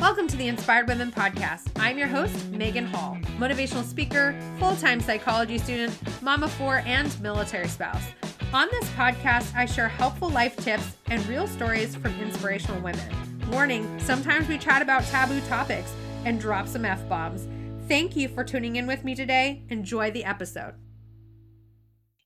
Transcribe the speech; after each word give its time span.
Welcome 0.00 0.28
to 0.28 0.36
the 0.36 0.46
Inspired 0.46 0.86
Women 0.86 1.10
Podcast. 1.10 1.70
I'm 1.76 1.98
your 1.98 2.06
host, 2.06 2.50
Megan 2.50 2.86
Hall, 2.86 3.18
motivational 3.36 3.82
speaker, 3.82 4.32
full 4.60 4.76
time 4.76 5.00
psychology 5.00 5.58
student, 5.58 5.92
mama 6.22 6.46
four, 6.46 6.84
and 6.86 7.20
military 7.20 7.66
spouse. 7.66 8.04
On 8.52 8.68
this 8.70 8.88
podcast, 8.90 9.52
I 9.56 9.66
share 9.66 9.88
helpful 9.88 10.30
life 10.30 10.56
tips 10.58 10.96
and 11.06 11.26
real 11.26 11.48
stories 11.48 11.96
from 11.96 12.14
inspirational 12.20 12.80
women. 12.80 13.12
Warning 13.50 13.98
sometimes 13.98 14.46
we 14.46 14.56
chat 14.56 14.82
about 14.82 15.02
taboo 15.02 15.40
topics 15.48 15.92
and 16.24 16.40
drop 16.40 16.68
some 16.68 16.84
F 16.84 17.06
bombs. 17.08 17.48
Thank 17.88 18.14
you 18.14 18.28
for 18.28 18.44
tuning 18.44 18.76
in 18.76 18.86
with 18.86 19.02
me 19.02 19.16
today. 19.16 19.64
Enjoy 19.68 20.12
the 20.12 20.24
episode. 20.24 20.74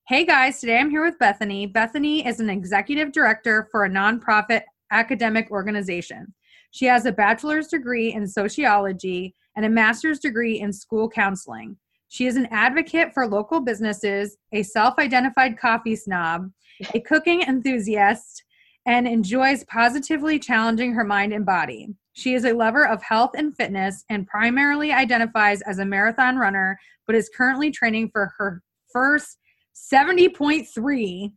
Hey 0.07 0.25
guys, 0.25 0.59
today 0.59 0.77
I'm 0.77 0.91
here 0.91 1.03
with 1.03 1.17
Bethany. 1.17 1.65
Bethany 1.65 2.23
is 2.23 2.39
an 2.39 2.51
executive 2.51 3.11
director 3.11 3.67
for 3.71 3.83
a 3.83 3.89
nonprofit 3.89 4.61
academic 4.91 5.49
organization. 5.49 6.35
She 6.73 6.85
has 6.85 7.05
a 7.05 7.11
bachelor's 7.11 7.67
degree 7.67 8.13
in 8.13 8.27
sociology 8.27 9.35
and 9.55 9.63
a 9.63 9.69
master's 9.69 10.19
degree 10.19 10.59
in 10.59 10.73
school 10.73 11.07
counseling. 11.07 11.77
She 12.07 12.25
is 12.25 12.35
an 12.35 12.47
advocate 12.47 13.13
for 13.13 13.27
local 13.27 13.61
businesses, 13.61 14.37
a 14.51 14.63
self 14.63 14.97
identified 14.97 15.57
coffee 15.57 15.95
snob, 15.95 16.49
a 16.95 16.99
cooking 16.99 17.43
enthusiast, 17.43 18.43
and 18.87 19.07
enjoys 19.07 19.63
positively 19.65 20.39
challenging 20.39 20.93
her 20.93 21.03
mind 21.03 21.31
and 21.31 21.45
body. 21.45 21.89
She 22.13 22.33
is 22.33 22.43
a 22.43 22.53
lover 22.53 22.87
of 22.87 23.03
health 23.03 23.31
and 23.37 23.55
fitness 23.55 24.03
and 24.09 24.25
primarily 24.25 24.91
identifies 24.91 25.61
as 25.61 25.77
a 25.77 25.85
marathon 25.85 26.37
runner, 26.37 26.79
but 27.05 27.15
is 27.15 27.29
currently 27.37 27.69
training 27.69 28.09
for 28.11 28.33
her 28.39 28.63
first 28.91 29.37
70.3 29.75 31.33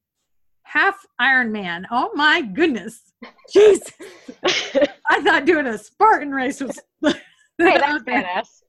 half 0.67 1.07
Ironman. 1.21 1.85
Oh 1.91 2.11
my 2.15 2.43
goodness. 2.43 3.13
Jeez. 3.55 3.93
I 5.09 5.23
thought 5.23 5.47
doing 5.47 5.67
a 5.67 5.79
Spartan 5.79 6.33
race 6.33 6.61
was. 6.61 6.79
hey, 7.59 7.79
that's 7.79 8.05
badass. 8.09 8.63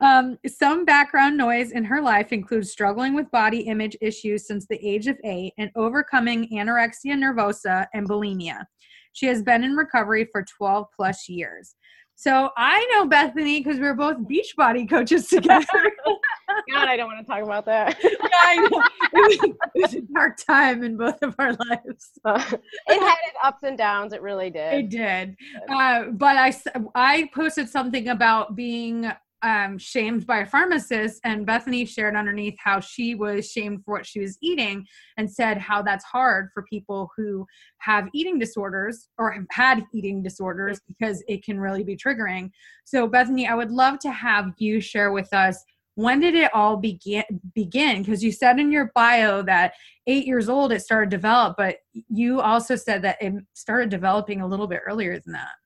um, 0.00 0.38
some 0.46 0.84
background 0.84 1.36
noise 1.36 1.72
in 1.72 1.84
her 1.84 2.00
life 2.00 2.32
includes 2.32 2.70
struggling 2.70 3.14
with 3.14 3.30
body 3.30 3.60
image 3.60 3.96
issues 4.00 4.46
since 4.46 4.66
the 4.66 4.78
age 4.86 5.06
of 5.06 5.18
eight 5.24 5.52
and 5.58 5.70
overcoming 5.76 6.48
anorexia 6.52 7.14
nervosa 7.14 7.86
and 7.92 8.08
bulimia. 8.08 8.64
She 9.12 9.26
has 9.26 9.42
been 9.42 9.64
in 9.64 9.76
recovery 9.76 10.26
for 10.30 10.44
12 10.44 10.86
plus 10.96 11.28
years. 11.28 11.74
So 12.20 12.50
I 12.56 12.84
know 12.90 13.06
Bethany 13.06 13.60
because 13.60 13.78
we 13.78 13.86
are 13.86 13.94
both 13.94 14.16
Beachbody 14.16 14.90
coaches 14.90 15.28
together. 15.28 15.64
God, 16.74 16.88
I 16.88 16.96
don't 16.96 17.06
want 17.06 17.24
to 17.24 17.32
talk 17.32 17.44
about 17.44 17.64
that. 17.66 17.96
yeah. 18.02 18.10
It 18.54 18.72
was, 18.72 19.38
it 19.74 19.82
was, 19.82 19.94
a 19.94 20.00
dark 20.00 20.36
time 20.36 20.82
in 20.82 20.96
both 20.96 21.22
of 21.22 21.36
our 21.38 21.52
lives. 21.52 22.10
Uh, 22.24 22.42
it 22.88 23.00
had 23.00 23.16
its 23.28 23.36
ups 23.44 23.62
and 23.62 23.78
downs. 23.78 24.12
It 24.12 24.20
really 24.20 24.50
did. 24.50 24.74
It 24.74 24.88
did. 24.88 25.36
Uh, 25.68 26.06
but 26.10 26.36
I, 26.36 26.52
I 26.96 27.30
posted 27.32 27.68
something 27.68 28.08
about 28.08 28.56
being 28.56 29.08
um, 29.42 29.78
shamed 29.78 30.26
by 30.26 30.38
a 30.38 30.46
pharmacist, 30.46 31.20
and 31.24 31.46
Bethany 31.46 31.84
shared 31.84 32.16
underneath 32.16 32.56
how 32.58 32.80
she 32.80 33.14
was 33.14 33.50
shamed 33.50 33.84
for 33.84 33.94
what 33.94 34.06
she 34.06 34.20
was 34.20 34.36
eating 34.42 34.86
and 35.16 35.30
said 35.30 35.58
how 35.58 35.82
that's 35.82 36.04
hard 36.04 36.48
for 36.52 36.64
people 36.64 37.10
who 37.16 37.46
have 37.78 38.08
eating 38.12 38.38
disorders 38.38 39.08
or 39.18 39.30
have 39.32 39.46
had 39.50 39.84
eating 39.94 40.22
disorders 40.22 40.80
because 40.86 41.22
it 41.28 41.44
can 41.44 41.60
really 41.60 41.84
be 41.84 41.96
triggering. 41.96 42.50
So, 42.84 43.06
Bethany, 43.06 43.46
I 43.46 43.54
would 43.54 43.70
love 43.70 43.98
to 44.00 44.10
have 44.10 44.52
you 44.58 44.80
share 44.80 45.12
with 45.12 45.32
us 45.32 45.64
when 45.98 46.20
did 46.20 46.36
it 46.36 46.54
all 46.54 46.76
begin 46.76 47.24
begin 47.56 48.02
because 48.02 48.22
you 48.22 48.30
said 48.30 48.60
in 48.60 48.70
your 48.70 48.92
bio 48.94 49.42
that 49.42 49.74
eight 50.06 50.26
years 50.26 50.48
old 50.48 50.70
it 50.70 50.80
started 50.80 51.10
to 51.10 51.16
develop 51.16 51.56
but 51.56 51.78
you 52.08 52.40
also 52.40 52.76
said 52.76 53.02
that 53.02 53.20
it 53.20 53.34
started 53.54 53.88
developing 53.90 54.40
a 54.40 54.46
little 54.46 54.68
bit 54.68 54.80
earlier 54.86 55.18
than 55.18 55.32
that 55.32 55.56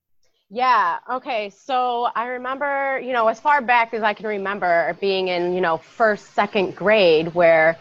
yeah. 0.53 0.98
Okay. 1.11 1.48
So 1.48 2.08
I 2.14 2.27
remember, 2.27 3.00
you 3.03 3.14
know, 3.14 3.27
as 3.28 3.41
far 3.41 3.62
back 3.62 3.95
as 3.95 4.03
I 4.03 4.12
can 4.12 4.27
remember 4.27 4.95
being 5.01 5.29
in, 5.29 5.55
you 5.55 5.63
know, 5.63 5.79
first, 5.79 6.35
second 6.35 6.77
grade 6.77 7.35
where 7.35 7.79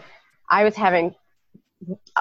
I 0.48 0.64
was 0.64 0.74
having 0.74 1.14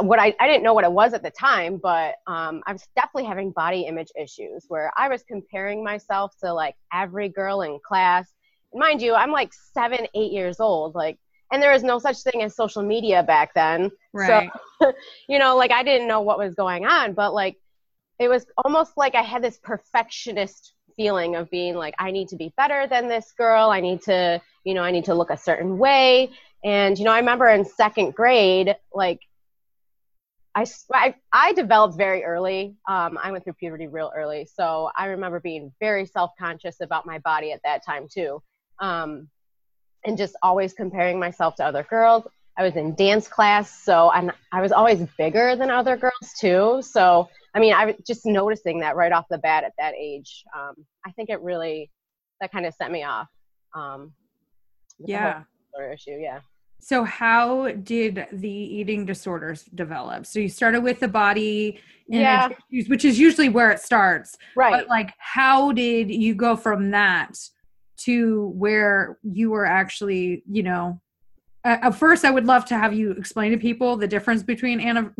what 0.02 0.20
I, 0.20 0.36
I 0.42 0.48
didn't 0.48 0.64
know 0.64 0.74
what 0.74 0.84
it 0.84 0.92
was 0.92 1.14
at 1.14 1.24
the 1.24 1.32
time, 1.32 1.80
but 1.82 2.16
um, 2.28 2.64
I 2.68 2.74
was 2.74 2.86
definitely 2.98 3.26
having 3.26 3.52
body 3.52 3.84
image 3.84 4.10
issues 4.20 4.66
where 4.68 4.92
I 4.98 5.08
was 5.08 5.24
comparing 5.24 5.86
myself 5.86 6.34
to 6.44 6.54
like 6.54 6.76
every 6.92 7.30
girl 7.30 7.62
in 7.62 7.80
class. 7.88 8.28
Mind 8.74 9.02
you, 9.02 9.16
I'm 9.16 9.32
like 9.32 9.54
seven, 9.74 10.06
eight 10.14 10.34
years 10.34 10.60
old. 10.60 10.96
Like, 10.96 11.18
and 11.54 11.64
there 11.64 11.72
was 11.72 11.84
no 11.84 11.98
such 11.98 12.24
thing 12.24 12.42
as 12.44 12.58
social 12.58 12.84
media 12.84 13.24
back 13.24 13.54
then. 13.54 13.90
Right. 14.12 14.50
So, 14.82 14.92
you 15.30 15.40
know, 15.40 15.56
like 15.56 15.72
I 15.72 15.84
didn't 15.84 16.10
know 16.10 16.20
what 16.22 16.38
was 16.38 16.56
going 16.56 16.86
on, 16.86 17.14
but 17.14 17.34
like 17.34 17.56
it 18.22 18.30
was 18.30 18.46
almost 18.64 18.92
like 18.98 19.16
I 19.16 19.24
had 19.24 19.42
this 19.42 19.58
perfectionist 19.64 20.74
feeling 20.96 21.36
of 21.36 21.50
being 21.50 21.76
like, 21.76 21.96
I 21.98 22.12
need 22.12 22.28
to 22.28 22.36
be 22.36 22.54
better 22.56 22.86
than 22.88 23.08
this 23.08 23.32
girl. 23.36 23.72
I 23.72 23.80
need 23.80 24.04
to, 24.04 24.40
you 24.64 24.76
know, 24.76 24.84
I 24.84 24.92
need 24.92 25.06
to 25.06 25.16
look 25.16 25.32
a 25.32 25.38
certain 25.38 25.80
way. 25.80 26.30
And, 26.64 27.00
you 27.00 27.06
know, 27.06 27.12
I 27.12 27.18
remember 27.18 27.48
in 27.50 27.66
second 27.66 28.14
grade, 28.14 28.76
like, 28.94 29.22
I, 30.54 30.66
I, 30.94 31.16
I 31.34 31.54
developed 31.54 31.98
very 31.98 32.24
early. 32.24 32.76
Um, 32.88 33.18
I 33.22 33.32
went 33.32 33.44
through 33.44 33.54
puberty 33.54 33.88
real 33.88 34.12
early. 34.16 34.48
So 34.54 34.92
I 34.96 35.06
remember 35.08 35.40
being 35.40 35.72
very 35.80 36.06
self 36.06 36.32
conscious 36.38 36.80
about 36.80 37.08
my 37.08 37.18
body 37.20 37.52
at 37.54 37.62
that 37.64 37.84
time, 37.84 38.08
too. 38.08 38.44
Um, 38.80 39.30
and 40.06 40.16
just 40.16 40.36
always 40.44 40.74
comparing 40.74 41.20
myself 41.20 41.56
to 41.56 41.66
other 41.66 41.84
girls. 41.90 42.28
I 42.56 42.64
was 42.64 42.76
in 42.76 42.94
dance 42.94 43.28
class, 43.28 43.82
so 43.82 44.12
I'm, 44.12 44.32
I 44.52 44.62
was 44.62 44.72
always 44.72 45.08
bigger 45.18 45.56
than 45.56 45.72
other 45.72 45.98
girls, 45.98 46.34
too. 46.40 46.82
So 46.84 47.30
I 47.54 47.60
mean, 47.60 47.74
I 47.74 47.86
was 47.86 47.96
just 48.06 48.26
noticing 48.26 48.80
that 48.80 48.96
right 48.96 49.12
off 49.12 49.26
the 49.30 49.38
bat 49.38 49.64
at 49.64 49.74
that 49.78 49.94
age. 49.96 50.44
Um, 50.58 50.74
I 51.06 51.12
think 51.12 51.30
it 51.30 51.42
really 51.42 51.90
that 52.40 52.52
kind 52.52 52.66
of 52.66 52.74
set 52.74 52.92
me 52.92 53.04
off. 53.04 53.28
Um, 53.76 54.14
yeah. 55.00 55.44
issue. 55.94 56.18
Yeah. 56.20 56.42
So, 56.80 57.04
how 57.04 57.72
did 57.72 58.26
the 58.32 58.50
eating 58.50 59.06
disorders 59.06 59.64
develop? 59.64 60.26
So, 60.26 60.40
you 60.40 60.50
started 60.50 60.82
with 60.82 61.00
the 61.00 61.08
body 61.08 61.80
yeah. 62.08 62.50
issues, 62.72 62.90
which 62.90 63.06
is 63.06 63.20
usually 63.20 63.50
where 63.50 63.70
it 63.70 63.80
starts. 63.80 64.36
Right. 64.56 64.72
But, 64.72 64.88
like, 64.88 65.14
how 65.20 65.72
did 65.74 66.10
you 66.10 66.34
go 66.34 66.56
from 66.56 66.92
that 66.92 67.38
to 67.98 68.48
where 68.56 69.20
you 69.22 69.52
were 69.52 69.66
actually, 69.66 70.44
you 70.52 70.64
know, 70.64 71.00
uh, 71.64 71.78
at 71.82 71.92
first, 71.92 72.26
I 72.26 72.32
would 72.32 72.46
love 72.46 72.66
to 72.66 72.78
have 72.78 72.94
you 72.94 73.12
explain 73.12 73.52
to 73.52 73.58
people 73.58 73.96
the 73.96 74.08
difference 74.08 74.42
between 74.42 74.80
ana- 74.80 75.14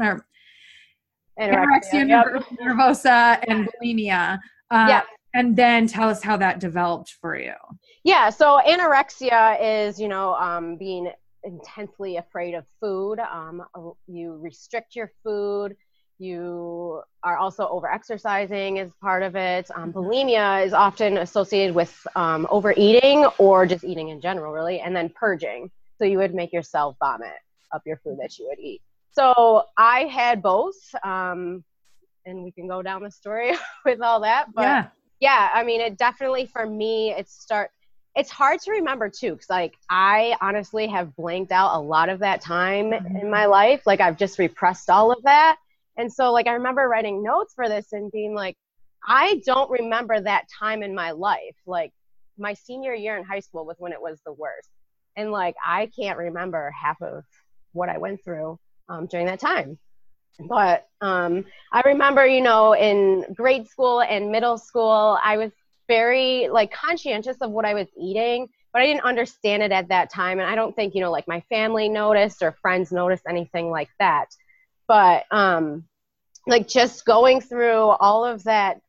anorexia, 1.40 2.08
yep. 2.08 2.44
nervosa, 2.62 3.44
and 3.48 3.68
bulimia. 3.82 4.40
Uh, 4.70 4.86
yeah. 4.90 5.02
And 5.34 5.56
then 5.56 5.88
tell 5.88 6.10
us 6.10 6.22
how 6.22 6.36
that 6.38 6.60
developed 6.60 7.16
for 7.22 7.38
you. 7.38 7.54
Yeah. 8.04 8.30
So 8.30 8.60
anorexia 8.68 9.58
is, 9.62 10.00
you 10.00 10.08
know, 10.10 10.34
um, 10.34 10.76
being 10.76 11.12
intensely 11.44 12.18
afraid 12.18 12.54
of 12.54 12.66
food. 12.80 13.20
Um, 13.20 13.64
you 14.08 14.38
restrict 14.42 14.96
your 14.96 15.12
food. 15.24 15.76
You 16.20 17.02
are 17.24 17.38
also 17.38 17.68
over 17.70 17.92
exercising 17.92 18.78
as 18.78 18.92
part 19.02 19.24
of 19.24 19.36
it. 19.36 19.72
Um, 19.74 19.92
mm-hmm. 19.92 20.00
bulimia 20.00 20.66
is 20.66 20.74
often 20.74 21.18
associated 21.18 21.74
with 21.74 22.06
um, 22.16 22.46
overeating 22.52 23.26
or 23.40 23.66
just 23.66 23.84
eating 23.84 24.10
in 24.10 24.22
general, 24.22 24.54
really, 24.54 24.82
and 24.82 24.96
then 24.96 25.10
purging. 25.10 25.72
So 25.98 26.06
you 26.06 26.20
would 26.20 26.36
make 26.36 26.54
yourself 26.54 26.96
vomit 27.00 27.34
up 27.74 27.82
your 27.86 27.98
food 28.04 28.18
that 28.22 28.38
you 28.38 28.48
would 28.50 28.60
eat. 28.60 28.82
So 29.14 29.64
I 29.78 30.02
had 30.06 30.42
both, 30.42 30.78
um, 31.04 31.64
and 32.26 32.44
we 32.44 32.52
can 32.52 32.68
go 32.68 32.82
down 32.82 33.04
the 33.04 33.12
story 33.12 33.52
with 33.86 34.02
all 34.02 34.22
that. 34.22 34.54
But 34.54 34.62
yeah. 34.62 34.88
yeah, 35.20 35.50
I 35.54 35.64
mean, 35.64 35.82
it 35.82 35.98
definitely 35.98 36.46
for 36.46 36.66
me, 36.66 37.12
it 37.12 37.30
start. 37.30 37.72
It's 38.16 38.30
hard 38.30 38.60
to 38.62 38.72
remember 38.72 39.10
too, 39.10 39.34
because 39.34 39.50
like 39.50 39.74
I 39.90 40.36
honestly 40.42 40.88
have 40.88 41.16
blanked 41.16 41.52
out 41.52 41.76
a 41.76 41.80
lot 41.80 42.10
of 42.10 42.20
that 42.20 42.42
time 42.42 42.92
mm-hmm. 42.92 43.18
in 43.18 43.30
my 43.30 43.46
life. 43.46 43.84
Like 43.86 44.02
I've 44.02 44.18
just 44.18 44.40
repressed 44.40 44.90
all 44.90 45.12
of 45.12 45.24
that, 45.24 45.58
and 45.98 46.12
so 46.12 46.32
like 46.32 46.48
I 46.48 46.54
remember 46.54 46.88
writing 46.88 47.24
notes 47.24 47.54
for 47.54 47.68
this 47.68 47.94
and 47.94 48.12
being 48.12 48.34
like, 48.34 48.58
I 49.06 49.42
don't 49.46 49.70
remember 49.70 50.20
that 50.20 50.46
time 50.58 50.84
in 50.84 50.96
my 50.96 51.12
life. 51.12 51.56
Like 51.66 51.92
my 52.38 52.54
senior 52.54 52.94
year 52.94 53.18
in 53.18 53.24
high 53.24 53.40
school 53.40 53.66
was 53.66 53.78
when 53.80 53.94
it 53.94 54.02
was 54.02 54.20
the 54.26 54.34
worst, 54.34 54.70
and 55.18 55.32
like 55.32 55.56
I 55.66 55.90
can't 55.98 56.18
remember 56.18 56.72
half 56.72 57.02
of 57.02 57.24
what 57.74 57.90
I 57.90 57.98
went 57.98 58.24
through 58.24 58.60
um, 58.90 59.08
during 59.08 59.26
that 59.28 59.40
time. 59.40 59.78
But 60.48 60.88
um, 61.02 61.46
I 61.72 61.82
remember, 61.86 62.26
you 62.26 62.42
know, 62.42 62.74
in 62.74 63.26
grade 63.34 63.68
school 63.68 64.02
and 64.02 64.32
middle 64.32 64.58
school, 64.58 65.18
I 65.24 65.38
was 65.38 65.52
very 65.88 66.48
like 66.50 66.72
conscientious 66.72 67.38
of 67.42 67.52
what 67.52 67.66
I 67.66 67.74
was 67.74 67.88
eating, 68.00 68.48
but 68.74 68.82
I 68.82 68.86
didn't 68.86 69.04
understand 69.04 69.62
it 69.64 69.72
at 69.72 69.90
that 69.90 70.12
time. 70.12 70.40
And 70.40 70.50
I 70.50 70.56
don't 70.56 70.76
think, 70.76 70.96
you 70.96 71.02
know, 71.02 71.12
like 71.12 71.28
my 71.28 71.42
family 71.50 71.90
noticed 71.90 72.42
or 72.42 72.56
friends 72.62 72.92
noticed 72.92 73.24
anything 73.28 73.70
like 73.70 73.90
that. 74.00 74.28
But 74.88 75.26
um, 75.32 75.84
like 76.48 76.68
just 76.68 77.06
going 77.06 77.42
through 77.42 77.90
all 77.90 78.26
of 78.26 78.44
that, 78.46 78.80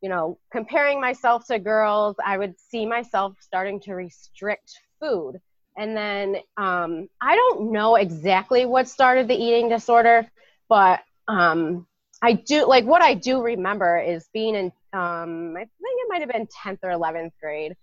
you 0.00 0.08
know, 0.08 0.38
comparing 0.52 1.00
myself 1.00 1.46
to 1.46 1.58
girls, 1.58 2.16
I 2.24 2.38
would 2.38 2.54
see 2.58 2.86
myself 2.86 3.34
starting 3.40 3.80
to 3.80 3.94
restrict 3.94 4.72
food 5.00 5.40
and 5.78 5.96
then 5.96 6.36
um, 6.56 7.08
I 7.20 7.36
don't 7.36 7.72
know 7.72 7.94
exactly 7.94 8.66
what 8.66 8.88
started 8.88 9.28
the 9.28 9.36
eating 9.36 9.68
disorder, 9.68 10.28
but 10.68 11.00
um, 11.28 11.86
I 12.20 12.32
do 12.32 12.66
like 12.66 12.84
what 12.84 13.00
I 13.00 13.14
do 13.14 13.40
remember 13.40 13.98
is 13.98 14.28
being 14.34 14.54
in 14.56 14.72
um, 14.92 15.54
I 15.56 15.60
think 15.60 15.70
it 15.80 16.08
might 16.08 16.20
have 16.20 16.30
been 16.30 16.48
10th 16.64 16.78
or 16.82 16.90
11th 16.90 17.32
grade. 17.40 17.74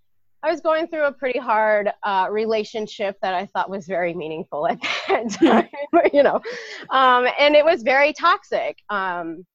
I 0.43 0.51
was 0.51 0.61
going 0.61 0.87
through 0.87 1.05
a 1.05 1.11
pretty 1.11 1.39
hard 1.39 1.91
uh, 2.03 2.27
relationship 2.29 3.17
that 3.21 3.33
I 3.33 3.47
thought 3.47 3.69
was 3.69 3.87
very 3.87 4.13
meaningful 4.13 4.67
at 4.67 4.79
that 5.07 5.31
time, 5.31 5.69
you 6.13 6.21
know, 6.21 6.41
um, 6.91 7.27
and 7.39 7.55
it 7.55 7.65
was 7.65 7.81
very 7.81 8.13
toxic. 8.13 8.77
Um, 8.89 9.45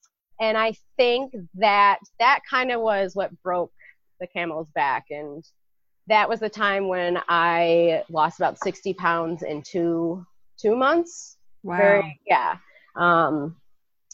and 0.41 0.57
I 0.57 0.75
think 0.97 1.33
that 1.55 1.99
that 2.19 2.41
kind 2.49 2.73
of 2.73 2.81
was 2.81 3.15
what 3.15 3.31
broke 3.43 3.73
the 4.21 4.27
camel's 4.27 4.69
back. 4.75 5.07
And 5.11 5.45
that 6.11 6.29
was 6.29 6.41
the 6.41 6.49
time 6.49 6.89
when 6.89 7.19
I 7.29 8.03
lost 8.11 8.39
about 8.39 8.59
60 8.59 8.95
pounds 8.95 9.43
in 9.43 9.63
two 9.63 10.27
two 10.59 10.77
months. 10.77 11.37
Wow. 11.63 11.77
Very, 11.77 12.21
yeah. 12.27 12.57
Um, 12.97 13.57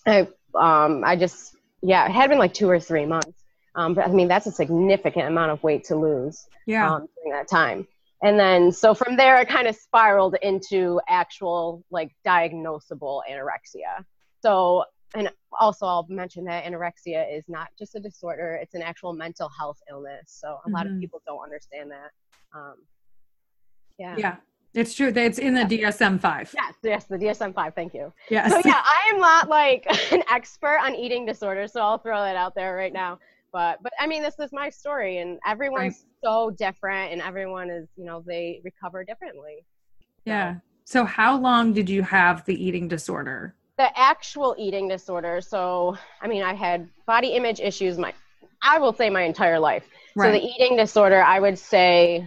I 0.06 0.28
um, 0.54 1.02
I 1.04 1.16
just 1.16 1.56
yeah, 1.82 2.06
it 2.06 2.12
had 2.12 2.30
been 2.30 2.38
like 2.38 2.54
two 2.54 2.68
or 2.68 2.80
three 2.80 3.06
months. 3.06 3.42
Um, 3.74 3.94
but 3.94 4.06
I 4.06 4.10
mean, 4.10 4.28
that's 4.28 4.46
a 4.46 4.52
significant 4.52 5.26
amount 5.28 5.50
of 5.52 5.62
weight 5.62 5.84
to 5.84 5.96
lose 5.96 6.46
Yeah. 6.66 6.94
um, 6.94 7.08
during 7.16 7.38
that 7.38 7.48
time. 7.48 7.86
And 8.22 8.40
then, 8.40 8.72
so 8.72 8.94
from 8.94 9.16
there, 9.18 9.38
it 9.42 9.48
kind 9.48 9.68
of 9.68 9.76
spiraled 9.76 10.36
into 10.42 10.98
actual, 11.06 11.84
like, 11.90 12.12
diagnosable 12.26 13.20
anorexia. 13.30 14.02
So, 14.40 14.84
and 15.14 15.30
also, 15.58 15.86
I'll 15.86 16.06
mention 16.08 16.44
that 16.44 16.64
anorexia 16.64 17.32
is 17.34 17.44
not 17.48 17.68
just 17.78 17.94
a 17.94 18.00
disorder, 18.00 18.58
it's 18.60 18.74
an 18.74 18.82
actual 18.82 19.12
mental 19.12 19.48
health 19.48 19.78
illness. 19.90 20.22
So, 20.26 20.58
a 20.66 20.70
lot 20.70 20.86
of 20.86 20.92
Mhm. 20.92 21.00
people 21.00 21.22
don't 21.26 21.42
understand 21.42 21.90
that. 21.90 22.10
Um, 22.54 22.74
yeah. 23.98 24.16
yeah. 24.18 24.36
It's 24.74 24.94
true. 24.94 25.10
It's 25.14 25.38
in 25.38 25.54
the 25.54 25.64
DSM 25.64 26.18
five. 26.18 26.52
Yes, 26.54 26.74
yes, 26.82 27.04
the 27.04 27.16
DSM 27.16 27.54
5, 27.54 27.74
thank 27.74 27.94
you. 27.94 28.12
Yes. 28.28 28.50
So, 28.52 28.60
yeah, 28.62 28.82
I 28.84 29.10
am 29.10 29.18
not 29.18 29.48
like 29.48 29.86
an 30.12 30.22
expert 30.30 30.78
on 30.82 30.94
eating 30.94 31.24
disorders, 31.24 31.72
so 31.72 31.80
I'll 31.80 31.96
throw 31.96 32.20
that 32.20 32.36
out 32.36 32.54
there 32.54 32.76
right 32.76 32.92
now. 32.92 33.18
But, 33.52 33.82
but 33.82 33.92
I 33.98 34.06
mean, 34.06 34.22
this 34.22 34.38
is 34.38 34.52
my 34.52 34.68
story, 34.68 35.18
and 35.18 35.38
everyone's 35.46 36.04
so 36.22 36.50
different, 36.50 37.12
and 37.12 37.22
everyone 37.22 37.70
is, 37.70 37.88
you 37.96 38.04
know, 38.04 38.22
they 38.26 38.60
recover 38.64 39.02
differently. 39.02 39.64
Yeah. 40.26 40.56
So 40.84 41.04
how 41.06 41.38
long 41.38 41.72
did 41.72 41.88
you 41.88 42.02
have 42.02 42.44
the 42.44 42.62
eating 42.62 42.86
disorder? 42.86 43.54
The 43.78 43.98
actual 43.98 44.54
eating 44.58 44.88
disorder. 44.88 45.40
So 45.40 45.96
i 46.20 46.26
mean 46.26 46.42
i 46.42 46.54
had 46.54 46.88
body 47.06 47.28
image 47.28 47.60
issues 47.60 47.98
my 47.98 48.12
i 48.62 48.78
will 48.78 48.92
say 48.92 49.10
my 49.10 49.22
entire 49.22 49.58
life. 49.58 49.86
So 50.18 50.32
the 50.32 50.42
eating 50.42 50.76
disorder 50.76 51.22
i 51.22 51.38
would 51.40 51.58
say 51.58 52.26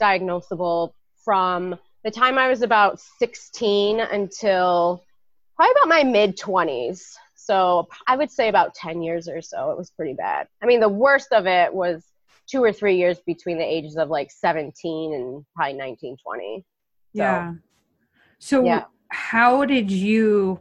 diagnosable 0.00 0.92
from 1.24 1.78
the 2.04 2.10
time 2.10 2.36
i 2.36 2.48
was 2.48 2.62
about 2.62 2.98
16 3.18 4.00
until 4.00 5.04
probably 5.54 5.72
about 5.72 5.88
my 5.88 6.02
mid 6.02 6.36
20s 6.36 7.14
so 7.36 7.86
i 8.08 8.16
would 8.16 8.30
say 8.30 8.48
about 8.48 8.74
10 8.74 9.02
years 9.02 9.28
or 9.28 9.40
so 9.40 9.70
it 9.70 9.78
was 9.78 9.90
pretty 9.90 10.14
bad. 10.14 10.48
I 10.62 10.66
mean 10.66 10.80
the 10.80 10.88
worst 10.88 11.32
of 11.32 11.46
it 11.46 11.72
was 11.72 12.04
two 12.48 12.62
or 12.62 12.72
three 12.72 12.96
years 12.96 13.18
between 13.24 13.56
the 13.56 13.64
ages 13.64 13.96
of 13.96 14.08
like 14.08 14.30
17 14.32 15.14
and 15.14 15.44
probably 15.54 15.74
19 15.74 16.16
20 16.24 16.64
yeah. 17.14 17.52
So 18.38 18.64
Yeah. 18.64 18.84
how 19.08 19.64
did 19.64 19.90
you 19.90 20.58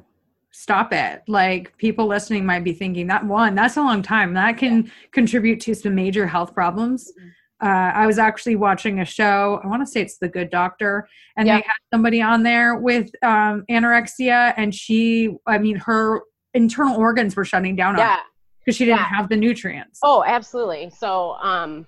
stop 0.51 0.93
it? 0.93 1.23
Like 1.27 1.75
people 1.77 2.07
listening 2.07 2.45
might 2.45 2.63
be 2.63 2.73
thinking 2.73 3.07
that 3.07 3.25
one, 3.25 3.55
that's 3.55 3.77
a 3.77 3.81
long 3.81 4.01
time. 4.01 4.33
That 4.33 4.57
can 4.57 4.91
contribute 5.11 5.59
to 5.61 5.73
some 5.73 5.95
major 5.95 6.27
health 6.27 6.53
problems. 6.53 7.11
Mm-hmm. 7.19 7.29
Uh, 7.63 7.91
I 7.93 8.07
was 8.07 8.17
actually 8.17 8.55
watching 8.55 9.01
a 9.01 9.05
show. 9.05 9.61
I 9.63 9.67
want 9.67 9.83
to 9.83 9.85
say 9.85 10.01
it's 10.01 10.17
The 10.17 10.27
Good 10.27 10.49
Doctor, 10.49 11.07
and 11.37 11.47
Yeah. 11.47 11.57
they 11.57 11.61
had 11.61 11.77
somebody 11.93 12.19
on 12.19 12.41
there 12.41 12.75
with 12.75 13.11
um, 13.23 13.65
anorexia, 13.69 14.53
and 14.57 14.73
she, 14.73 15.29
I 15.45 15.59
mean, 15.59 15.75
her 15.75 16.21
internal 16.55 16.97
organs 16.97 17.35
were 17.35 17.45
shutting 17.45 17.75
down 17.75 17.97
yeah 17.97 18.17
because 18.59 18.75
she 18.75 18.85
didn't 18.85 18.99
Yeah. 18.99 19.05
have 19.05 19.29
the 19.29 19.37
nutrients. 19.37 19.99
Oh, 20.03 20.23
absolutely. 20.25 20.89
So, 20.89 21.33
um, 21.33 21.85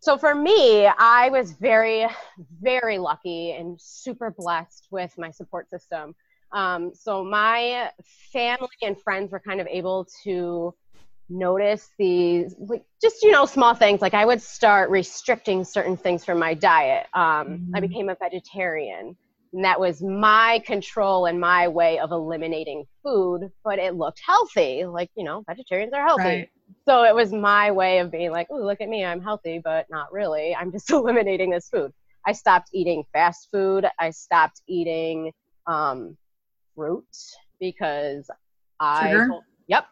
so 0.00 0.16
for 0.16 0.34
me, 0.34 0.86
I 0.86 1.28
was 1.30 1.52
very, 1.52 2.06
very 2.60 2.98
lucky 2.98 3.52
and 3.52 3.80
super 3.80 4.34
blessed 4.36 4.88
with 4.90 5.16
my 5.18 5.30
support 5.30 5.68
system. 5.68 6.14
Um, 6.52 6.92
so 6.94 7.24
my 7.24 7.90
family 8.32 8.68
and 8.82 9.00
friends 9.00 9.32
were 9.32 9.40
kind 9.40 9.60
of 9.60 9.66
able 9.68 10.06
to 10.24 10.74
notice 11.28 11.90
these, 11.98 12.54
like, 12.58 12.84
just 13.00 13.22
you 13.22 13.30
know, 13.30 13.46
small 13.46 13.74
things. 13.74 14.00
Like 14.02 14.14
I 14.14 14.24
would 14.26 14.42
start 14.42 14.90
restricting 14.90 15.64
certain 15.64 15.96
things 15.96 16.24
from 16.24 16.38
my 16.38 16.54
diet. 16.54 17.06
Um, 17.14 17.60
I 17.74 17.80
Mhm. 17.80 17.80
became 17.80 18.08
a 18.08 18.16
vegetarian. 18.20 19.16
And 19.54 19.64
that 19.64 19.78
was 19.80 20.02
my 20.02 20.62
control 20.66 21.26
and 21.26 21.38
my 21.40 21.68
way 21.68 21.98
of 21.98 22.10
eliminating 22.10 22.84
food, 23.02 23.50
but 23.64 23.78
it 23.78 23.94
looked 23.96 24.20
healthy. 24.26 24.84
Like, 24.86 25.10
you 25.14 25.24
know, 25.24 25.44
vegetarians 25.46 25.92
are 25.94 26.06
healthy 26.06 26.42
Right. 26.42 26.50
so 26.88 27.04
it 27.04 27.14
was 27.14 27.32
my 27.32 27.70
way 27.70 27.98
of 27.98 28.10
being 28.10 28.30
like, 28.30 28.48
oh, 28.50 28.56
look 28.56 28.80
at 28.80 28.88
me, 28.88 29.04
I'm 29.04 29.22
healthy, 29.22 29.60
but 29.62 29.86
not 29.90 30.12
really. 30.12 30.54
I'm 30.54 30.72
just 30.72 30.90
eliminating 30.90 31.50
this 31.50 31.68
food. 31.68 31.92
I 32.26 32.32
stopped 32.32 32.70
eating 32.72 33.04
fast 33.12 33.48
food. 33.52 33.86
I 33.98 34.10
stopped 34.10 34.62
eating 34.68 35.32
um, 35.66 36.16
fruit 36.74 37.04
because 37.60 38.30
I, 38.80 39.12
told, 39.28 39.44
yep, 39.68 39.86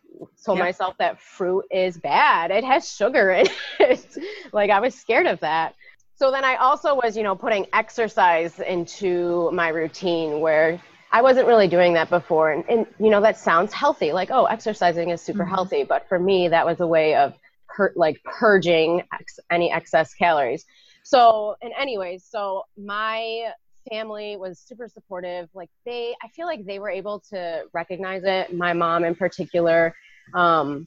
told 0.45 0.59
Yep. 0.59 0.67
myself 0.67 0.97
that 0.99 1.21
fruit 1.21 1.65
is 1.71 1.97
bad. 1.99 2.51
It 2.51 2.65
has 2.65 2.91
sugar 2.91 3.31
in 3.31 3.47
it. 3.81 4.19
like 4.53 4.71
I 4.71 4.81
was 4.81 4.95
scared 4.95 5.27
of 5.27 5.41
that. 5.41 5.75
So 6.17 6.31
then 6.31 6.45
I 6.45 6.57
also 6.57 6.95
was, 6.95 7.17
you 7.17 7.23
know, 7.23 7.35
putting 7.35 7.67
exercise 7.73 8.59
into 8.61 9.51
my 9.53 9.69
routine 9.69 10.41
where 10.41 10.81
I 11.13 11.23
wasn't 11.23 11.47
really 11.47 11.67
doing 11.67 11.95
that 11.95 12.11
before. 12.11 12.53
And, 12.53 12.65
and 12.69 12.87
you 12.99 13.11
know, 13.11 13.21
that 13.23 13.39
sounds 13.39 13.73
healthy. 13.73 14.13
Like, 14.13 14.31
oh, 14.31 14.45
exercising 14.45 15.11
is 15.11 15.23
super 15.23 15.45
Mhm. 15.45 15.49
healthy. 15.49 15.83
But 15.85 16.09
for 16.09 16.19
me, 16.19 16.49
that 16.49 16.67
was 16.67 16.81
a 16.81 16.87
way 16.87 17.15
of 17.15 17.35
per- 17.69 17.93
like 17.97 18.21
purging 18.25 19.03
ex- 19.13 19.41
any 19.51 19.73
excess 19.73 20.13
calories. 20.15 20.65
So, 21.05 21.57
and 21.63 21.73
anyways, 21.79 22.25
so 22.25 22.65
my 22.77 23.53
family 23.89 24.37
was 24.37 24.59
super 24.59 24.89
supportive. 24.89 25.49
Like 25.55 25.71
they, 25.85 26.15
I 26.23 26.29
feel 26.29 26.47
like 26.47 26.65
they 26.65 26.79
were 26.79 26.91
able 26.91 27.21
to 27.31 27.65
recognize 27.73 28.23
it. 28.25 28.55
My 28.55 28.73
mom 28.73 29.05
in 29.05 29.15
particular, 29.15 29.95
um, 30.35 30.87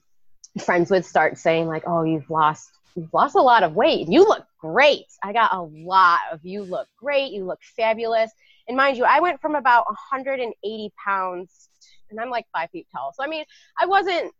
friends 0.63 0.91
would 0.91 1.05
start 1.05 1.37
saying 1.37 1.67
like, 1.67 1.83
oh, 1.87 2.03
you've 2.03 2.29
lost 2.29 2.69
you've 2.95 3.13
lost 3.13 3.35
a 3.35 3.41
lot 3.41 3.63
of 3.63 3.73
weight. 3.73 4.07
You 4.07 4.21
look 4.27 4.45
great. 4.59 5.05
I 5.23 5.33
got 5.33 5.53
a 5.53 5.61
lot 5.61 6.19
of 6.31 6.41
you 6.43 6.63
look 6.63 6.87
great. 6.97 7.31
You 7.31 7.45
look 7.45 7.59
fabulous. 7.75 8.31
And 8.67 8.77
mind 8.77 8.97
you, 8.97 9.03
I 9.03 9.19
went 9.19 9.41
from 9.41 9.55
about 9.55 9.85
180 9.87 10.93
pounds, 11.03 11.69
and 12.09 12.19
I'm 12.19 12.29
like 12.29 12.45
five 12.53 12.69
feet 12.71 12.87
tall. 12.91 13.13
So 13.15 13.23
I 13.23 13.27
mean, 13.27 13.45
I 13.79 13.85
wasn't 13.85 14.31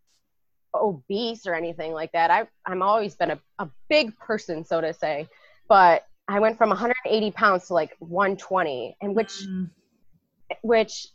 obese 0.74 1.46
or 1.46 1.54
anything 1.54 1.92
like 1.92 2.12
that. 2.12 2.30
I 2.30 2.46
I'm 2.66 2.82
always 2.82 3.14
been 3.14 3.32
a, 3.32 3.40
a 3.58 3.68
big 3.88 4.16
person, 4.18 4.64
so 4.64 4.80
to 4.80 4.94
say. 4.94 5.28
But 5.68 6.06
I 6.28 6.40
went 6.40 6.56
from 6.56 6.70
180 6.70 7.30
pounds 7.32 7.66
to 7.68 7.74
like 7.74 7.94
120, 7.98 8.96
and 9.00 9.14
which 9.14 9.32
Mm, 9.46 9.70
which 10.62 11.06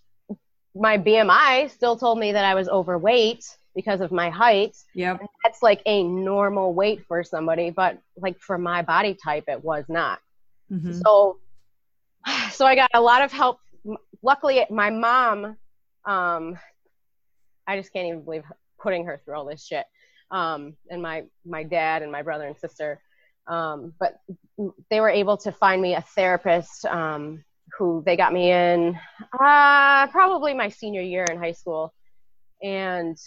my 0.75 0.97
BMI 0.97 1.69
still 1.69 1.95
told 1.97 2.19
me 2.19 2.31
that 2.31 2.45
I 2.45 2.55
was 2.55 2.67
overweight 2.69 3.43
because 3.75 4.01
of 4.01 4.11
my 4.11 4.29
height. 4.29 4.75
Yeah, 4.93 5.17
that's 5.43 5.61
like 5.63 5.81
a 5.85 6.03
normal 6.03 6.73
weight 6.73 7.05
for 7.07 7.23
somebody 7.23 7.69
but 7.69 7.97
like 8.17 8.39
for 8.39 8.57
my 8.57 8.81
body 8.81 9.15
type 9.15 9.45
it 9.47 9.63
was 9.63 9.85
not. 9.89 10.19
Mhm. 10.71 11.01
so 11.01 11.37
so 12.51 12.65
i 12.65 12.75
got 12.75 12.89
a 12.93 13.01
lot 13.01 13.21
of 13.23 13.31
help. 13.31 13.59
Luckily 14.21 14.65
my 14.69 14.89
mom 14.89 15.57
um 16.05 16.57
i 17.67 17.77
just 17.77 17.91
can't 17.93 18.07
even 18.07 18.23
believe 18.23 18.43
putting 18.81 19.05
her 19.05 19.21
through 19.23 19.35
all 19.35 19.45
this 19.45 19.65
shit. 19.65 19.85
Um 20.31 20.75
and 20.89 21.01
my 21.01 21.23
my 21.45 21.63
dad 21.63 22.01
and 22.03 22.11
my 22.11 22.21
brother 22.21 22.45
and 22.47 22.57
sister 22.57 23.01
um 23.50 23.94
but 24.00 24.20
they 24.89 25.00
were 25.00 25.10
able 25.10 25.38
to 25.38 25.51
find 25.51 25.82
me 25.82 25.96
a 25.96 26.01
therapist 26.01 26.86
um 26.86 27.44
who 27.77 28.01
they 28.06 28.15
got 28.15 28.34
me 28.34 28.51
in 28.51 28.98
uh 29.39 30.08
probably 30.08 30.53
my 30.53 30.70
senior 30.70 31.01
year 31.01 31.25
in 31.32 31.38
high 31.38 31.51
school. 31.51 31.94
And 32.62 33.18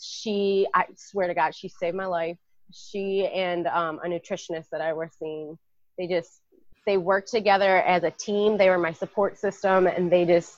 she 0.00 0.66
i 0.74 0.86
swear 0.96 1.28
to 1.28 1.34
god 1.34 1.54
she 1.54 1.68
saved 1.68 1.96
my 1.96 2.06
life. 2.06 2.38
She 2.72 3.26
and 3.26 3.66
um, 3.66 4.00
a 4.04 4.08
nutritionist 4.08 4.68
that 4.72 4.80
i 4.80 4.92
were 4.92 5.10
seeing 5.18 5.58
they 5.98 6.06
just 6.06 6.40
they 6.86 6.96
worked 6.98 7.30
together 7.30 7.78
as 7.78 8.04
a 8.04 8.10
team. 8.10 8.58
They 8.58 8.68
were 8.68 8.78
my 8.78 8.92
support 8.92 9.38
system 9.38 9.86
and 9.86 10.10
they 10.12 10.24
just 10.24 10.56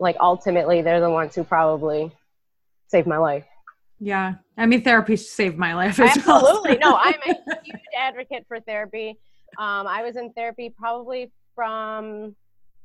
like 0.00 0.16
ultimately 0.20 0.82
they're 0.82 1.00
the 1.00 1.10
ones 1.10 1.34
who 1.34 1.44
probably 1.44 2.10
saved 2.88 3.06
my 3.06 3.18
life 3.18 3.46
Yeah. 4.00 4.34
I 4.56 4.66
mean, 4.66 4.82
therapy 4.82 5.16
saved 5.16 5.58
my 5.58 5.74
life 5.74 6.00
as 6.00 6.24
well. 6.26 6.38
absolutely. 6.38 6.78
No 6.78 6.96
i'm 6.96 7.14
a 7.26 7.34
huge 7.64 7.82
advocate 7.96 8.44
for 8.48 8.60
therapy. 8.60 9.18
Um, 9.58 9.86
i 9.86 10.02
was 10.02 10.16
in 10.16 10.32
therapy 10.32 10.72
probably 10.76 11.30
from 11.54 12.34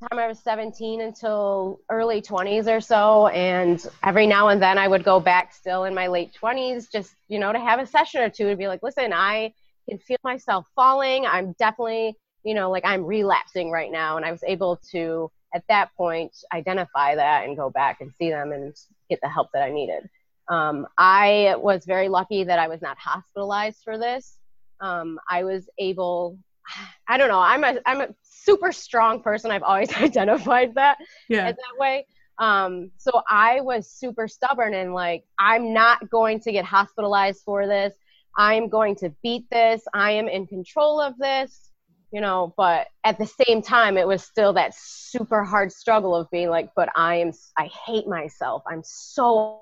the 0.01 0.09
time 0.09 0.19
i 0.19 0.27
was 0.27 0.39
17 0.39 1.01
until 1.01 1.79
early 1.89 2.21
20s 2.21 2.67
or 2.67 2.81
so 2.81 3.27
and 3.27 3.87
every 4.03 4.27
now 4.27 4.49
and 4.49 4.61
then 4.61 4.77
i 4.77 4.87
would 4.87 5.03
go 5.03 5.19
back 5.19 5.53
still 5.53 5.85
in 5.85 5.93
my 5.93 6.07
late 6.07 6.35
20s 6.41 6.91
just 6.91 7.15
you 7.29 7.39
know 7.39 7.53
to 7.53 7.59
have 7.59 7.79
a 7.79 7.85
session 7.85 8.21
or 8.21 8.29
two 8.29 8.49
to 8.49 8.55
be 8.55 8.67
like 8.67 8.81
listen 8.83 9.13
i 9.13 9.53
can 9.87 9.99
feel 9.99 10.17
myself 10.23 10.67
falling. 10.75 11.25
I'm 11.25 11.53
definitely 11.53 12.15
you 12.43 12.53
know 12.53 12.69
like 12.69 12.83
i'm 12.85 13.05
relapsing 13.05 13.71
right 13.71 13.91
now. 13.91 14.17
And 14.17 14.25
i 14.25 14.31
was 14.31 14.43
able 14.43 14.77
to 14.91 15.31
at 15.53 15.63
that 15.69 15.89
point 15.95 16.35
identify 16.53 17.15
that 17.15 17.45
and 17.45 17.55
go 17.55 17.69
back 17.69 18.01
and 18.01 18.11
see 18.13 18.29
them 18.29 18.51
and 18.51 18.75
get 19.09 19.19
the 19.21 19.29
help 19.29 19.49
that 19.53 19.63
i 19.63 19.71
needed 19.71 20.09
Um, 20.49 20.87
I 20.97 21.55
was 21.57 21.85
very 21.85 22.09
lucky 22.09 22.43
that 22.43 22.59
I 22.59 22.67
was 22.67 22.81
not 22.81 22.97
hospitalized 22.97 23.79
for 23.83 23.97
this. 23.97 24.37
Um, 24.81 25.19
I 25.29 25.43
was 25.43 25.67
able, 25.79 26.37
I 27.07 27.17
don't 27.17 27.29
know, 27.29 27.39
I'm 27.39 27.63
a, 27.63 27.79
I'm 27.85 28.01
a 28.01 28.07
super 28.21 28.71
strong 28.71 29.21
person. 29.21 29.51
I've 29.51 29.63
always 29.63 29.93
identified 29.97 30.75
that 30.75 30.97
Yeah. 31.29 31.51
that 31.51 31.79
way. 31.79 32.05
Um, 32.37 32.91
so 32.97 33.21
I 33.29 33.61
was 33.61 33.89
super 33.89 34.27
stubborn 34.27 34.73
and 34.73 34.93
like, 34.93 35.23
I'm 35.39 35.73
not 35.73 36.09
going 36.09 36.39
to 36.41 36.51
get 36.51 36.65
hospitalized 36.65 37.41
for 37.45 37.65
this. 37.65 37.93
I'm 38.37 38.67
going 38.67 38.95
to 38.97 39.13
beat 39.23 39.45
this. 39.49 39.81
I 39.93 40.11
am 40.11 40.27
in 40.27 40.45
control 40.45 40.99
of 40.99 41.17
this, 41.17 41.71
you 42.11 42.19
know, 42.19 42.53
but 42.57 42.87
at 43.05 43.17
the 43.17 43.25
same 43.25 43.61
time, 43.61 43.97
it 43.97 44.05
was 44.05 44.21
still 44.23 44.51
that 44.53 44.73
super 44.75 45.45
hard 45.45 45.71
struggle 45.71 46.13
of 46.13 46.29
being 46.29 46.49
like, 46.49 46.69
but 46.75 46.89
I 46.97 47.15
am, 47.15 47.31
I 47.57 47.69
hate 47.85 48.07
myself. 48.07 48.63
I'm 48.67 48.81
so 48.83 49.61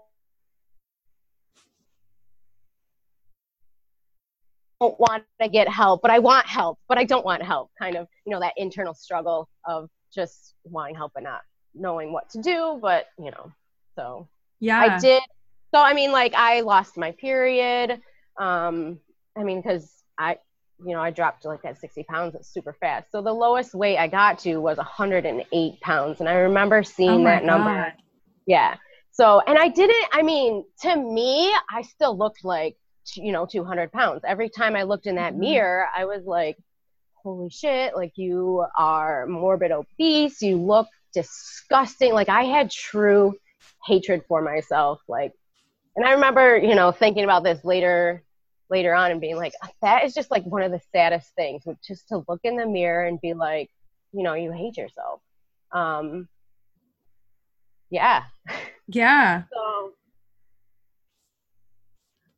don't 4.83 4.99
want 4.99 5.23
to 5.41 5.49
get 5.49 5.67
help, 5.67 6.01
but 6.01 6.11
I 6.11 6.19
want 6.19 6.45
help, 6.47 6.79
but 6.87 6.97
I 6.97 7.03
don't 7.03 7.25
want 7.25 7.41
help. 7.43 7.71
Kind 7.79 7.95
of, 7.95 8.07
you 8.25 8.31
know, 8.31 8.39
that 8.39 8.53
internal 8.57 8.93
struggle 8.93 9.49
of 9.65 9.89
just 10.13 10.55
wanting 10.63 10.95
help 10.95 11.11
but 11.15 11.23
not 11.23 11.41
knowing 11.73 12.11
what 12.11 12.29
to 12.31 12.41
do. 12.41 12.79
But 12.81 13.05
you 13.17 13.31
know, 13.31 13.51
so 13.95 14.27
Yeah. 14.59 14.79
I 14.79 14.99
did. 14.99 15.23
So 15.73 15.81
I 15.81 15.93
mean, 15.93 16.11
like 16.11 16.33
I 16.35 16.61
lost 16.61 16.97
my 16.97 17.11
period. 17.11 18.01
Um, 18.39 18.99
I 19.37 19.43
mean, 19.43 19.61
because 19.61 20.03
I, 20.17 20.37
you 20.85 20.93
know, 20.93 21.01
I 21.01 21.11
dropped 21.11 21.45
like 21.45 21.61
that 21.63 21.79
60 21.79 22.03
pounds 22.03 22.35
super 22.47 22.73
fast. 22.79 23.11
So 23.11 23.21
the 23.21 23.33
lowest 23.33 23.73
weight 23.73 23.97
I 23.97 24.07
got 24.07 24.39
to 24.39 24.57
was 24.57 24.77
108 24.77 25.81
pounds, 25.81 26.19
and 26.19 26.29
I 26.29 26.33
remember 26.33 26.83
seeing 26.83 27.21
Oh 27.21 27.23
that 27.23 27.43
number. 27.45 27.73
God. 27.73 27.93
Yeah. 28.45 28.75
So, 29.11 29.41
and 29.47 29.57
I 29.57 29.67
didn't, 29.69 30.05
I 30.11 30.23
mean, 30.23 30.65
to 30.81 30.95
me, 30.95 31.53
I 31.71 31.83
still 31.83 32.17
looked 32.17 32.43
like, 32.43 32.75
you 33.15 33.31
know, 33.31 33.45
200 33.45 33.91
pounds. 33.91 34.21
Every 34.25 34.49
time 34.49 34.75
I 34.75 34.83
looked 34.83 35.07
in 35.07 35.15
that 35.15 35.33
Mhm. 35.33 35.39
mirror, 35.39 35.87
I 35.95 36.05
was 36.05 36.25
like, 36.25 36.57
holy 37.15 37.49
shit, 37.49 37.95
like 37.95 38.17
you 38.17 38.65
are 38.77 39.25
morbid 39.27 39.71
obese. 39.71 40.41
You 40.41 40.57
look 40.57 40.87
disgusting. 41.13 42.13
Like 42.13 42.29
I 42.29 42.43
had 42.43 42.69
true 42.71 43.33
hatred 43.85 44.23
for 44.27 44.41
myself. 44.41 45.01
Like, 45.07 45.33
and 45.95 46.05
I 46.05 46.11
remember, 46.13 46.57
you 46.57 46.75
know, 46.75 46.91
thinking 46.91 47.23
about 47.23 47.43
this 47.43 47.63
later, 47.63 48.23
later 48.69 48.93
on 48.93 49.11
and 49.11 49.21
being 49.21 49.35
like, 49.37 49.53
that 49.81 50.03
is 50.03 50.13
just 50.13 50.31
like 50.31 50.43
one 50.43 50.63
of 50.63 50.71
the 50.71 50.81
saddest 50.91 51.33
things, 51.35 51.63
just 51.85 52.07
to 52.09 52.23
look 52.27 52.41
in 52.43 52.57
the 52.57 52.65
mirror 52.65 53.05
and 53.05 53.21
be 53.21 53.33
like, 53.33 53.69
you 54.11 54.23
know, 54.23 54.33
you 54.33 54.51
hate 54.51 54.77
yourself. 54.77 55.21
Um, 55.71 56.27
yeah. 57.89 58.23
Yeah. 58.87 59.43
So 59.53 59.72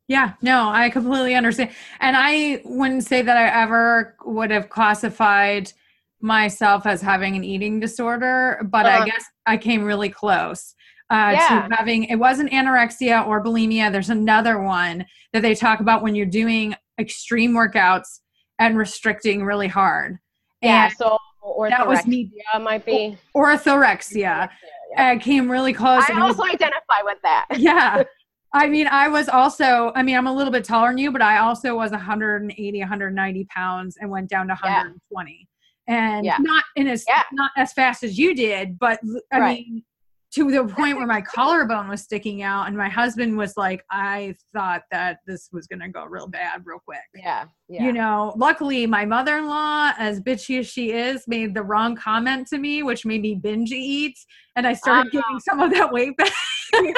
Yeah, 0.08 0.34
no, 0.40 0.68
I 0.68 0.88
completely 0.90 1.34
understand. 1.34 1.70
And 2.00 2.16
I 2.16 2.60
wouldn't 2.64 3.04
say 3.04 3.22
that 3.22 3.36
I 3.36 3.62
ever 3.62 4.16
would 4.24 4.50
have 4.52 4.68
classified 4.68 5.72
myself 6.20 6.86
as 6.86 7.02
having 7.02 7.34
an 7.36 7.42
eating 7.44 7.80
disorder, 7.80 8.60
but 8.70 8.86
Uh-huh. 8.86 9.02
I 9.02 9.06
guess 9.06 9.24
I 9.46 9.56
came 9.56 9.84
really 9.84 10.08
close 10.08 10.74
uh, 11.10 11.32
Yeah. 11.36 11.66
to 11.68 11.74
having 11.76 12.04
it 12.04 12.16
wasn't 12.16 12.50
anorexia 12.52 13.26
or 13.26 13.42
bulimia. 13.42 13.90
There's 13.92 14.10
another 14.10 14.60
one 14.60 15.04
that 15.32 15.42
they 15.42 15.54
talk 15.54 15.80
about 15.80 16.02
when 16.02 16.14
you're 16.14 16.26
doing 16.26 16.74
extreme 16.98 17.52
workouts 17.52 18.20
and 18.58 18.78
restricting 18.78 19.44
really 19.44 19.68
hard. 19.68 20.18
yeah, 20.62 20.84
And 20.86 20.94
so 20.96 21.18
orthorexia 21.44 21.68
that 21.70 21.86
was 21.88 22.06
me. 22.06 22.32
might 22.60 22.84
be. 22.86 23.18
orthorexia. 23.36 24.48
yeah. 24.90 25.10
I 25.10 25.16
came 25.18 25.50
really 25.50 25.72
close. 25.72 26.04
I 26.08 26.20
also 26.20 26.44
identify 26.44 27.02
with 27.04 27.18
that. 27.22 27.46
yeah. 27.56 28.02
I 28.56 28.68
mean, 28.68 28.86
I 28.88 29.08
was 29.08 29.28
also, 29.28 29.92
I 29.94 30.02
mean, 30.02 30.16
I'm 30.16 30.26
a 30.26 30.32
little 30.32 30.52
bit 30.52 30.64
taller 30.64 30.88
than 30.88 30.98
you, 30.98 31.12
but 31.12 31.22
I 31.22 31.38
also 31.38 31.76
was 31.76 31.90
180, 31.92 32.80
190 32.80 33.44
pounds 33.44 33.96
and 34.00 34.10
went 34.10 34.28
down 34.30 34.48
to 34.48 34.56
Yeah. 34.64 34.78
120. 34.78 35.48
And 35.88 36.24
Yeah. 36.24 36.38
not 36.40 36.64
in 36.74 36.88
as 36.88 37.04
Yeah. 37.08 37.22
not 37.32 37.50
as 37.56 37.72
fast 37.72 38.02
as 38.02 38.18
you 38.18 38.34
did, 38.34 38.78
but 38.78 38.98
I 39.32 39.38
Right. 39.38 39.66
mean 39.68 39.84
to 40.32 40.50
the 40.50 40.64
point 40.64 40.96
where 40.96 41.06
my 41.06 41.20
collarbone 41.22 41.88
was 41.88 42.02
sticking 42.02 42.42
out 42.42 42.66
and 42.66 42.76
my 42.76 42.88
husband 42.88 43.38
was 43.38 43.56
like, 43.56 43.82
I 43.90 44.34
thought 44.52 44.82
that 44.90 45.20
this 45.26 45.48
was 45.52 45.66
gonna 45.66 45.88
go 45.88 46.04
real 46.04 46.26
bad 46.26 46.62
real 46.66 46.80
quick. 46.84 46.98
Yeah, 47.14 47.44
yeah. 47.68 47.84
You 47.84 47.92
know, 47.92 48.34
luckily 48.36 48.86
my 48.86 49.04
mother-in-law, 49.04 49.92
as 49.98 50.20
bitchy 50.20 50.58
as 50.58 50.66
she 50.66 50.90
is, 50.92 51.26
made 51.28 51.54
the 51.54 51.62
wrong 51.62 51.94
comment 51.94 52.48
to 52.48 52.58
me, 52.58 52.82
which 52.82 53.06
made 53.06 53.22
me 53.22 53.34
binge 53.36 53.70
eat, 53.70 54.18
and 54.56 54.66
I 54.66 54.72
started 54.74 55.08
Ah. 55.14 55.20
getting 55.20 55.40
some 55.40 55.60
of 55.60 55.70
that 55.72 55.92
weight 55.92 56.16
back. 56.16 56.32
Yeah, 56.72 56.92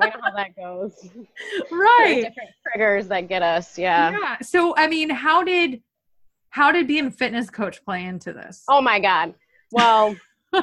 we 0.00 0.06
know 0.06 0.20
how 0.22 0.34
that 0.36 0.56
goes. 0.56 0.92
right. 1.70 2.22
Different 2.22 2.50
triggers 2.66 3.08
that 3.08 3.28
get 3.28 3.42
us. 3.42 3.76
Yeah. 3.78 4.10
yeah 4.12 4.38
so 4.42 4.74
i 4.76 4.86
mean 4.86 5.10
how 5.10 5.42
did 5.42 5.82
how 6.50 6.72
did 6.72 6.86
being 6.86 7.06
a 7.06 7.10
fitness 7.10 7.50
coach 7.50 7.84
play 7.84 8.04
into 8.04 8.32
this 8.32 8.64
Oh 8.68 8.80
my 8.80 8.98
God. 9.00 9.34
Well, 9.72 10.16
so 10.54 10.62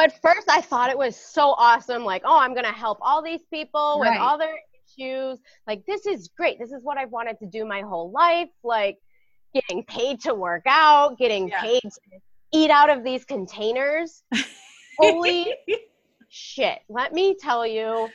at 0.00 0.20
first 0.22 0.48
I 0.48 0.60
thought 0.60 0.90
it 0.90 0.96
was 0.96 1.16
so 1.16 1.54
awesome. 1.58 2.04
Like, 2.04 2.22
oh, 2.24 2.38
I'm 2.38 2.54
going 2.54 2.64
to 2.64 2.72
help 2.72 2.98
all 3.02 3.20
these 3.22 3.42
people 3.52 3.98
with 4.00 4.16
all 4.18 4.38
their 4.38 4.54
issues. 4.86 5.38
Like, 5.66 5.84
this 5.86 6.06
is 6.06 6.28
great. 6.36 6.58
This 6.58 6.70
is 6.70 6.82
what 6.82 6.96
I've 6.98 7.10
wanted 7.10 7.38
to 7.40 7.46
do 7.46 7.64
my 7.66 7.80
whole 7.82 8.10
life. 8.12 8.48
Like, 8.62 8.96
getting 9.52 9.82
paid 9.84 10.20
to 10.22 10.34
work 10.34 10.62
out, 10.66 11.18
getting 11.18 11.48
Yeah. 11.48 11.60
paid 11.60 11.80
to 11.82 11.90
eat 12.54 12.70
out 12.70 12.88
of 12.90 13.02
these 13.04 13.24
containers. 13.24 14.22
Holy 14.98 15.52
shit. 16.28 16.80
Let 16.88 17.12
me 17.12 17.34
tell 17.34 17.66
you, 17.66 18.08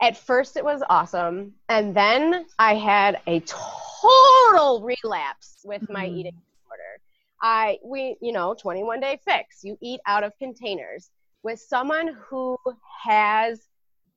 at 0.00 0.16
first 0.16 0.56
it 0.56 0.64
was 0.64 0.82
awesome. 0.88 1.54
And 1.68 1.94
then 1.96 2.46
I 2.58 2.74
had 2.74 3.20
a 3.26 3.40
total 3.40 4.82
relapse 4.82 5.58
with 5.64 5.88
my 5.88 6.06
Mhm. 6.06 6.16
eating 6.16 6.32
disorder. 6.32 7.00
I, 7.42 7.78
we, 7.84 8.16
you 8.20 8.32
know, 8.32 8.54
21 8.54 9.00
day 9.00 9.18
fix. 9.24 9.64
You 9.64 9.76
eat 9.80 10.00
out 10.06 10.24
of 10.24 10.36
containers. 10.38 11.10
With 11.42 11.60
someone 11.60 12.08
who 12.08 12.58
has 13.04 13.68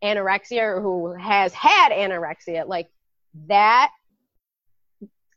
anorexia 0.04 0.62
or 0.62 0.82
who 0.82 1.14
has 1.14 1.54
had 1.54 1.92
anorexia, 1.92 2.68
like 2.68 2.90
that 3.48 3.92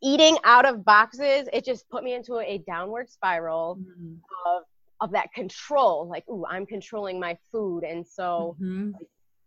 eating 0.02 0.36
out 0.44 0.64
of 0.64 0.84
boxes, 0.84 1.48
it 1.52 1.64
just 1.64 1.88
put 1.90 2.02
me 2.02 2.14
into 2.14 2.38
a 2.38 2.58
downward 2.58 3.10
spiral 3.10 3.76
Mhm. 3.76 4.20
of 4.46 4.64
of 5.02 5.10
that 5.10 5.32
control 5.34 6.08
like 6.08 6.24
ooh 6.30 6.46
i'm 6.48 6.64
controlling 6.64 7.20
my 7.20 7.36
food. 7.50 7.82
And 7.84 8.06
so 8.06 8.56
Mhm. 8.60 8.94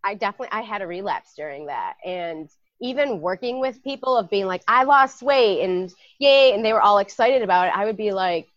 i 0.04 0.14
definitely 0.14 0.50
i 0.52 0.62
had 0.62 0.82
a 0.84 0.88
relapse 0.88 1.34
during 1.36 1.66
that. 1.68 1.96
And 2.06 2.50
even 2.82 3.22
working 3.22 3.62
with 3.62 3.82
people 3.84 4.18
of 4.18 4.30
being 4.30 4.46
like 4.46 4.62
i 4.68 4.84
lost 4.84 5.24
weight 5.24 5.64
and 5.64 5.92
yay 6.20 6.54
and 6.54 6.64
they 6.64 6.74
were 6.74 6.82
all 6.82 7.00
excited 7.00 7.42
about 7.42 7.68
it 7.68 7.74
i 7.76 7.86
would 7.86 7.98
be 7.98 8.12
like 8.12 8.48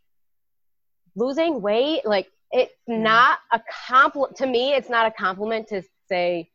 losing 1.14 1.60
weight? 1.60 2.04
Like 2.04 2.28
it's 2.50 2.72
not 2.88 3.38
a 3.52 3.60
compliment 3.88 4.36
to 4.38 4.46
me 4.46 4.72
it's 4.74 4.88
not 4.90 5.06
a 5.06 5.10
compliment 5.10 5.68
to 5.68 5.82
say 6.08 6.48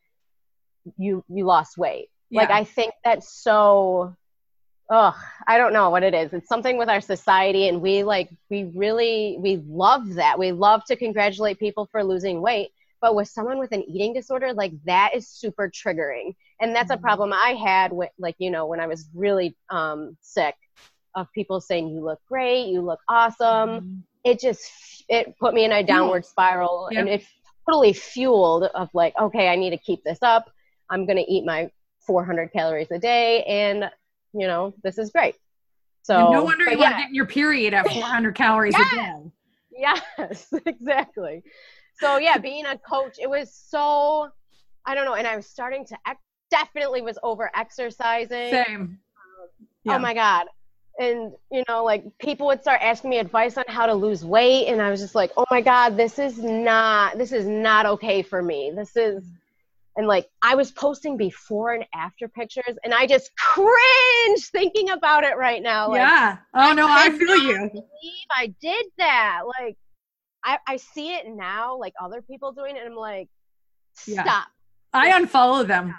you 0.98 1.24
you 1.28 1.44
lost 1.46 1.78
weight. 1.78 2.08
Like 2.32 2.50
i 2.50 2.64
think 2.64 2.92
that's 3.04 3.42
so 3.42 4.14
ugh 4.90 5.14
i 5.46 5.56
don't 5.58 5.72
know 5.72 5.88
what 5.90 6.02
it 6.02 6.14
is. 6.14 6.32
It's 6.32 6.48
something 6.48 6.76
with 6.78 6.88
our 6.88 7.00
society 7.00 7.68
and 7.68 7.80
we 7.80 8.02
like 8.04 8.28
we 8.50 8.64
really 8.74 9.36
we 9.40 9.62
love 9.66 10.14
that. 10.14 10.38
We 10.38 10.52
love 10.52 10.84
to 10.86 10.96
congratulate 10.96 11.58
people 11.58 11.88
for 11.90 12.02
losing 12.04 12.40
weight 12.40 12.70
but 13.00 13.14
with 13.14 13.28
someone 13.28 13.58
with 13.58 13.72
an 13.72 13.82
eating 13.82 14.14
disorder 14.14 14.52
like 14.54 14.72
that 14.86 15.10
is 15.14 15.28
super 15.28 15.70
triggering. 15.70 16.34
And 16.60 16.74
that's 16.74 16.90
a 16.90 16.96
problem 16.96 17.32
i 17.32 17.54
had 17.62 17.92
with 17.92 18.10
like 18.18 18.36
you 18.38 18.50
know 18.50 18.66
when 18.66 18.80
i 18.80 18.86
was 18.86 19.08
really 19.14 19.56
um 19.70 20.16
sick 20.20 20.54
of 21.14 21.26
people 21.32 21.60
saying 21.60 21.88
you 21.88 22.02
look 22.04 22.20
great 22.28 22.66
you 22.66 22.80
look 22.80 23.00
awesome. 23.08 23.70
Mhm. 23.70 24.02
it 24.24 24.40
just 24.40 24.70
it 25.08 25.34
put 25.38 25.52
me 25.54 25.64
in 25.64 25.72
a 25.72 25.82
downward 25.82 26.24
spiral 26.24 26.88
Yeah. 26.90 27.00
and 27.00 27.08
it 27.08 27.22
totally 27.66 27.92
fueled 27.94 28.64
of 28.64 28.88
like 28.94 29.14
okay 29.18 29.48
i 29.48 29.56
need 29.56 29.70
to 29.70 29.78
keep 29.78 30.02
this 30.04 30.18
up. 30.22 30.50
I'm 30.90 31.06
going 31.06 31.16
to 31.16 31.30
eat 31.32 31.44
my 31.46 31.70
400 32.06 32.52
calories 32.52 32.90
a 32.90 32.98
day 32.98 33.42
and 33.44 33.90
you 34.34 34.46
know 34.46 34.74
this 34.82 34.98
is 34.98 35.10
great. 35.10 35.36
So 36.02 36.18
And 36.18 36.30
no 36.32 36.44
wonder 36.44 36.70
you 36.70 36.78
yeah, 36.78 36.98
getting 36.98 37.14
your 37.14 37.26
period 37.26 37.72
at 37.72 37.88
400 37.92 38.34
calories 38.34 38.74
Yes. 38.76 38.92
a 38.92 38.96
day. 38.96 39.30
Yes 39.76 40.52
exactly. 40.66 41.42
So 42.00 42.18
yeah 42.18 42.38
being 42.38 42.66
a 42.66 42.76
coach 42.78 43.18
it 43.20 43.28
was 43.30 43.54
so 43.54 44.28
i 44.86 44.94
don't 44.94 45.04
know 45.06 45.14
and 45.14 45.26
i 45.26 45.34
was 45.36 45.46
starting 45.46 45.86
to 45.86 45.96
ex- 46.06 46.20
definitely 46.50 47.00
was 47.02 47.18
over 47.22 47.50
exercising. 47.54 48.50
Same. 48.50 48.66
Um, 48.80 48.98
oh 49.50 49.66
yeah. 49.84 49.96
oh 49.96 49.98
my 49.98 50.14
god. 50.14 50.46
And 50.98 51.32
you 51.50 51.64
know 51.68 51.82
like 51.84 52.04
people 52.18 52.46
would 52.48 52.60
start 52.62 52.80
asking 52.82 53.10
me 53.10 53.18
advice 53.18 53.56
on 53.56 53.64
how 53.68 53.86
to 53.86 53.94
lose 53.94 54.24
weight 54.24 54.66
and 54.68 54.80
i 54.80 54.90
was 54.90 55.00
just 55.00 55.14
like 55.16 55.32
oh 55.36 55.44
my 55.50 55.60
god 55.60 55.96
this 55.96 56.18
is 56.18 56.38
not 56.38 57.18
this 57.18 57.32
is 57.32 57.46
not 57.46 57.86
okay 57.86 58.22
for 58.22 58.42
me. 58.42 58.72
This 58.74 58.96
is 58.96 59.24
and 59.96 60.06
like 60.06 60.26
i 60.42 60.54
was 60.54 60.70
posting 60.70 61.16
before 61.16 61.72
and 61.74 61.84
after 61.94 62.28
pictures 62.28 62.76
and 62.84 62.92
i 62.94 63.06
just 63.06 63.30
cringe 63.36 64.44
thinking 64.50 64.90
about 64.90 65.24
it 65.24 65.36
right 65.36 65.62
now 65.62 65.88
like 65.88 65.98
yeah. 66.00 66.36
Oh 66.54 66.72
no 66.72 66.86
i 66.88 67.08
could 67.10 67.18
feel 67.18 67.36
you. 67.36 67.58
believe 67.70 68.28
i 68.36 68.52
did 68.60 68.86
that. 68.98 69.42
Like 69.60 69.76
i 70.44 70.58
i 70.66 70.76
see 70.76 71.14
it 71.14 71.26
now 71.28 71.76
like 71.78 71.94
other 72.02 72.22
people 72.22 72.52
doing 72.52 72.76
it 72.76 72.80
and 72.84 72.92
i'm 72.92 72.96
like 72.96 73.28
Yeah. 74.06 74.22
stop. 74.22 74.46
I 74.92 75.10
unfollow 75.10 75.66
them. 75.66 75.94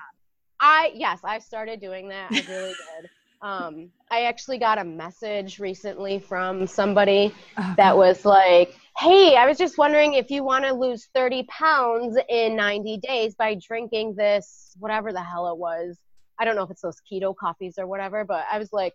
I 0.60 0.92
yes, 0.96 1.20
I 1.24 1.40
started 1.40 1.82
doing 1.82 2.10
that. 2.10 2.32
I 2.32 2.44
really 2.50 2.70
did. 2.70 3.10
Um, 3.42 3.92
I 4.10 4.24
actually 4.24 4.58
got 4.58 4.80
a 4.80 4.84
message 4.84 5.60
recently 5.60 6.18
from 6.18 6.66
somebody 6.66 7.32
Oh, 7.60 7.74
that 7.78 7.96
was 7.96 8.26
like, 8.26 8.76
"Hey, 8.98 9.36
I 9.36 9.46
was 9.48 9.58
just 9.58 9.78
wondering 9.78 10.14
if 10.14 10.30
you 10.30 10.44
want 10.44 10.66
to 10.66 10.74
lose 10.74 11.10
30 11.14 11.44
pounds 11.44 12.18
in 12.30 12.56
90 12.56 12.98
days 12.98 13.36
by 13.36 13.56
drinking 13.56 14.16
this 14.16 14.76
whatever 14.80 15.12
the 15.12 15.24
hell 15.24 15.52
it 15.52 15.58
was. 15.58 15.98
I 16.40 16.46
don't 16.46 16.56
know 16.56 16.64
if 16.64 16.72
it's 16.72 16.82
those 16.82 17.02
keto 17.12 17.36
coffees 17.36 17.76
or 17.78 17.88
whatever, 17.88 18.26
but 18.26 18.46
I 18.52 18.60
was 18.60 18.72
like, 18.74 18.94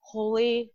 holy 0.00 0.70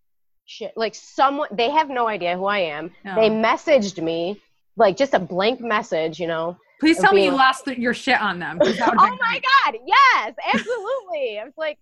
shit! 0.46 0.74
Like 0.76 0.96
someone 0.96 1.50
they 1.52 1.70
have 1.70 1.90
no 1.90 2.08
idea 2.08 2.38
who 2.38 2.46
I 2.46 2.60
am. 2.60 2.92
No. 3.04 3.16
They 3.16 3.30
messaged 3.30 4.02
me 4.04 4.42
like 4.76 4.98
just 4.98 5.14
a 5.14 5.20
blank 5.20 5.62
message, 5.62 6.20
you 6.20 6.28
know. 6.28 6.58
Please 6.80 7.00
tell 7.00 7.14
me 7.14 7.24
you 7.24 7.30
being- 7.30 7.38
lost 7.38 7.66
the, 7.66 7.80
your 7.80 7.94
shit 7.94 8.20
on 8.20 8.40
them. 8.40 8.60
oh 8.64 9.18
my 9.22 9.42
god 9.42 9.80
yes 9.86 10.34
absolutely 10.54 11.40
i 11.40 11.44
was 11.46 11.54
like 11.58 11.78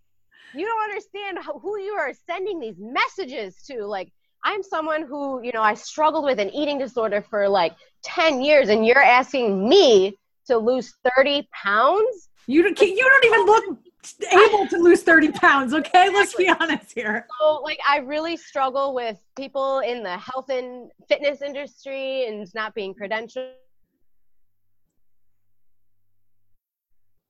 you 0.53 0.65
don't 0.65 0.83
understand 0.83 1.39
who 1.61 1.79
you 1.79 1.93
are 1.93 2.13
sending 2.27 2.59
these 2.59 2.75
messages 2.77 3.55
to 3.63 3.85
like 3.85 4.11
i'm 4.43 4.63
someone 4.63 5.03
who 5.03 5.41
you 5.43 5.51
know 5.53 5.61
i 5.61 5.73
struggled 5.73 6.25
with 6.25 6.39
an 6.39 6.49
eating 6.53 6.77
disorder 6.79 7.21
for 7.29 7.47
like 7.47 7.75
10 8.03 8.41
years 8.41 8.69
and 8.69 8.85
you're 8.85 9.01
asking 9.01 9.67
me 9.67 10.17
to 10.47 10.57
lose 10.57 10.93
30 11.15 11.47
pounds 11.53 12.29
You 12.47 12.63
don't, 12.63 12.79
you 12.79 12.97
don't 12.97 13.25
even 13.25 13.45
look 13.45 13.77
able 14.31 14.67
to 14.67 14.77
lose 14.77 15.03
30 15.03 15.31
pounds, 15.33 15.75
okay? 15.75 16.09
Let's 16.09 16.33
be 16.35 16.49
honest 16.49 16.91
here. 16.93 17.27
so 17.39 17.61
like 17.61 17.79
i 17.87 17.97
really 17.97 18.35
struggle 18.35 18.93
with 18.95 19.17
people 19.37 19.79
in 19.79 20.01
the 20.03 20.17
health 20.17 20.49
and 20.49 20.89
fitness 21.07 21.41
industry 21.41 22.27
and 22.27 22.47
not 22.55 22.73
being 22.73 22.95
credentialed 22.95 23.51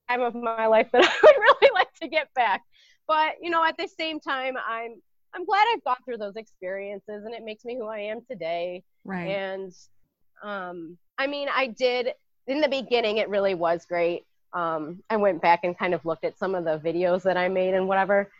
time 0.09 0.21
of 0.21 0.35
my 0.35 0.65
life 0.65 0.89
that 0.91 1.03
i 1.05 1.19
would 1.23 1.35
really 1.39 1.71
like 1.73 1.91
to 2.01 2.07
get 2.07 2.27
back 2.35 2.61
but 3.07 3.33
you 3.41 3.49
know 3.49 3.63
at 3.63 3.77
the 3.77 3.87
same 3.87 4.19
time 4.19 4.55
i'm 4.67 4.95
i'm 5.33 5.45
glad 5.45 5.65
i've 5.73 5.83
gone 5.83 5.97
through 6.05 6.17
those 6.17 6.35
experiences 6.35 7.23
and 7.25 7.33
it 7.33 7.43
makes 7.43 7.65
me 7.65 7.75
who 7.77 7.87
i 7.87 7.99
am 7.99 8.21
today. 8.29 8.83
Right. 9.05 9.29
and 9.29 9.73
um 10.43 10.97
i 11.17 11.27
mean 11.27 11.47
i 11.53 11.67
did 11.67 12.09
in 12.47 12.61
the 12.61 12.67
beginning 12.67 13.17
it 13.17 13.29
really 13.29 13.55
was 13.55 13.85
great. 13.85 14.25
Um 14.53 15.01
i 15.09 15.17
went 15.17 15.41
back 15.41 15.61
and 15.63 15.77
kind 15.77 15.93
of 15.93 16.05
looked 16.05 16.25
at 16.25 16.37
some 16.37 16.55
of 16.55 16.65
the 16.65 16.79
videos 16.79 17.23
that 17.23 17.37
i 17.37 17.47
made 17.47 17.73
and 17.73 17.87
whatever. 17.87 18.31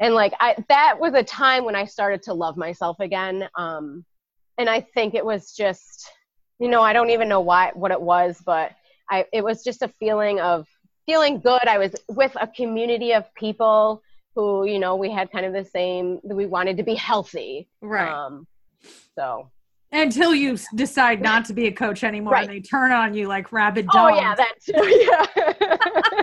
And 0.00 0.14
like 0.14 0.34
i 0.40 0.56
that 0.68 0.98
was 1.00 1.14
a 1.14 1.22
time 1.22 1.64
when 1.64 1.76
i 1.76 1.84
started 1.84 2.22
to 2.24 2.34
love 2.34 2.56
myself 2.56 3.00
again. 3.00 3.48
Um 3.56 4.04
and 4.58 4.68
i 4.68 4.80
think 4.80 5.14
it 5.14 5.24
was 5.24 5.52
just 5.52 6.10
you 6.58 6.68
know 6.68 6.82
i 6.82 6.92
don't 6.92 7.10
even 7.10 7.28
know 7.28 7.40
why 7.40 7.70
what 7.74 7.90
it 7.90 8.00
was 8.00 8.42
but 8.44 8.72
i 9.10 9.24
it 9.32 9.44
was 9.44 9.62
just 9.62 9.82
a 9.82 9.88
feeling 10.00 10.40
of 10.40 10.66
feeling 11.06 11.40
good. 11.40 11.66
I 11.66 11.78
was 11.78 11.94
with 12.08 12.36
a 12.40 12.46
community 12.48 13.12
of 13.12 13.32
people 13.34 14.02
who 14.36 14.66
you 14.66 14.78
know 14.78 14.94
we 14.94 15.10
had 15.10 15.32
kind 15.32 15.44
of 15.44 15.52
the 15.52 15.64
same 15.64 16.20
we 16.22 16.46
wanted 16.46 16.76
to 16.76 16.82
be 16.84 16.94
healthy 16.94 17.66
right. 17.80 18.12
um 18.12 18.46
so 19.16 19.50
Until 19.90 20.34
you 20.34 20.58
decide 20.76 21.20
not 21.22 21.46
to 21.46 21.52
be 21.54 21.66
a 21.66 21.72
coach 21.72 22.04
anymore 22.04 22.34
Right. 22.34 22.46
and 22.46 22.54
they 22.54 22.60
turn 22.60 22.92
on 22.92 23.14
you 23.14 23.26
like 23.26 23.50
rabid 23.50 23.86
dogs. 23.88 24.16
Oh 24.18 24.20
yeah, 24.20 24.34
that 24.34 24.54
too. 24.64 24.74
Yeah. 25.08 26.22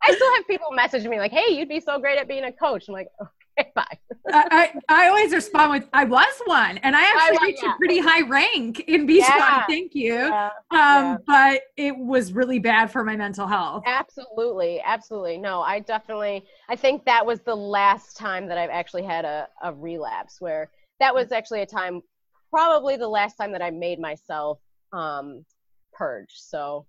I 0.00 0.14
still 0.14 0.34
have 0.36 0.46
people 0.46 0.68
message 0.72 1.04
me 1.06 1.18
like, 1.18 1.32
"Hey, 1.32 1.52
you'd 1.54 1.68
be 1.68 1.80
so 1.80 1.98
great 1.98 2.18
at 2.18 2.28
being 2.28 2.44
a 2.44 2.52
coach." 2.52 2.84
I'm 2.88 2.94
like, 2.94 3.08
"Okay, 3.20 3.30
bye." 3.30 3.37
I, 3.76 3.94
I, 4.30 4.72
I 4.88 5.08
always 5.08 5.32
respond 5.32 5.70
with, 5.72 5.88
I 5.92 6.04
was 6.04 6.32
one. 6.44 6.78
And 6.78 6.94
I 6.94 7.02
actually 7.02 7.38
was, 7.38 7.42
reached 7.42 7.62
a 7.62 7.74
pretty 7.78 7.98
high 7.98 8.22
rank 8.28 8.80
in 8.80 9.06
Beachbody. 9.06 9.20
Yeah. 9.28 9.66
Thank 9.66 9.94
you. 9.94 10.14
Yeah, 10.14 10.50
Um, 10.70 10.78
yeah. 10.80 11.16
But 11.26 11.62
it 11.76 11.96
was 11.96 12.32
really 12.32 12.58
bad 12.58 12.90
for 12.90 13.04
my 13.04 13.16
mental 13.16 13.46
health. 13.46 13.84
absolutely, 13.86 14.80
absolutely. 14.84 15.38
No, 15.38 15.62
I 15.62 15.80
definitely. 15.80 16.44
I 16.68 16.76
think 16.76 17.04
that 17.06 17.24
was 17.24 17.40
the 17.40 17.54
last 17.54 18.16
time 18.16 18.46
that 18.48 18.58
I've 18.58 18.70
actually 18.70 19.04
had 19.04 19.24
a, 19.24 19.48
a 19.62 19.72
relapse. 19.72 20.40
Where 20.40 20.70
that 21.00 21.14
was 21.14 21.32
actually 21.32 21.62
a 21.62 21.66
time, 21.66 22.02
probably 22.50 22.96
the 22.96 23.08
last 23.08 23.36
time 23.36 23.52
that 23.52 23.62
I 23.62 23.70
made 23.70 23.98
myself 23.98 24.58
um, 24.92 25.44
purge. 25.92 26.32
So, 26.34 26.86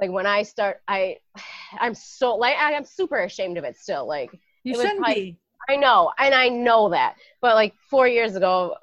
like 0.00 0.10
when 0.10 0.26
I 0.26 0.42
start, 0.44 0.82
I, 0.86 1.16
I'm 1.80 1.94
so 1.94 2.36
like 2.36 2.56
I, 2.56 2.74
I'm 2.74 2.84
super 2.84 3.18
ashamed 3.18 3.58
of 3.58 3.64
it 3.64 3.76
still. 3.76 4.06
Like 4.06 4.30
You 4.62 4.74
shouldn't 4.76 5.00
like- 5.00 5.16
be. 5.16 5.38
I 5.68 5.76
know, 5.76 6.12
and 6.18 6.34
I 6.34 6.48
know 6.48 6.90
that. 6.90 7.16
But 7.40 7.54
like 7.54 7.74
four 7.90 8.06
years 8.08 8.36
ago, 8.36 8.76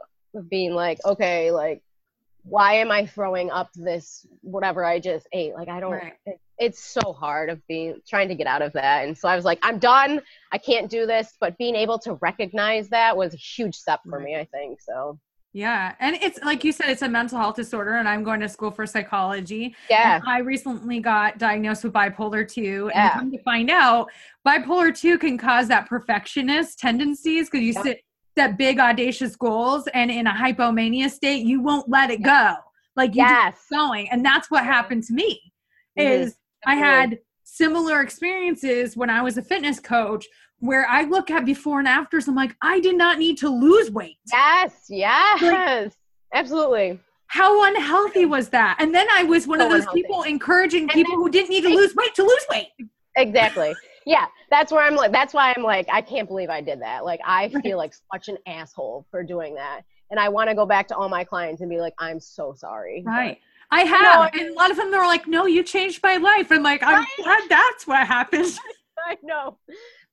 being 0.49 0.73
like, 0.73 0.99
okay, 1.05 1.51
like, 1.51 1.81
why 2.43 2.75
am 2.75 2.91
I 2.91 3.05
throwing 3.05 3.51
up 3.51 3.69
this 3.73 4.25
whatever 4.41 4.83
I 4.83 4.99
just 4.99 5.27
ate? 5.31 5.53
Like, 5.53 5.69
I 5.69 5.79
don't. 5.79 5.93
Right. 5.93 6.13
It, 6.25 6.39
it's 6.59 6.83
so 6.83 7.13
hard 7.13 7.49
of 7.49 7.65
being 7.67 8.01
trying 8.07 8.29
to 8.29 8.35
get 8.35 8.47
out 8.47 8.61
of 8.61 8.73
that, 8.73 9.05
and 9.05 9.17
so 9.17 9.27
I 9.27 9.35
was 9.35 9.45
like, 9.45 9.59
I'm 9.63 9.79
done. 9.79 10.21
I 10.51 10.57
can't 10.57 10.89
do 10.89 11.05
this. 11.05 11.33
But 11.39 11.57
being 11.57 11.75
able 11.75 11.99
to 11.99 12.15
recognize 12.15 12.89
that 12.89 13.17
was 13.17 13.33
a 13.33 13.37
huge 13.37 13.75
step 13.75 14.01
for 14.09 14.19
me. 14.19 14.35
I 14.35 14.45
think 14.45 14.81
so. 14.81 15.19
Yeah. 15.53 15.93
And 15.99 16.15
it's 16.15 16.39
like 16.43 16.63
you 16.63 16.71
said, 16.71 16.89
it's 16.89 17.03
a 17.03 17.07
mental 17.09 17.37
health 17.37 17.55
disorder, 17.55 17.97
and 17.97 18.09
I'm 18.09 18.23
going 18.23 18.39
to 18.39 18.49
school 18.49 18.71
for 18.71 18.87
psychology. 18.87 19.75
Yeah. 19.89 20.19
I 20.25 20.39
recently 20.39 20.99
got 20.99 21.37
diagnosed 21.37 21.83
with 21.83 21.93
bipolar 21.93 22.47
2. 22.51 22.89
Yeah. 22.93 23.11
And 23.11 23.19
come 23.19 23.31
to 23.31 23.43
find 23.43 23.69
out, 23.69 24.09
bipolar 24.47 24.97
2 24.97 25.19
can 25.19 25.37
cause 25.37 25.67
that 25.67 25.87
perfectionist 25.87 26.79
tendencies 26.79 27.49
because 27.49 27.63
you 27.63 27.73
Yeah. 27.73 27.83
sit 27.83 28.01
set 28.35 28.57
big 28.57 28.79
audacious 28.79 29.35
goals 29.35 29.87
and 29.93 30.09
in 30.09 30.25
a 30.25 30.33
hypomania 30.33 31.07
state, 31.07 31.45
you 31.45 31.61
won't 31.61 31.87
let 31.87 32.09
it 32.09 32.23
go. 32.23 32.55
Like 32.95 33.11
you 33.13 33.21
Yes. 33.21 33.53
just 33.53 33.69
keep 33.69 33.77
going. 33.77 34.09
And 34.09 34.25
that's 34.25 34.49
what 34.49 34.63
happened 34.65 35.03
to 35.03 35.13
me. 35.13 35.39
Is 35.95 36.35
I 36.65 36.73
had 36.73 37.19
similar 37.43 38.01
experiences 38.01 38.95
when 38.97 39.09
I 39.09 39.21
was 39.21 39.37
a 39.37 39.41
fitness 39.41 39.79
coach 39.79 40.25
where 40.59 40.87
I 40.87 41.03
look 41.03 41.29
at 41.29 41.45
before 41.45 41.79
and 41.79 41.87
afters, 41.87 42.27
I'm 42.27 42.35
like, 42.35 42.55
I 42.61 42.79
did 42.79 42.97
not 42.97 43.19
need 43.19 43.37
to 43.39 43.49
lose 43.49 43.91
weight. 43.91 44.17
Yes. 44.31 44.85
Yes. 44.89 45.93
Absolutely. 46.33 46.99
How 47.27 47.65
unhealthy 47.65 48.25
was 48.25 48.49
that? 48.49 48.77
And 48.79 48.93
then 48.93 49.07
I 49.11 49.23
was 49.23 49.47
one 49.47 49.59
So 49.59 49.65
of 49.65 49.71
those 49.71 49.79
unhealthy. 49.81 50.01
people 50.03 50.23
encouraging 50.23 50.83
And 50.83 50.91
people 50.91 51.15
who 51.15 51.29
didn't 51.29 51.49
need 51.49 51.61
to 51.63 51.69
lose 51.69 51.93
weight 51.95 52.13
to 52.15 52.23
lose 52.23 52.45
weight. 52.49 52.67
Exactly. 53.15 53.73
Yeah, 54.05 54.25
that's 54.49 54.71
where 54.71 54.83
I'm 54.83 54.95
like. 54.95 55.11
That's 55.11 55.33
why 55.33 55.53
I'm 55.55 55.63
like, 55.63 55.87
I 55.91 56.01
can't 56.01 56.27
believe 56.27 56.49
I 56.49 56.59
did 56.61 56.81
that. 56.81 57.05
Like, 57.05 57.21
I 57.25 57.49
feel 57.63 57.77
like 57.77 57.93
such 58.11 58.27
an 58.27 58.37
asshole 58.47 59.05
for 59.09 59.23
doing 59.23 59.55
that, 59.55 59.81
and 60.11 60.19
I 60.19 60.27
want 60.29 60.49
to 60.49 60.55
go 60.55 60.65
back 60.65 60.89
to 60.89 60.95
all 60.97 61.07
my 61.07 61.23
clients 61.23 61.61
and 61.61 61.69
be 61.69 61.79
like, 61.79 61.93
I'm 61.99 62.19
so 62.19 62.53
sorry. 62.53 63.03
But- 63.05 63.37
I 63.71 63.83
know, 63.83 63.89
have. 63.89 64.21
I 64.21 64.29
and 64.39 64.49
a 64.49 64.53
lot 64.53 64.71
of 64.71 64.77
them 64.77 64.91
were 64.91 64.97
like, 65.05 65.27
no, 65.27 65.45
you 65.45 65.63
changed 65.63 66.01
my 66.03 66.17
life. 66.17 66.51
I'm 66.51 66.63
like, 66.63 66.83
I'm 66.83 66.95
Right. 66.95 67.07
glad 67.23 67.41
that's 67.49 67.87
what 67.87 68.05
happened. 68.07 68.57
I 69.07 69.17
know. 69.23 69.57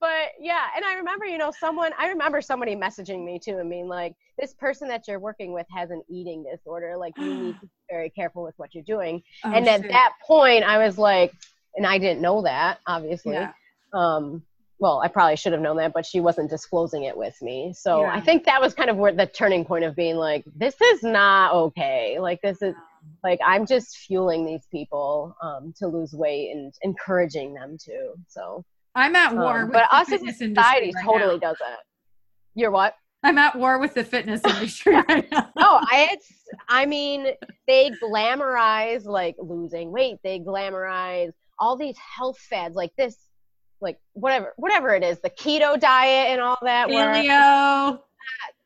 But 0.01 0.31
yeah, 0.41 0.65
and 0.75 0.85
I 0.85 0.95
remember, 0.95 1.27
you 1.27 1.37
know, 1.37 1.53
someone, 1.59 1.93
I 1.99 2.09
remember 2.09 2.41
somebody 2.41 2.75
messaging 2.75 3.25
me 3.25 3.39
too 3.39 3.59
and 3.59 3.69
being 3.69 3.87
like, 3.87 4.15
this 4.39 4.55
person 4.55 4.89
that 4.89 5.07
you're 5.07 5.19
working 5.19 5.53
with 5.53 5.67
has 5.77 5.91
an 5.91 6.03
eating 6.09 6.45
disorder. 6.51 6.97
Like, 6.97 7.13
you 7.19 7.35
need 7.35 7.53
to 7.57 7.61
be 7.67 7.69
very 7.91 8.09
careful 8.11 8.43
with 8.43 8.55
what 8.57 8.75
you're 8.75 8.83
doing. 8.85 9.23
Oh, 9.45 9.53
and 9.53 9.69
at 9.69 9.83
shit. 9.83 9.91
that 9.91 10.13
point, 10.27 10.65
I 10.65 10.79
was 10.79 10.97
like, 10.97 11.35
and 11.77 11.87
I 11.87 11.99
didn't 11.99 12.23
know 12.23 12.43
that, 12.43 12.79
obviously. 12.87 13.35
yeah. 13.35 13.53
um 13.95 14.43
well 14.83 15.01
i 15.05 15.09
probably 15.09 15.37
should 15.37 15.53
have 15.53 15.61
known 15.61 15.77
that 15.77 15.93
but 15.93 16.07
she 16.07 16.21
wasn't 16.21 16.49
disclosing 16.49 17.03
it 17.05 17.15
with 17.15 17.37
me 17.43 17.71
so 17.77 18.01
Yeah. 18.01 18.15
i 18.15 18.21
think 18.21 18.45
that 18.47 18.63
was 18.63 18.73
kind 18.73 18.89
of 18.89 18.97
where 18.97 19.13
the 19.13 19.27
turning 19.27 19.63
point 19.63 19.85
of 19.85 19.95
being 19.95 20.17
like 20.17 20.43
this 20.57 20.81
is 20.81 21.03
not 21.03 21.53
okay 21.53 22.19
like 22.19 22.41
this 22.41 22.63
is 22.63 22.75
like 23.23 23.39
i'm 23.47 23.67
just 23.67 23.97
fueling 23.99 24.45
these 24.45 24.67
people 24.71 25.37
um 25.43 25.73
to 25.77 25.87
lose 25.87 26.13
weight 26.13 26.51
and 26.53 26.73
encouraging 26.83 27.55
them 27.55 27.77
to 27.79 28.13
so 28.29 28.65
I'm 28.95 29.15
at 29.15 29.35
war 29.35 29.61
um, 29.61 29.69
with 29.69 29.75
but 29.75 29.87
the 29.91 29.97
us 29.97 30.13
as 30.13 30.23
a 30.23 30.33
society 30.33 30.93
right 30.95 31.05
totally 31.05 31.39
now. 31.39 31.51
does 31.51 31.57
it 31.61 31.79
you're 32.55 32.71
what 32.71 32.95
I'm 33.23 33.39
at 33.39 33.55
war 33.57 33.79
with 33.79 33.95
the 33.95 34.03
fitness 34.03 34.41
industry 34.45 34.95
right 35.09 35.31
now. 35.31 35.51
oh 35.59 35.81
I, 35.83 36.09
it's 36.13 36.33
i 36.69 36.87
mean 36.87 37.27
they 37.69 37.91
glamorize 38.03 39.05
like 39.05 39.37
losing 39.39 39.93
weight 39.93 40.19
they 40.25 40.41
glamorize 40.41 41.33
all 41.59 41.77
these 41.77 41.97
health 41.99 42.39
fads 42.39 42.75
like 42.75 42.91
this 42.97 43.17
like 43.81 43.99
whatever 44.15 44.53
whatever 44.57 44.95
it 44.95 45.03
is 45.03 45.21
the 45.21 45.31
keto 45.31 45.79
diet 45.79 46.31
and 46.31 46.41
all 46.41 46.59
that 46.63 46.89
Paleo. 46.89 48.01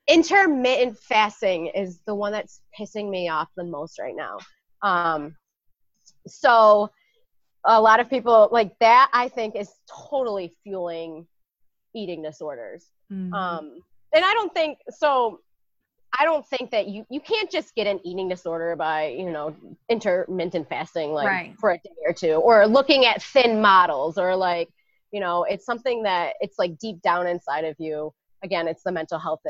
Intermittent 0.06 0.98
fasting 0.98 1.66
is 1.68 2.00
the 2.06 2.14
one 2.14 2.32
that's 2.32 2.60
pissing 2.78 3.08
me 3.08 3.28
off 3.28 3.48
the 3.56 3.64
most 3.64 3.98
right 3.98 4.14
now 4.14 4.36
um 4.82 5.34
so 6.26 6.90
a 7.64 7.80
lot 7.80 8.00
of 8.00 8.10
people 8.10 8.48
like 8.52 8.72
that 8.80 9.08
i 9.14 9.28
think 9.28 9.56
is 9.56 9.70
totally 10.10 10.52
fueling 10.62 11.26
eating 11.94 12.22
disorders 12.22 12.90
Mhm. 13.10 13.32
um 13.34 13.78
and 14.14 14.24
i 14.24 14.32
don't 14.34 14.52
think 14.52 14.78
so 14.90 15.40
i 16.18 16.24
don't 16.24 16.46
think 16.48 16.70
that 16.70 16.86
you 16.88 17.06
you 17.08 17.20
can't 17.20 17.50
just 17.50 17.74
get 17.74 17.86
an 17.86 17.98
eating 18.04 18.28
disorder 18.28 18.76
by 18.76 19.06
you 19.08 19.30
know 19.30 19.56
intermittent 19.88 20.68
fasting 20.68 21.12
like 21.12 21.26
Right. 21.28 21.54
for 21.58 21.70
a 21.72 21.78
day 21.78 21.90
or 22.06 22.12
two 22.12 22.34
or 22.34 22.66
looking 22.66 23.06
at 23.06 23.22
thin 23.22 23.60
models 23.62 24.18
or 24.18 24.36
like 24.36 24.68
you 25.12 25.20
know 25.20 25.44
it's 25.44 25.64
something 25.64 26.02
that 26.02 26.34
it's 26.40 26.58
like 26.58 26.76
deep 26.78 27.00
down 27.00 27.26
inside 27.26 27.64
of 27.64 27.76
you 27.78 28.12
again 28.42 28.68
it's 28.68 28.82
the 28.82 28.92
mental 28.92 29.18
health 29.18 29.40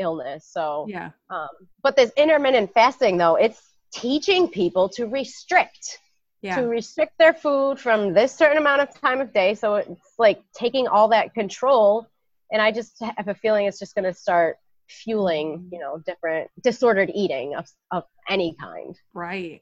illness 0.00 0.48
so 0.50 0.86
yeah. 0.88 1.10
um 1.30 1.48
but 1.82 1.94
this 1.96 2.10
intermittent 2.16 2.72
fasting 2.74 3.16
though 3.16 3.36
it's 3.36 3.60
teaching 3.92 4.48
people 4.48 4.88
to 4.88 5.06
restrict 5.06 5.98
Yeah. 6.42 6.56
to 6.56 6.68
restrict 6.68 7.12
their 7.18 7.34
food 7.34 7.78
from 7.78 8.14
this 8.14 8.32
certain 8.34 8.56
amount 8.56 8.80
of 8.80 8.88
time 8.98 9.20
of 9.20 9.28
day. 9.34 9.54
So 9.54 9.74
it's 9.74 10.14
like 10.18 10.38
taking 10.56 10.86
all 10.88 11.08
that 11.08 11.34
control. 11.34 12.06
And 12.52 12.62
I 12.62 12.70
just 12.72 12.92
have 13.18 13.28
a 13.28 13.34
feeling 13.34 13.66
it's 13.66 13.78
just 13.78 13.94
going 13.96 14.08
to 14.12 14.14
start 14.14 14.56
fueling, 14.88 15.68
you 15.72 15.78
know, 15.82 15.98
different 16.06 16.48
disordered 16.62 17.10
eating 17.14 17.54
of, 17.56 17.66
of 17.90 18.04
any 18.28 18.54
kind. 18.58 18.94
Right. 19.12 19.60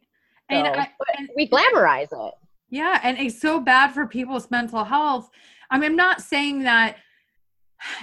So, 0.50 0.56
And, 0.56 0.66
I, 0.68 0.88
and 1.18 1.28
we 1.36 1.48
glamorize 1.48 2.12
it. 2.12 2.34
yeah, 2.70 3.00
and 3.02 3.18
it's 3.18 3.40
so 3.40 3.58
bad 3.60 3.88
for 3.92 4.06
people's 4.06 4.48
mental 4.50 4.84
health. 4.84 5.28
I 5.70 5.78
mean, 5.78 5.90
I'm 5.90 5.96
not 5.96 6.20
saying 6.20 6.62
that 6.62 6.96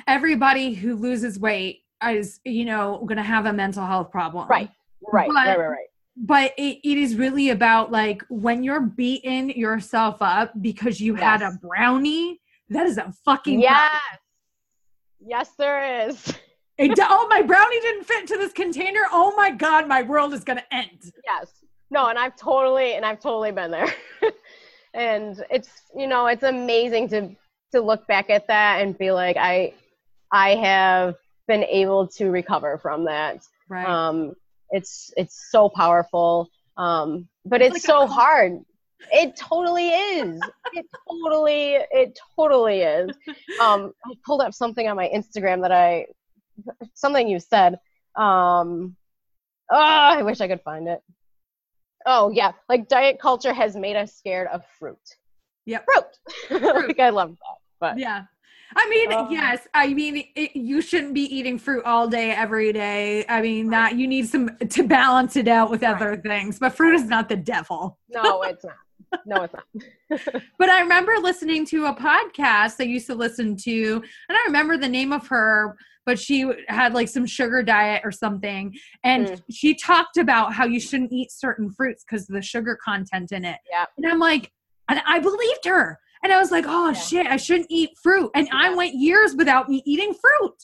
everybody 0.08 0.74
who 0.74 0.95
loses 0.95 1.39
weight 1.39 1.82
is, 2.03 2.39
you 2.43 2.65
know, 2.65 2.99
going 3.05 3.17
to 3.17 3.23
have 3.23 3.45
a 3.45 3.53
mental 3.53 3.86
health 3.86 4.12
problem. 4.12 4.47
Right. 4.47 4.69
Right. 5.12 5.27
But- 5.27 5.36
right. 5.36 5.58
Right. 5.58 5.67
Right. 5.69 5.88
But 6.17 6.53
it, 6.58 6.79
it 6.89 6.97
is 6.97 7.17
really 7.17 7.49
about 7.49 7.91
like 7.91 8.23
when 8.29 8.63
you're 8.63 8.79
beating 8.79 9.49
yourself 9.49 10.21
up 10.21 10.53
because 10.62 11.01
you 11.01 11.15
had 11.15 11.41
a 11.41 11.51
brownie, 11.62 12.39
that 12.69 12.88
is 12.88 12.97
a 12.97 13.13
fucking 13.25 13.60
Yes. 13.60 13.91
Yes, 15.19 15.49
there 15.58 16.08
is. 16.08 16.34
It, 16.77 16.91
oh, 17.01 17.27
my 17.29 17.41
brownie 17.41 17.79
didn't 17.79 18.03
fit 18.03 18.19
into 18.19 18.36
this 18.36 18.51
container. 18.51 18.99
Oh 19.10 19.34
my 19.38 19.49
god, 19.49 19.88
my 19.88 20.01
world 20.01 20.34
is 20.34 20.43
gonna 20.43 20.65
end. 20.73 21.13
Yes. 21.25 21.63
No, 21.89 22.08
and 22.08 22.19
I've 22.19 22.36
totally 22.36 22.95
and 22.95 23.05
I've 23.05 23.21
totally 23.21 23.53
been 23.53 23.71
there. 23.71 23.88
and 24.93 25.41
it's 25.49 25.69
you 25.95 26.05
know, 26.05 26.27
it's 26.27 26.43
amazing 26.43 27.08
to 27.10 27.34
to 27.71 27.79
look 27.79 28.05
back 28.08 28.29
at 28.29 28.47
that 28.47 28.81
and 28.81 28.97
be 28.97 29.12
like 29.13 29.38
I 29.38 29.73
I 30.34 30.55
have 30.55 31.15
been 31.47 31.63
able 31.63 32.08
to 32.08 32.29
recover 32.29 32.77
from 32.77 33.05
that. 33.05 33.45
Right. 33.69 33.86
Um 33.88 34.34
it's 34.71 35.13
it's 35.17 35.49
so 35.51 35.69
powerful. 35.69 36.49
Um 36.77 37.27
but 37.45 37.62
It's 37.62 37.77
it's, 37.77 37.88
like 37.88 37.97
so 37.97 38.08
hard. 38.08 38.60
It 39.12 39.36
totally 39.36 39.89
is. 39.89 40.39
it 40.73 40.86
totally 41.10 41.77
it 41.91 42.19
totally 42.36 42.81
is. 42.81 43.10
Um 43.62 43.93
I 44.05 44.13
pulled 44.25 44.41
up 44.41 44.53
something 44.53 44.88
on 44.88 44.95
my 44.95 45.10
Instagram 45.13 45.62
that 45.62 45.71
I 45.71 46.08
something 46.93 47.27
you 47.27 47.39
said. 47.39 47.79
Um 48.15 48.95
oh, 49.71 49.77
I 49.77 50.21
wish 50.23 50.41
I 50.41 50.47
could 50.47 50.62
find 50.62 50.88
it. 50.88 51.01
Oh 52.05 52.29
yeah, 52.29 52.51
like 52.69 52.88
diet 52.88 53.19
culture 53.19 53.53
has 53.53 53.75
made 53.75 53.95
us 53.95 54.13
scared 54.13 54.47
of 54.47 54.63
fruit. 54.79 54.97
Yep. 55.65 55.86
Fruit. 55.86 56.62
like 56.88 56.99
I 56.99 57.10
love 57.10 57.31
that. 57.31 57.58
But 57.79 57.97
yeah. 57.99 58.25
I 58.75 58.89
mean, 58.89 59.08
Oh. 59.12 59.28
yes. 59.30 59.67
I 59.73 59.93
mean, 59.93 60.25
it, 60.36 60.56
you 60.56 60.82
shouldn't 60.82 61.13
be 61.13 61.23
eating 61.23 61.58
fruit 61.60 61.84
all 61.86 62.08
day, 62.08 62.32
every 62.32 62.71
day. 62.73 63.25
I 63.28 63.41
mean, 63.41 63.69
that 63.71 63.95
you 63.97 64.08
need 64.08 64.28
some 64.28 64.49
to 64.58 64.84
balance 64.88 65.36
it 65.36 65.47
out 65.47 65.69
with 65.69 65.84
Right. 65.84 65.95
other 65.95 66.17
things. 66.17 66.60
But 66.60 66.73
fruit 66.75 66.95
is 66.95 67.06
not 67.06 67.30
the 67.30 67.36
devil. 67.38 67.97
no, 68.10 68.41
it's 68.43 68.63
not. 68.63 68.75
No, 69.25 69.43
it's 69.43 69.54
not. 69.54 70.43
But 70.60 70.69
I 70.69 70.82
remember 70.82 71.13
listening 71.21 71.65
to 71.67 71.86
a 71.86 71.93
podcast 71.95 72.75
I 72.80 72.84
used 72.84 73.08
to 73.08 73.15
listen 73.15 73.56
to, 73.58 74.01
and 74.30 74.38
I 74.38 74.41
remember 74.45 74.78
the 74.78 74.89
name 74.89 75.13
of 75.13 75.28
her, 75.28 75.75
but 76.06 76.19
she 76.19 76.49
had 76.67 76.93
like 76.93 77.08
some 77.08 77.25
sugar 77.25 77.63
diet 77.63 78.01
or 78.04 78.12
something. 78.12 78.73
And 79.04 79.28
Mm. 79.28 79.41
she 79.51 79.73
talked 79.75 80.17
about 80.17 80.54
how 80.54 80.65
you 80.65 80.80
shouldn't 80.80 81.12
eat 81.13 81.32
certain 81.32 81.71
fruits 81.71 82.04
because 82.04 82.30
of 82.30 82.36
the 82.36 82.41
sugar 82.41 82.78
content 82.84 83.32
in 83.32 83.45
it. 83.45 83.58
Yeah. 83.71 83.86
And 83.97 84.06
I'm 84.06 84.19
like, 84.19 84.51
and 84.89 85.01
I 85.08 85.19
believed 85.19 85.65
her. 85.65 85.99
And 86.25 86.33
I 86.33 86.39
was 86.39 86.49
like, 86.49 86.65
oh 86.67 86.88
Yeah. 86.88 86.93
shit, 86.93 87.27
I 87.27 87.38
shouldn't 87.38 87.67
eat 87.69 87.91
fruit. 88.01 88.31
And 88.33 88.49
I 88.51 88.73
went 88.73 88.95
years 88.95 89.35
without 89.35 89.69
me 89.69 89.83
eating 89.85 90.11
fruit. 90.11 90.55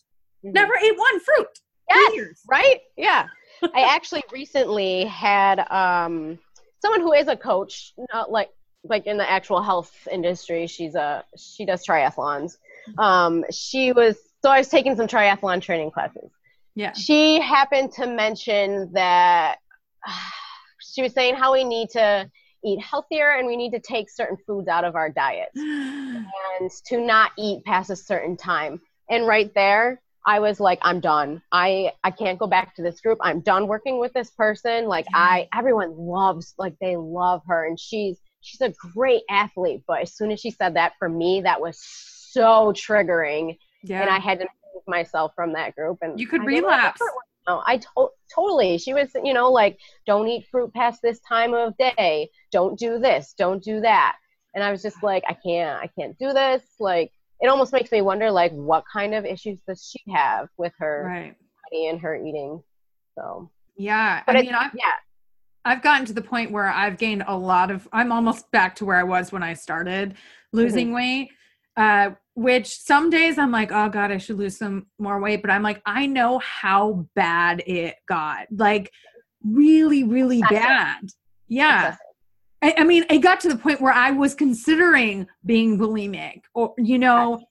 Mhm. 0.43 0.53
Never 0.53 0.73
ate 0.75 0.97
one 0.97 1.19
fruit. 1.19 1.47
Yes. 1.87 2.15
Years. 2.15 2.41
right? 2.49 2.79
Yeah. 2.97 3.27
I 3.75 3.93
actually 3.95 4.23
recently 4.31 5.05
had 5.05 5.59
um, 5.69 6.39
someone 6.81 7.01
who 7.01 7.13
is 7.13 7.27
a 7.27 7.37
coach, 7.37 7.93
not 8.11 8.31
like 8.31 8.49
like 8.83 9.05
in 9.05 9.17
the 9.17 9.29
actual 9.29 9.61
health 9.61 10.07
industry. 10.11 10.65
She's 10.65 10.95
a 10.95 11.23
she 11.37 11.63
does 11.65 11.85
triathlons. 11.85 12.53
Um, 12.97 13.45
she 13.51 13.91
was 13.91 14.17
so 14.41 14.49
I 14.49 14.57
was 14.57 14.67
taking 14.67 14.95
some 14.95 15.05
triathlon 15.05 15.61
training 15.61 15.91
classes. 15.91 16.31
Yeah. 16.73 16.93
She 16.93 17.39
happened 17.39 17.91
to 17.97 18.07
mention 18.07 18.91
that 18.93 19.57
she 20.81 21.03
was 21.03 21.13
saying 21.13 21.35
how 21.35 21.53
we 21.53 21.63
need 21.63 21.89
to 21.91 22.27
eat 22.63 22.79
healthier 22.81 23.31
and 23.31 23.47
we 23.47 23.55
need 23.55 23.71
to 23.71 23.79
take 23.79 24.09
certain 24.09 24.37
foods 24.45 24.67
out 24.67 24.83
of 24.83 24.95
our 24.95 25.09
diet 25.09 25.49
and 25.55 26.71
to 26.85 26.99
not 26.99 27.31
eat 27.37 27.63
past 27.65 27.89
a 27.89 27.95
certain 27.95 28.37
time. 28.37 28.81
And 29.09 29.27
right 29.27 29.51
there, 29.53 30.01
I 30.25 30.39
was 30.39 30.59
like, 30.59 30.79
I'm 30.83 30.99
done. 30.99 31.41
I 31.51 31.93
I 32.03 32.11
can't 32.11 32.37
go 32.37 32.47
back 32.47 32.75
to 32.75 32.83
this 32.83 33.01
group. 33.01 33.17
I'm 33.21 33.41
done 33.41 33.67
working 33.67 33.99
with 33.99 34.13
this 34.13 34.29
person. 34.31 34.85
Like 34.85 35.07
I 35.13 35.47
everyone 35.53 35.97
loves 35.97 36.53
like 36.57 36.75
they 36.79 36.95
love 36.95 37.41
her 37.47 37.65
and 37.65 37.79
she's 37.79 38.19
she's 38.41 38.61
a 38.61 38.73
great 38.93 39.23
athlete. 39.29 39.83
But 39.87 40.01
as 40.01 40.13
soon 40.13 40.31
as 40.31 40.39
she 40.39 40.51
said 40.51 40.75
that 40.75 40.93
for 40.99 41.09
me, 41.09 41.41
that 41.41 41.59
was 41.59 41.79
so 41.81 42.71
triggering. 42.73 43.57
yeah. 43.83 44.01
And 44.01 44.09
I 44.09 44.19
had 44.19 44.39
to 44.39 44.45
move 44.73 44.83
myself 44.87 45.31
from 45.35 45.53
that 45.53 45.75
group. 45.75 45.97
And 46.01 46.19
You 46.19 46.27
could 46.27 46.41
I 46.41 46.45
relapse. 46.45 47.01
No, 47.47 47.63
I 47.65 47.77
to- 47.77 48.09
totally. 48.33 48.77
She 48.77 48.93
was, 48.93 49.09
you 49.23 49.33
know, 49.33 49.51
like, 49.51 49.79
don't 50.05 50.27
eat 50.27 50.47
fruit 50.51 50.73
past 50.73 51.01
this 51.01 51.19
time 51.27 51.53
of 51.53 51.75
day. 51.77 52.29
Don't 52.51 52.77
do 52.77 52.99
this. 52.99 53.33
Don't 53.37 53.63
do 53.63 53.81
that. 53.81 54.15
And 54.53 54.63
I 54.63 54.71
was 54.71 54.81
just 54.81 55.01
like, 55.01 55.23
I 55.27 55.33
can't. 55.33 55.81
I 55.81 55.87
can't 55.99 56.17
do 56.19 56.33
this. 56.33 56.61
Like, 56.79 57.11
it 57.39 57.47
almost 57.47 57.73
makes 57.73 57.91
me 57.91 58.01
wonder, 58.01 58.29
like, 58.29 58.51
what 58.51 58.83
kind 58.91 59.15
of 59.15 59.25
issues 59.25 59.59
does 59.67 59.89
she 59.89 60.11
have 60.13 60.49
with 60.57 60.73
her 60.77 61.03
right. 61.07 61.35
body 61.71 61.87
and 61.87 61.99
her 62.01 62.15
eating? 62.15 62.61
So, 63.17 63.49
Yeah. 63.75 64.21
but 64.27 64.35
I 64.37 64.41
mean, 64.41 64.53
I've, 64.53 64.73
yeah, 64.75 64.93
I've 65.65 65.81
gotten 65.81 66.05
to 66.05 66.13
the 66.13 66.21
point 66.21 66.51
where 66.51 66.67
I've 66.67 66.97
gained 66.97 67.23
a 67.27 67.35
lot 67.35 67.71
of, 67.71 67.87
I'm 67.91 68.11
almost 68.11 68.51
back 68.51 68.75
to 68.75 68.85
where 68.85 68.97
I 68.97 69.03
was 69.03 69.31
when 69.31 69.41
I 69.43 69.53
started 69.55 70.15
losing 70.53 70.87
Mm-hmm. 70.87 70.95
weight. 70.95 71.29
Uh, 71.81 72.11
which 72.35 72.67
some 72.67 73.09
days 73.09 73.39
I'm 73.39 73.51
like, 73.51 73.71
oh 73.71 73.89
God, 73.89 74.11
I 74.11 74.17
should 74.17 74.37
lose 74.37 74.55
some 74.57 74.85
more 74.99 75.19
weight. 75.19 75.41
But 75.41 75.49
I'm 75.49 75.63
like, 75.63 75.81
I 75.85 76.05
know 76.05 76.37
how 76.39 77.07
bad 77.15 77.63
it 77.65 77.95
got. 78.07 78.45
Like, 78.51 78.91
really, 79.43 80.03
really 80.03 80.39
Excessive. 80.39 80.61
bad. 80.63 81.09
Yeah. 81.47 81.95
I, 82.61 82.75
I 82.77 82.83
mean, 82.83 83.05
it 83.09 83.19
got 83.19 83.39
to 83.41 83.49
the 83.49 83.57
point 83.57 83.81
where 83.81 83.93
I 83.93 84.11
was 84.11 84.35
considering 84.35 85.25
being 85.43 85.79
bulimic, 85.79 86.41
or 86.53 86.75
you 86.77 86.99
know, 86.99 87.41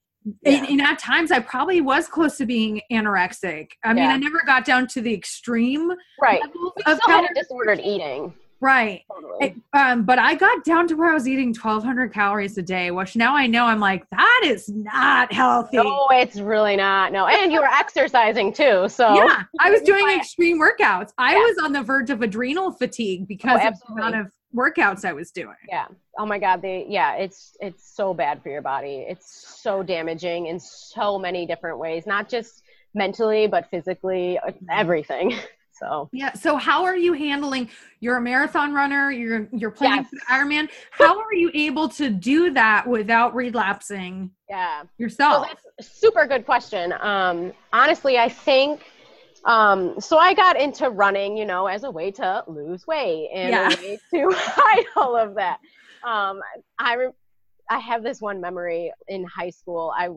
Yeah. 0.43 0.59
and, 0.59 0.69
and 0.69 0.81
at 0.81 1.01
times 1.01 1.33
I 1.33 1.41
probably 1.41 1.81
was 1.81 2.07
close 2.07 2.37
to 2.37 2.47
being 2.47 2.83
anorexic. 2.93 3.71
I 3.83 3.93
mean, 3.93 4.09
I 4.09 4.17
never 4.17 4.43
got 4.47 4.65
down 4.65 4.87
to 4.89 5.01
the 5.01 5.13
extreme 5.13 5.91
right. 6.23 6.41
of 6.87 6.99
still 7.03 7.23
had 7.23 7.29
disordered 7.35 7.81
eating. 7.81 8.33
Right. 8.61 9.03
Totally. 9.13 9.47
It- 9.47 9.57
um, 9.73 10.05
but 10.05 10.19
I 10.19 10.35
got 10.35 10.65
down 10.65 10.89
to 10.89 10.95
where 10.95 11.11
I 11.11 11.15
was 11.15 11.29
eating 11.29 11.49
1,200 11.55 12.13
calories 12.13 12.59
a 12.59 12.63
day, 12.63 12.91
which 12.91 13.17
now 13.17 13.35
I 13.37 13.47
know 13.47 13.65
I'm 13.67 13.81
like 13.81 14.09
that 14.11 14.41
is 14.45 14.69
not 14.69 15.33
healthy. 15.33 15.77
no, 15.79 16.09
it's 16.11 16.39
really 16.41 16.77
not. 16.77 17.13
No, 17.13 17.27
and 17.27 17.53
you 17.53 17.61
were 17.61 17.67
exercising 17.73 18.53
too. 18.53 18.89
So, 18.89 19.15
Yeah, 19.15 19.43
I 19.61 19.71
was 19.71 19.81
doing 19.93 20.09
extreme 20.11 20.61
workouts. 20.61 21.13
I 21.19 21.35
Yeah. 21.35 21.39
was 21.41 21.59
on 21.63 21.73
the 21.73 21.83
verge 21.83 22.11
of 22.11 22.23
adrenal 22.23 22.73
fatigue 22.73 23.27
because 23.29 23.61
of 23.65 23.75
the 23.87 23.93
amount 23.93 24.17
of 24.17 24.27
workouts 24.55 25.05
I 25.05 25.13
was 25.13 25.31
doing. 25.31 25.55
yeah 25.69 25.87
oh 26.19 26.27
my 26.27 26.37
god 26.37 26.61
they 26.61 26.85
yeah 26.89 27.15
it's 27.15 27.57
it's 27.61 27.95
so 27.95 28.13
bad 28.13 28.43
for 28.43 28.49
your 28.49 28.61
body 28.63 29.07
it's 29.09 29.57
so 29.63 29.81
damaging 29.81 30.47
in 30.47 30.59
so 30.59 31.21
many 31.21 31.47
different 31.47 31.79
ways 31.79 32.05
not 32.05 32.29
just 32.29 32.65
mentally 32.93 33.47
but 33.47 33.71
physically 33.71 34.41
uh, 34.41 34.51
everything 34.69 35.33
so 35.81 36.09
Yeah. 36.13 36.33
So 36.35 36.57
how 36.57 36.85
are 36.85 36.97
you 36.97 37.13
handling? 37.15 37.69
You're 38.01 38.17
a 38.17 38.21
marathon 38.21 38.73
runner. 38.73 39.11
You're 39.11 39.49
you're 39.53 39.71
planning 39.71 40.07
Yes. 40.13 40.23
for 40.27 40.33
Ironman. 40.33 40.69
How 40.91 41.19
are 41.19 41.35
you 41.35 41.51
able 41.55 41.89
to 41.91 42.11
do 42.11 42.53
that 42.53 42.87
without 42.87 43.35
relapsing 43.35 44.31
yeah 44.49 44.83
so 44.83 44.89
yourself? 44.99 45.47
that's 45.49 45.65
a 45.79 45.83
super 45.83 46.27
good 46.27 46.45
question 46.45 46.93
um 47.01 47.53
honestly 47.73 48.19
i 48.19 48.29
think 48.29 48.83
um 49.45 50.01
so 50.01 50.19
i 50.19 50.35
got 50.35 50.61
into 50.61 50.91
running 50.91 51.37
you 51.37 51.45
know 51.47 51.67
as 51.67 51.85
a 51.85 51.91
way 51.91 52.11
to 52.11 52.43
lose 52.49 52.85
weight 52.87 53.31
and 53.33 53.51
Yeah. 53.51 53.69
a 53.69 53.77
way 53.83 53.99
to 54.15 54.29
hide 54.37 54.85
all 54.97 55.17
of 55.17 55.35
that 55.37 55.59
um 56.05 56.41
i 56.81 56.95
re- 56.95 57.13
i 57.71 57.79
have 57.79 58.03
this 58.03 58.21
one 58.21 58.41
memory 58.41 58.93
in 59.07 59.25
high 59.25 59.51
school 59.51 59.93
i 59.97 60.09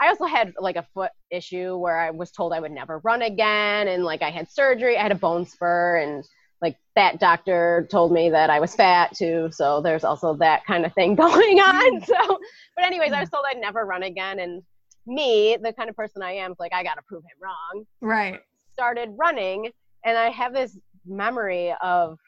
I 0.00 0.08
also 0.08 0.24
had 0.24 0.54
like 0.58 0.76
a 0.76 0.86
foot 0.94 1.10
issue 1.30 1.76
where 1.76 1.98
I 1.98 2.10
was 2.10 2.30
told 2.30 2.52
I 2.52 2.60
would 2.60 2.72
never 2.72 2.98
run 2.98 3.22
again, 3.22 3.88
and 3.88 4.04
like 4.04 4.22
I 4.22 4.30
had 4.30 4.50
surgery. 4.50 4.96
I 4.96 5.02
had 5.02 5.12
a 5.12 5.16
bone 5.16 5.46
spur, 5.46 5.98
and 5.98 6.24
like 6.60 6.76
that 6.96 7.20
doctor 7.20 7.86
told 7.90 8.12
me 8.12 8.30
that 8.30 8.50
I 8.50 8.60
was 8.60 8.74
fat 8.74 9.14
too. 9.16 9.48
So 9.52 9.80
there's 9.80 10.04
also 10.04 10.34
that 10.36 10.64
kind 10.66 10.84
of 10.84 10.92
thing 10.94 11.14
going 11.14 11.60
on. 11.60 12.00
Mm. 12.00 12.06
So, 12.06 12.38
but 12.76 12.84
anyways, 12.84 13.12
I 13.12 13.20
was 13.20 13.28
mm. 13.28 13.32
told 13.32 13.44
I'd 13.48 13.60
never 13.60 13.84
run 13.84 14.02
again, 14.02 14.40
and 14.40 14.62
me, 15.06 15.56
the 15.62 15.72
kind 15.72 15.88
of 15.88 15.96
person 15.96 16.22
I 16.22 16.32
am, 16.32 16.52
is 16.52 16.58
like 16.58 16.72
I 16.72 16.82
got 16.82 16.94
to 16.94 17.02
prove 17.06 17.22
him 17.22 17.38
wrong. 17.42 17.84
right. 18.00 18.40
Started 18.72 19.10
running, 19.16 19.70
and 20.04 20.18
I 20.18 20.30
have 20.30 20.52
this 20.52 20.76
memory 21.06 21.72
of 21.82 22.18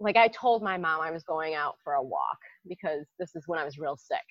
like 0.00 0.16
I 0.16 0.28
told 0.28 0.62
my 0.62 0.76
mom 0.76 1.00
I 1.00 1.10
was 1.10 1.24
going 1.24 1.54
out 1.54 1.76
for 1.82 1.94
a 1.94 2.02
walk 2.02 2.38
because 2.68 3.06
this 3.18 3.34
is 3.34 3.44
when 3.48 3.58
I 3.58 3.64
was 3.64 3.78
real 3.78 3.96
sick 3.96 4.22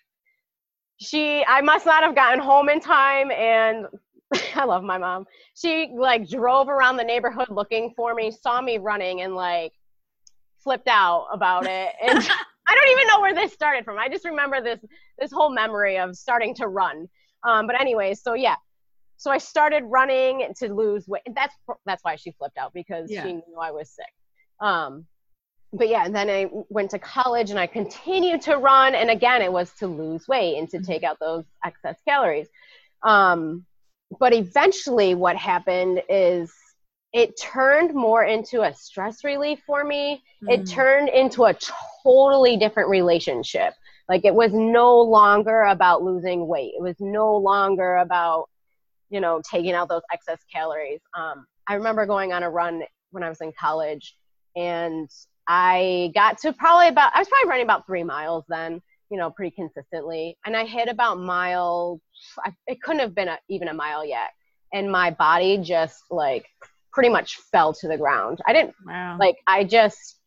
she 0.99 1.43
i 1.47 1.61
must 1.61 1.85
not 1.85 2.03
have 2.03 2.15
gotten 2.15 2.39
home 2.39 2.69
in 2.69 2.79
time 2.79 3.31
and 3.31 3.85
i 4.55 4.65
love 4.65 4.83
my 4.83 4.97
mom 4.97 5.25
she 5.55 5.91
like 5.95 6.27
drove 6.27 6.69
around 6.69 6.97
the 6.97 7.03
neighborhood 7.03 7.47
looking 7.49 7.93
for 7.95 8.13
me 8.13 8.31
saw 8.31 8.61
me 8.61 8.77
running 8.77 9.21
and 9.21 9.35
like 9.35 9.73
flipped 10.63 10.87
out 10.87 11.27
about 11.31 11.65
it 11.65 11.93
and 12.01 12.27
I 12.69 12.75
don't 12.75 12.91
even 12.91 13.07
know 13.07 13.21
where 13.21 13.33
this 13.33 13.53
started 13.53 13.85
from. 13.85 13.97
I 13.97 14.09
just 14.09 14.25
remember 14.25 14.61
this 14.61 14.79
this 15.17 15.31
whole 15.31 15.49
memory 15.49 15.97
of 15.97 16.15
starting 16.15 16.53
to 16.55 16.67
run. 16.67 17.07
Um, 17.43 17.65
but 17.65 17.79
anyways, 17.79 18.21
so 18.21 18.33
yeah, 18.33 18.55
so 19.15 19.31
I 19.31 19.37
started 19.37 19.83
running 19.85 20.47
to 20.57 20.73
lose 20.73 21.07
weight. 21.07 21.23
That's 21.33 21.55
that's 21.85 22.03
why 22.03 22.15
she 22.17 22.31
flipped 22.31 22.57
out 22.57 22.73
because 22.73 23.09
yeah. 23.09 23.23
she 23.23 23.33
knew 23.33 23.57
I 23.61 23.71
was 23.71 23.89
sick. 23.89 24.05
Um, 24.59 25.05
but 25.73 25.89
yeah, 25.89 26.05
and 26.05 26.15
then 26.15 26.29
I 26.29 26.49
went 26.69 26.91
to 26.91 26.99
college 26.99 27.49
and 27.49 27.59
I 27.59 27.67
continued 27.67 28.41
to 28.43 28.57
run, 28.57 28.95
and 28.95 29.09
again, 29.09 29.41
it 29.41 29.51
was 29.51 29.71
to 29.79 29.87
lose 29.87 30.27
weight 30.27 30.57
and 30.57 30.69
to 30.69 30.81
take 30.81 31.03
out 31.03 31.19
those 31.19 31.43
excess 31.65 31.97
calories. 32.07 32.47
Um, 33.03 33.65
but 34.19 34.33
eventually, 34.33 35.15
what 35.15 35.35
happened 35.35 36.01
is 36.07 36.53
it 37.13 37.39
turned 37.39 37.93
more 37.93 38.23
into 38.23 38.61
a 38.61 38.73
stress 38.73 39.23
relief 39.23 39.59
for 39.65 39.83
me. 39.83 40.21
Mm. 40.43 40.53
It 40.53 40.69
turned 40.69 41.09
into 41.09 41.45
a 41.45 41.57
totally 42.03 42.57
different 42.57 42.89
relationship. 42.89 43.73
Like 44.07 44.23
it 44.23 44.33
was 44.33 44.53
no 44.53 45.01
longer 45.01 45.63
about 45.63 46.03
losing 46.03 46.47
weight. 46.47 46.73
It 46.77 46.81
was 46.81 46.95
no 46.99 47.35
longer 47.35 47.97
about, 47.97 48.49
you 49.09 49.19
know, 49.19 49.41
taking 49.49 49.73
out 49.73 49.89
those 49.89 50.03
excess 50.13 50.39
calories. 50.53 51.01
Um, 51.17 51.45
I 51.67 51.73
remember 51.75 52.05
going 52.05 52.31
on 52.31 52.43
a 52.43 52.49
run 52.49 52.83
when 53.11 53.23
I 53.23 53.29
was 53.29 53.41
in 53.41 53.51
college 53.59 54.15
and 54.55 55.09
I 55.47 56.11
got 56.13 56.39
to 56.39 56.53
probably 56.53 56.89
about, 56.89 57.15
I 57.15 57.19
was 57.19 57.27
probably 57.27 57.49
running 57.49 57.63
about 57.63 57.85
three 57.85 58.03
miles 58.03 58.43
then, 58.49 58.81
you 59.09 59.17
know, 59.17 59.31
pretty 59.31 59.55
consistently. 59.55 60.37
And 60.45 60.55
I 60.55 60.65
hit 60.65 60.89
about 60.89 61.19
mile, 61.19 62.01
it 62.67 62.81
couldn't 62.81 62.99
have 62.99 63.15
been 63.15 63.29
a, 63.29 63.37
even 63.49 63.67
a 63.67 63.73
mile 63.73 64.05
yet. 64.05 64.31
And 64.73 64.91
my 64.91 65.11
body 65.11 65.57
just 65.57 66.03
like 66.11 66.45
pretty 66.97 67.09
much 67.09 67.37
fell 67.51 67.73
to 67.73 67.87
the 67.87 67.95
ground. 67.95 68.39
I 68.47 68.53
didn't 68.53 68.73
wow. 68.83 69.17
like 69.19 69.37
I 69.45 69.63
just 69.63 70.17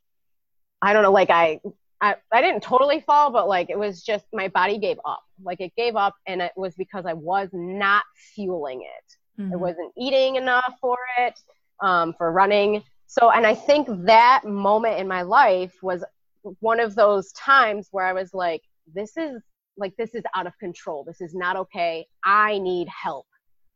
I 0.80 0.92
don't 0.92 1.02
know 1.02 1.10
like 1.10 1.28
I, 1.28 1.60
I 2.00 2.14
I 2.32 2.40
didn't 2.40 2.62
totally 2.62 3.00
fall 3.00 3.32
but 3.32 3.48
like 3.48 3.70
it 3.70 3.78
was 3.78 4.02
just 4.02 4.24
my 4.32 4.46
body 4.46 4.78
gave 4.78 4.98
up. 5.04 5.20
Like 5.42 5.60
it 5.60 5.72
gave 5.76 5.96
up 5.96 6.14
and 6.28 6.40
it 6.40 6.52
was 6.56 6.74
because 6.76 7.06
I 7.06 7.12
was 7.12 7.48
not 7.52 8.04
fueling 8.36 8.82
it. 8.82 9.42
Mm-hmm. 9.42 9.52
I 9.52 9.56
wasn't 9.56 9.92
eating 9.98 10.36
enough 10.36 10.74
for 10.80 10.96
it 11.18 11.34
um, 11.82 12.14
for 12.16 12.30
running. 12.30 12.84
So 13.10 13.28
and 13.28 13.44
I 13.44 13.56
think 13.56 13.88
that 14.06 14.42
moment 14.44 15.00
in 15.00 15.08
my 15.08 15.22
life 15.22 15.74
was 15.82 16.04
one 16.60 16.78
of 16.78 16.94
those 16.94 17.32
times 17.32 17.88
where 17.90 18.06
I 18.06 18.12
was 18.12 18.32
like 18.32 18.62
this 18.94 19.16
is 19.16 19.42
like 19.76 19.96
this 19.96 20.14
is 20.14 20.22
out 20.32 20.46
of 20.46 20.56
control. 20.60 21.02
This 21.02 21.20
is 21.20 21.34
not 21.34 21.56
okay. 21.56 22.06
I 22.24 22.58
need 22.58 22.86
help. 22.88 23.26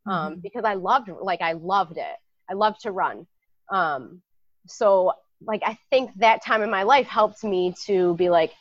Um, 0.06 0.34
mm-hmm. 0.34 0.40
because 0.40 0.64
I 0.64 0.74
loved 0.74 1.10
like 1.20 1.42
I 1.42 1.54
loved 1.54 1.96
it. 1.96 2.16
I 2.48 2.52
love 2.54 2.78
to 2.82 2.92
run. 2.92 3.26
Um, 3.72 4.22
so 4.68 5.12
like 5.40 5.62
I 5.66 5.76
think 5.90 6.12
that 6.18 6.44
time 6.44 6.62
in 6.62 6.70
my 6.70 6.84
life 6.84 7.08
helped 7.08 7.42
me 7.42 7.74
to 7.86 8.14
be 8.14 8.30
like, 8.30 8.52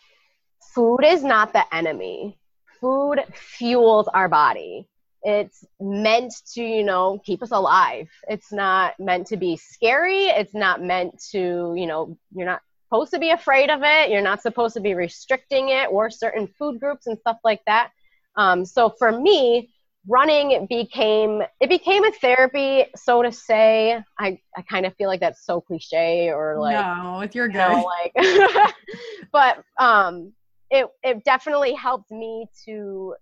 food 0.73 1.01
is 1.05 1.23
not 1.23 1.53
the 1.53 1.71
enemy. 1.71 2.39
Food 2.81 3.23
fuels 3.31 4.07
our 4.07 4.27
body. 4.27 4.87
It's 5.23 5.63
meant 5.79 6.33
to, 6.53 6.63
you 6.63 6.83
know, 6.83 7.19
keep 7.25 7.41
us 7.41 7.51
alive. 7.51 8.09
It's 8.27 8.51
not 8.51 8.93
meant 8.99 9.27
to 9.27 9.37
be 9.37 9.57
scary. 9.57 10.25
It's 10.25 10.53
not 10.53 10.83
meant 10.83 11.21
to, 11.31 11.73
you 11.77 11.87
know, 11.87 12.17
you're 12.33 12.45
not 12.45 12.61
supposed 12.87 13.11
to 13.13 13.19
be 13.19 13.31
afraid 13.31 13.69
of 13.69 13.81
it. 13.83 14.09
You're 14.11 14.21
not 14.21 14.41
supposed 14.41 14.73
to 14.75 14.81
be 14.81 14.93
restricting 14.93 15.69
it 15.69 15.89
or 15.91 16.09
certain 16.09 16.47
food 16.59 16.79
groups 16.79 17.07
and 17.07 17.17
stuff 17.17 17.37
like 17.43 17.61
that. 17.67 17.91
Um, 18.35 18.65
so 18.65 18.89
for 18.99 19.11
me, 19.11 19.69
running 20.07 20.67
became 20.69 21.41
it 21.61 21.69
became 21.69 22.03
a 22.03 22.11
therapy 22.11 22.85
so 22.93 23.21
to 23.21 23.31
say 23.31 23.97
i 24.19 24.37
i 24.57 24.61
kind 24.63 24.85
of 24.85 24.93
feel 24.95 25.07
like 25.07 25.21
that's 25.21 25.45
so 25.45 25.61
cliche 25.61 26.29
or 26.29 26.59
like 26.59 26.75
no 26.75 27.21
if 27.21 27.33
you're 27.33 27.47
good 27.47 27.71
you 27.71 27.77
know, 27.77 27.89
like 28.03 28.73
but 29.31 29.63
um 29.79 30.33
it 30.69 30.87
it 31.03 31.23
definitely 31.23 31.73
helped 31.73 32.11
me 32.11 32.45
to 32.65 33.15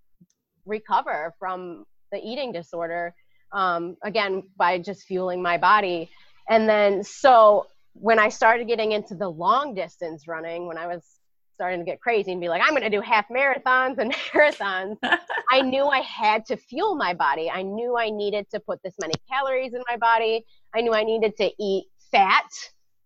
recover 0.65 1.33
from 1.37 1.85
the 2.11 2.19
eating 2.19 2.51
disorder 2.51 3.13
um 3.51 3.97
again 4.03 4.43
by 4.57 4.77
just 4.77 5.03
fueling 5.03 5.41
my 5.41 5.57
body 5.57 6.09
and 6.49 6.67
then 6.67 7.03
so 7.03 7.67
when 7.93 8.19
i 8.19 8.29
started 8.29 8.67
getting 8.67 8.91
into 8.91 9.15
the 9.15 9.27
long 9.27 9.73
distance 9.73 10.27
running 10.27 10.67
when 10.67 10.77
i 10.77 10.87
was 10.87 11.19
starting 11.61 11.79
to 11.79 11.85
get 11.85 12.01
crazy 12.01 12.31
and 12.31 12.41
be 12.41 12.49
like, 12.49 12.59
I'm 12.63 12.71
going 12.71 12.81
to 12.81 12.89
do 12.89 13.01
half 13.01 13.27
marathons 13.29 13.99
and 13.99 14.11
marathons, 14.33 14.97
I 15.51 15.61
knew 15.61 15.85
I 15.85 15.99
had 15.99 16.43
to 16.47 16.57
fuel 16.57 16.95
my 16.95 17.13
body. 17.13 17.51
I 17.51 17.61
knew 17.61 17.95
I 17.95 18.09
needed 18.09 18.47
to 18.49 18.59
put 18.59 18.81
this 18.83 18.95
many 18.99 19.13
calories 19.31 19.75
in 19.75 19.83
my 19.87 19.95
body. 19.95 20.43
I 20.73 20.81
knew 20.81 20.91
I 20.95 21.03
needed 21.03 21.37
to 21.37 21.51
eat 21.59 21.85
fat 22.11 22.49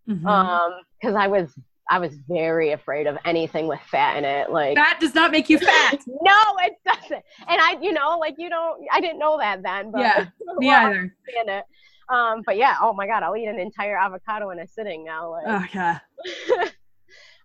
mm-hmm. 0.08 0.26
um, 0.26 0.72
because 0.98 1.16
I 1.16 1.28
was 1.28 1.50
I 1.90 2.00
was 2.00 2.16
very 2.28 2.72
afraid 2.72 3.08
of 3.08 3.18
anything 3.26 3.68
with 3.68 3.80
fat 3.92 4.18
in 4.18 4.26
it. 4.26 4.52
Like 4.52 4.76
fat 4.76 5.00
does 5.00 5.14
not 5.14 5.32
make 5.32 5.50
you 5.50 5.60
fat. 5.72 6.00
no, 6.08 6.40
it 6.60 6.74
doesn't. 6.86 7.24
And 7.48 7.62
I, 7.62 7.78
you 7.82 7.94
know, 7.94 8.18
like 8.20 8.36
you 8.38 8.50
don't. 8.50 8.84
I 8.92 9.00
didn't 9.02 9.20
know 9.20 9.38
that 9.38 9.64
then. 9.64 9.92
But 9.92 10.02
yeah, 10.02 10.26
me 10.58 10.70
either. 10.72 11.14
It. 11.28 11.64
Um, 12.10 12.44
but 12.46 12.58
yeah, 12.58 12.76
oh 12.82 12.94
my 12.94 13.08
god, 13.08 13.24
I'll 13.24 13.36
eat 13.36 13.48
an 13.48 13.60
entire 13.60 13.98
avocado 13.98 14.50
in 14.52 14.60
a 14.60 14.68
sitting 14.68 15.04
now. 15.04 15.32
Like, 15.32 15.46
oh 15.48 15.66
yeah. 15.74 16.00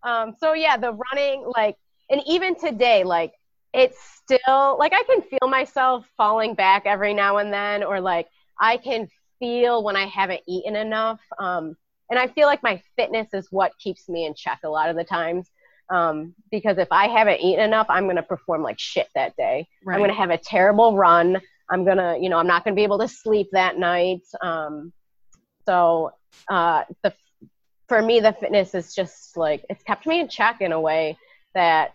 Um, 0.03 0.35
so 0.38 0.53
yeah, 0.55 0.76
the 0.76 0.96
running, 1.12 1.44
like, 1.55 1.76
and 2.09 2.22
even 2.26 2.59
today, 2.59 3.05
like, 3.05 3.33
it's 3.72 3.98
still 4.16 4.76
like 4.79 4.92
I 4.92 5.03
can 5.05 5.22
feel 5.22 5.48
myself 5.48 6.05
falling 6.16 6.55
back 6.55 6.87
every 6.87 7.14
now 7.14 7.37
and 7.37 7.53
then, 7.53 7.85
or 7.85 8.00
like 8.00 8.26
I 8.59 8.79
can 8.79 9.09
feel 9.38 9.85
when 9.85 9.94
I 9.94 10.07
haven't 10.07 10.40
eaten 10.48 10.74
enough. 10.74 11.20
Um, 11.38 11.76
and 12.10 12.18
I 12.18 12.26
feel 12.26 12.46
like 12.46 12.62
my 12.62 12.82
fitness 12.96 13.28
is 13.32 13.48
what 13.50 13.72
keeps 13.78 14.08
me 14.08 14.26
in 14.26 14.34
check 14.34 14.60
a 14.64 14.68
lot 14.68 14.90
of 14.90 14.96
the 14.96 15.04
times. 15.04 15.48
Um, 15.88 16.34
because 16.50 16.78
if 16.78 16.88
I 16.90 17.08
haven't 17.08 17.40
eaten 17.40 17.64
enough, 17.64 17.86
I'm 17.88 18.04
going 18.04 18.16
to 18.16 18.22
perform 18.22 18.62
like 18.62 18.78
shit 18.78 19.08
that 19.14 19.36
day. 19.36 19.66
Right. 19.84 19.94
I'm 19.94 20.00
going 20.00 20.10
to 20.10 20.16
have 20.16 20.30
a 20.30 20.38
terrible 20.38 20.96
run. 20.96 21.40
I'm 21.68 21.84
going 21.84 21.96
to, 21.96 22.18
you 22.20 22.28
know, 22.28 22.38
I'm 22.38 22.46
not 22.46 22.64
going 22.64 22.74
to 22.74 22.78
be 22.78 22.84
able 22.84 22.98
to 22.98 23.08
sleep 23.08 23.48
that 23.52 23.78
night. 23.78 24.22
Um, 24.40 24.92
so 25.66 26.12
uh, 26.48 26.84
the 27.02 27.14
for 27.88 28.00
me, 28.00 28.20
the 28.20 28.32
fitness 28.32 28.74
is 28.74 28.94
just 28.94 29.36
like 29.36 29.64
it's 29.68 29.82
kept 29.82 30.06
me 30.06 30.20
in 30.20 30.28
check 30.28 30.60
in 30.60 30.70
a 30.70 30.80
way 30.80 31.18
that, 31.54 31.94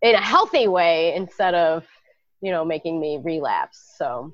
in 0.00 0.14
a 0.14 0.20
healthy 0.20 0.68
way, 0.68 1.14
instead 1.14 1.54
of 1.54 1.84
you 2.40 2.52
know 2.52 2.64
making 2.64 3.00
me 3.00 3.20
relapse. 3.22 3.94
So. 3.98 4.32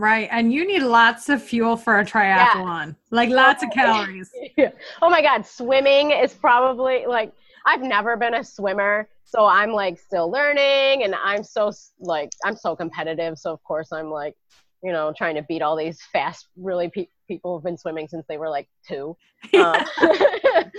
Right, 0.00 0.28
and 0.30 0.50
you 0.50 0.66
need 0.66 0.82
lots 0.82 1.28
of 1.28 1.42
fuel 1.42 1.76
for 1.76 1.98
a 1.98 2.04
triathlon, 2.04 2.86
yeah. 2.86 2.92
like 3.10 3.28
lots 3.28 3.62
of 3.62 3.70
calories. 3.74 4.30
yeah. 4.56 4.70
Oh 5.02 5.10
my 5.10 5.20
God, 5.20 5.44
swimming 5.44 6.10
is 6.10 6.32
probably 6.32 7.04
like 7.06 7.32
I've 7.66 7.82
never 7.82 8.16
been 8.16 8.32
a 8.32 8.42
swimmer, 8.42 9.08
so 9.24 9.44
I'm 9.44 9.72
like 9.72 9.98
still 9.98 10.30
learning, 10.30 11.04
and 11.04 11.14
I'm 11.14 11.44
so 11.44 11.70
like 11.98 12.30
I'm 12.44 12.56
so 12.56 12.74
competitive. 12.74 13.38
So 13.38 13.52
of 13.52 13.62
course 13.62 13.92
I'm 13.92 14.10
like, 14.10 14.36
you 14.82 14.90
know, 14.90 15.12
trying 15.16 15.34
to 15.34 15.42
beat 15.42 15.60
all 15.60 15.76
these 15.76 16.00
fast, 16.12 16.48
really 16.56 16.88
pe- 16.88 17.08
people 17.28 17.54
who've 17.54 17.64
been 17.64 17.76
swimming 17.76 18.08
since 18.08 18.24
they 18.26 18.38
were 18.38 18.48
like 18.48 18.68
two. 18.86 19.16
Um, 19.54 19.74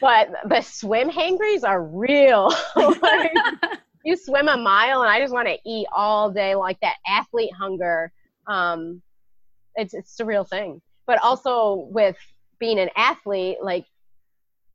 but 0.00 0.30
the 0.48 0.60
swim 0.62 1.08
hangries 1.08 1.62
are 1.62 1.84
real. 1.84 2.52
like, 2.76 3.32
you 4.04 4.16
swim 4.16 4.48
a 4.48 4.56
mile 4.56 5.02
and 5.02 5.10
I 5.10 5.20
just 5.20 5.32
want 5.32 5.46
to 5.46 5.56
eat 5.64 5.86
all 5.94 6.30
day, 6.30 6.54
like 6.54 6.80
that 6.80 6.96
athlete 7.06 7.52
hunger. 7.54 8.12
Um, 8.50 9.02
it's 9.76 9.94
it's 9.94 10.18
a 10.20 10.24
real 10.24 10.44
thing. 10.44 10.82
But 11.06 11.22
also 11.22 11.88
with 11.90 12.16
being 12.58 12.78
an 12.78 12.90
athlete, 12.96 13.58
like 13.62 13.86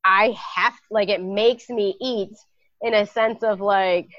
I 0.03 0.35
have 0.55 0.73
like 0.89 1.09
it 1.09 1.21
makes 1.21 1.69
me 1.69 1.95
eat 2.01 2.35
in 2.81 2.93
a 2.93 3.05
sense 3.05 3.43
of 3.43 3.59
like 3.61 4.09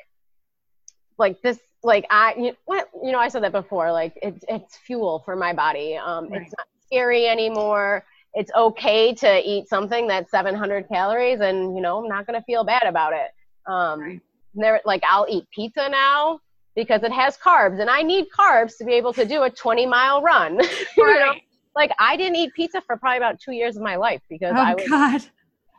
like 1.18 1.40
this 1.42 1.58
like 1.82 2.06
I 2.10 2.34
you, 2.36 2.52
what 2.66 2.88
you 3.02 3.12
know 3.12 3.18
I 3.18 3.28
said 3.28 3.42
that 3.44 3.52
before 3.52 3.92
like 3.92 4.18
it's 4.22 4.44
it's 4.48 4.76
fuel 4.76 5.22
for 5.24 5.36
my 5.36 5.52
body. 5.52 5.96
Um, 5.96 6.28
right. 6.28 6.42
It's 6.42 6.54
not 6.56 6.66
scary 6.84 7.26
anymore. 7.26 8.04
It's 8.34 8.50
okay 8.54 9.14
to 9.14 9.40
eat 9.48 9.68
something 9.68 10.06
that's 10.06 10.30
700 10.30 10.88
calories, 10.88 11.40
and 11.40 11.74
you 11.74 11.82
know 11.82 12.02
I'm 12.02 12.08
not 12.08 12.26
gonna 12.26 12.42
feel 12.42 12.64
bad 12.64 12.84
about 12.84 13.14
it. 13.14 13.30
Um, 13.70 14.00
right. 14.00 14.20
there 14.54 14.80
like 14.84 15.02
I'll 15.08 15.26
eat 15.28 15.44
pizza 15.54 15.88
now 15.88 16.40
because 16.76 17.02
it 17.02 17.12
has 17.12 17.36
carbs, 17.36 17.80
and 17.80 17.90
I 17.90 18.02
need 18.02 18.26
carbs 18.28 18.76
to 18.78 18.84
be 18.84 18.92
able 18.92 19.12
to 19.14 19.24
do 19.24 19.42
a 19.42 19.50
20 19.50 19.86
mile 19.86 20.22
run. 20.22 20.60
you 20.96 21.18
know? 21.18 21.34
Like 21.74 21.90
I 21.98 22.16
didn't 22.16 22.36
eat 22.36 22.54
pizza 22.54 22.80
for 22.80 22.96
probably 22.96 23.18
about 23.18 23.40
two 23.40 23.52
years 23.52 23.76
of 23.76 23.82
my 23.82 23.96
life 23.96 24.22
because 24.28 24.54
oh, 24.56 24.60
I 24.60 24.74
was 24.74 24.88
God. 24.88 25.22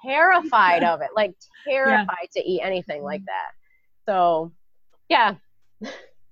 terrified 0.04 0.84
of 0.84 1.02
it, 1.02 1.10
like 1.16 1.34
terrified 1.68 2.28
yeah. 2.36 2.42
to 2.42 2.48
eat 2.48 2.62
anything 2.62 3.04
like 3.04 3.22
that. 3.26 3.52
So, 4.06 4.52
yeah, 5.10 5.36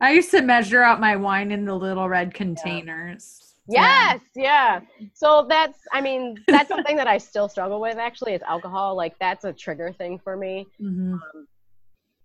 I 0.01 0.11
used 0.11 0.31
to 0.31 0.41
measure 0.41 0.83
out 0.83 0.99
my 0.99 1.15
wine 1.15 1.51
in 1.51 1.65
the 1.65 1.75
little 1.75 2.09
red 2.09 2.33
containers. 2.33 3.53
Yes, 3.67 4.19
yeah. 4.35 4.81
So 5.13 5.47
that's, 5.49 5.79
I 5.91 6.01
mean, 6.01 6.43
that's 6.47 6.67
something 6.67 6.95
that 6.97 7.07
I 7.07 7.17
still 7.17 7.49
struggle 7.49 7.81
with 7.81 7.97
actually 7.97 8.33
is 8.33 8.41
alcohol. 8.43 8.95
Like, 8.95 9.17
that's 9.19 9.45
a 9.45 9.53
trigger 9.53 9.91
thing 9.91 10.19
for 10.19 10.37
me. 10.37 10.67
Mm-hmm. 10.79 11.13
Um, 11.13 11.47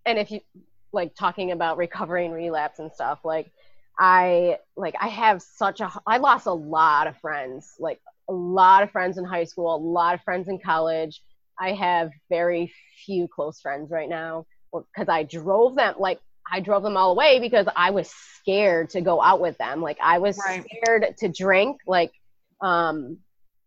and 0.04 0.18
if 0.18 0.30
you, 0.30 0.40
like, 0.92 1.14
talking 1.14 1.52
about 1.52 1.76
recovery 1.76 2.26
and 2.26 2.34
relapse 2.34 2.78
and 2.78 2.92
stuff, 2.92 3.20
like, 3.24 3.50
I, 3.98 4.58
like, 4.76 4.94
I 5.00 5.08
have 5.08 5.42
such 5.42 5.80
a, 5.80 5.92
I 6.06 6.18
lost 6.18 6.46
a 6.46 6.52
lot 6.52 7.06
of 7.06 7.16
friends, 7.18 7.74
like, 7.78 8.00
a 8.28 8.32
lot 8.32 8.82
of 8.82 8.90
friends 8.90 9.18
in 9.18 9.24
high 9.24 9.44
school, 9.44 9.74
a 9.74 9.76
lot 9.76 10.14
of 10.14 10.22
friends 10.22 10.48
in 10.48 10.58
college. 10.58 11.20
I 11.58 11.72
have 11.72 12.10
very 12.30 12.72
few 13.04 13.28
close 13.28 13.60
friends 13.60 13.90
right 13.90 14.08
now 14.08 14.46
because 14.72 15.08
I 15.08 15.24
drove 15.24 15.74
them 15.74 15.94
like 15.98 16.20
I 16.50 16.60
drove 16.60 16.82
them 16.82 16.96
all 16.96 17.12
away 17.12 17.38
because 17.38 17.66
I 17.76 17.90
was 17.90 18.10
scared 18.38 18.90
to 18.90 19.00
go 19.00 19.20
out 19.20 19.40
with 19.40 19.58
them. 19.58 19.82
Like 19.82 19.98
I 20.02 20.18
was 20.18 20.38
right. 20.38 20.64
scared 20.64 21.14
to 21.18 21.28
drink, 21.28 21.78
like 21.86 22.12
um, 22.60 23.18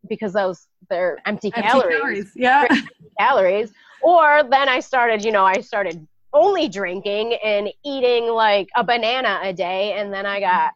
because 0.10 0.34
those 0.34 0.66
they're 0.90 1.20
empty, 1.26 1.52
empty 1.56 1.70
calories. 1.70 1.98
calories. 1.98 2.32
Yeah, 2.36 2.68
empty 2.70 2.90
calories. 3.20 3.72
Or 4.02 4.44
then 4.50 4.68
I 4.68 4.80
started, 4.82 5.24
you 5.24 5.32
know, 5.32 5.46
I 5.46 5.62
started 5.62 6.06
only 6.34 6.67
drinking 6.67 7.34
and 7.43 7.69
eating 7.84 8.28
like 8.28 8.69
a 8.76 8.84
banana 8.84 9.39
a 9.43 9.54
day, 9.54 9.93
and 9.93 10.12
then 10.13 10.26
I 10.26 10.39
got 10.39 10.72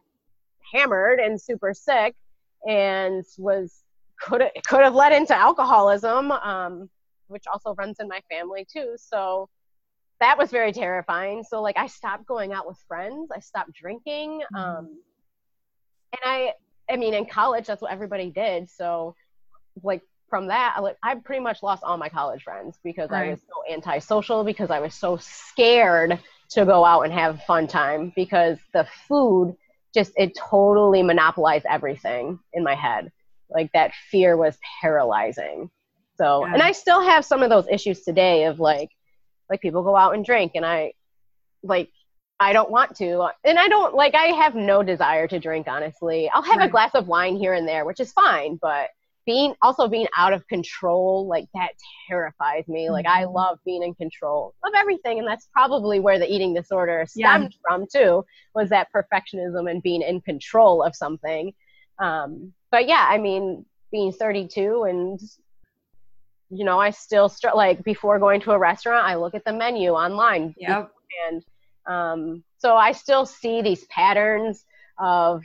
hammered 0.72 1.18
and 1.20 1.40
super 1.40 1.74
sick, 1.74 2.14
and 2.66 3.24
was 3.38 3.82
could 4.20 4.42
could 4.66 4.80
have 4.80 4.94
led 4.94 5.12
into 5.12 5.36
alcoholism, 5.36 6.30
um, 6.32 6.88
which 7.28 7.44
also 7.52 7.74
runs 7.74 7.98
in 8.00 8.08
my 8.08 8.20
family 8.30 8.66
too. 8.70 8.96
So 8.96 9.48
that 10.20 10.36
was 10.36 10.50
very 10.50 10.72
terrifying. 10.72 11.44
So 11.44 11.62
like 11.62 11.76
I 11.76 11.86
stopped 11.86 12.26
going 12.26 12.52
out 12.52 12.66
with 12.66 12.78
friends. 12.88 13.30
I 13.34 13.40
stopped 13.40 13.72
drinking. 13.72 14.42
Mm-hmm. 14.54 14.56
Um, 14.56 14.98
and 16.12 16.20
I, 16.24 16.52
I 16.90 16.96
mean, 16.96 17.14
in 17.14 17.26
college, 17.26 17.66
that's 17.66 17.82
what 17.82 17.92
everybody 17.92 18.30
did. 18.30 18.68
So 18.70 19.14
like 19.82 20.02
from 20.28 20.48
that, 20.48 20.74
I, 20.76 20.80
like, 20.80 20.96
I 21.02 21.14
pretty 21.16 21.42
much 21.42 21.62
lost 21.62 21.82
all 21.82 21.96
my 21.96 22.08
college 22.08 22.42
friends 22.42 22.78
because 22.82 23.10
right. 23.10 23.28
I 23.28 23.30
was 23.30 23.40
so 23.40 23.72
antisocial 23.72 24.44
because 24.44 24.70
I 24.70 24.80
was 24.80 24.94
so 24.94 25.16
scared 25.16 26.18
to 26.50 26.64
go 26.64 26.84
out 26.84 27.02
and 27.02 27.12
have 27.12 27.36
a 27.36 27.38
fun 27.38 27.66
time 27.66 28.12
because 28.16 28.58
the 28.72 28.86
food 29.06 29.56
just, 29.94 30.12
it 30.16 30.36
totally 30.36 31.02
monopolized 31.02 31.66
everything 31.68 32.38
in 32.52 32.62
my 32.62 32.74
head. 32.74 33.10
Like 33.50 33.70
that 33.72 33.92
fear 34.10 34.36
was 34.36 34.58
paralyzing. 34.80 35.70
So, 36.16 36.44
yeah. 36.44 36.54
and 36.54 36.62
I 36.62 36.72
still 36.72 37.02
have 37.02 37.24
some 37.24 37.42
of 37.42 37.50
those 37.50 37.66
issues 37.70 38.02
today 38.02 38.44
of 38.44 38.60
like, 38.60 38.90
like 39.48 39.60
people 39.60 39.82
go 39.82 39.96
out 39.96 40.14
and 40.14 40.24
drink 40.24 40.52
and 40.54 40.66
I 40.66 40.92
like 41.62 41.90
I 42.40 42.52
don't 42.52 42.70
want 42.70 42.96
to. 42.96 43.28
And 43.44 43.58
I 43.58 43.68
don't 43.68 43.94
like 43.94 44.14
I 44.14 44.26
have 44.26 44.54
no 44.54 44.82
desire 44.82 45.26
to 45.28 45.40
drink 45.40 45.66
honestly. 45.68 46.30
I'll 46.32 46.42
have 46.42 46.58
right. 46.58 46.68
a 46.68 46.70
glass 46.70 46.94
of 46.94 47.08
wine 47.08 47.36
here 47.36 47.54
and 47.54 47.66
there, 47.66 47.84
which 47.84 48.00
is 48.00 48.12
fine, 48.12 48.58
but 48.60 48.90
being 49.28 49.54
also 49.60 49.88
being 49.88 50.06
out 50.16 50.32
of 50.32 50.48
control 50.48 51.26
like 51.28 51.44
that 51.52 51.72
terrifies 52.08 52.66
me. 52.66 52.88
Like 52.88 53.06
I 53.06 53.24
mm-hmm. 53.24 53.34
love 53.34 53.58
being 53.62 53.82
in 53.82 53.94
control 53.94 54.54
of 54.64 54.72
everything 54.74 55.18
and 55.18 55.28
that's 55.28 55.50
probably 55.52 56.00
where 56.00 56.18
the 56.18 56.26
eating 56.26 56.54
disorder 56.54 57.04
stemmed 57.06 57.52
yeah. 57.52 57.58
from 57.62 57.86
too 57.92 58.24
was 58.54 58.70
that 58.70 58.88
perfectionism 58.90 59.70
and 59.70 59.82
being 59.82 60.00
in 60.00 60.22
control 60.22 60.82
of 60.82 60.96
something. 60.96 61.52
Um 61.98 62.54
but 62.70 62.88
yeah, 62.88 63.06
I 63.06 63.18
mean 63.18 63.66
being 63.92 64.12
32 64.12 64.84
and 64.84 65.20
you 66.48 66.64
know, 66.64 66.80
I 66.80 66.88
still 66.88 67.30
like 67.54 67.84
before 67.84 68.18
going 68.18 68.40
to 68.40 68.52
a 68.52 68.58
restaurant, 68.58 69.04
I 69.04 69.16
look 69.16 69.34
at 69.34 69.44
the 69.44 69.52
menu 69.52 69.90
online. 69.90 70.54
Yep. 70.56 70.90
And 71.28 71.44
um, 71.86 72.44
so 72.56 72.76
I 72.76 72.92
still 72.92 73.26
see 73.26 73.60
these 73.60 73.84
patterns 73.88 74.64
of, 74.98 75.42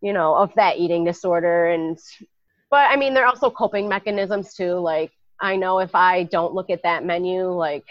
you 0.00 0.14
know, 0.14 0.34
of 0.34 0.54
that 0.54 0.78
eating 0.78 1.04
disorder. 1.04 1.66
And, 1.66 1.98
but 2.70 2.90
I 2.90 2.96
mean, 2.96 3.14
there 3.14 3.24
are 3.24 3.28
also 3.28 3.50
coping 3.50 3.88
mechanisms 3.88 4.54
too. 4.54 4.74
Like, 4.74 5.12
I 5.40 5.56
know 5.56 5.78
if 5.78 5.94
I 5.94 6.24
don't 6.24 6.54
look 6.54 6.70
at 6.70 6.82
that 6.82 7.04
menu, 7.04 7.50
like, 7.50 7.84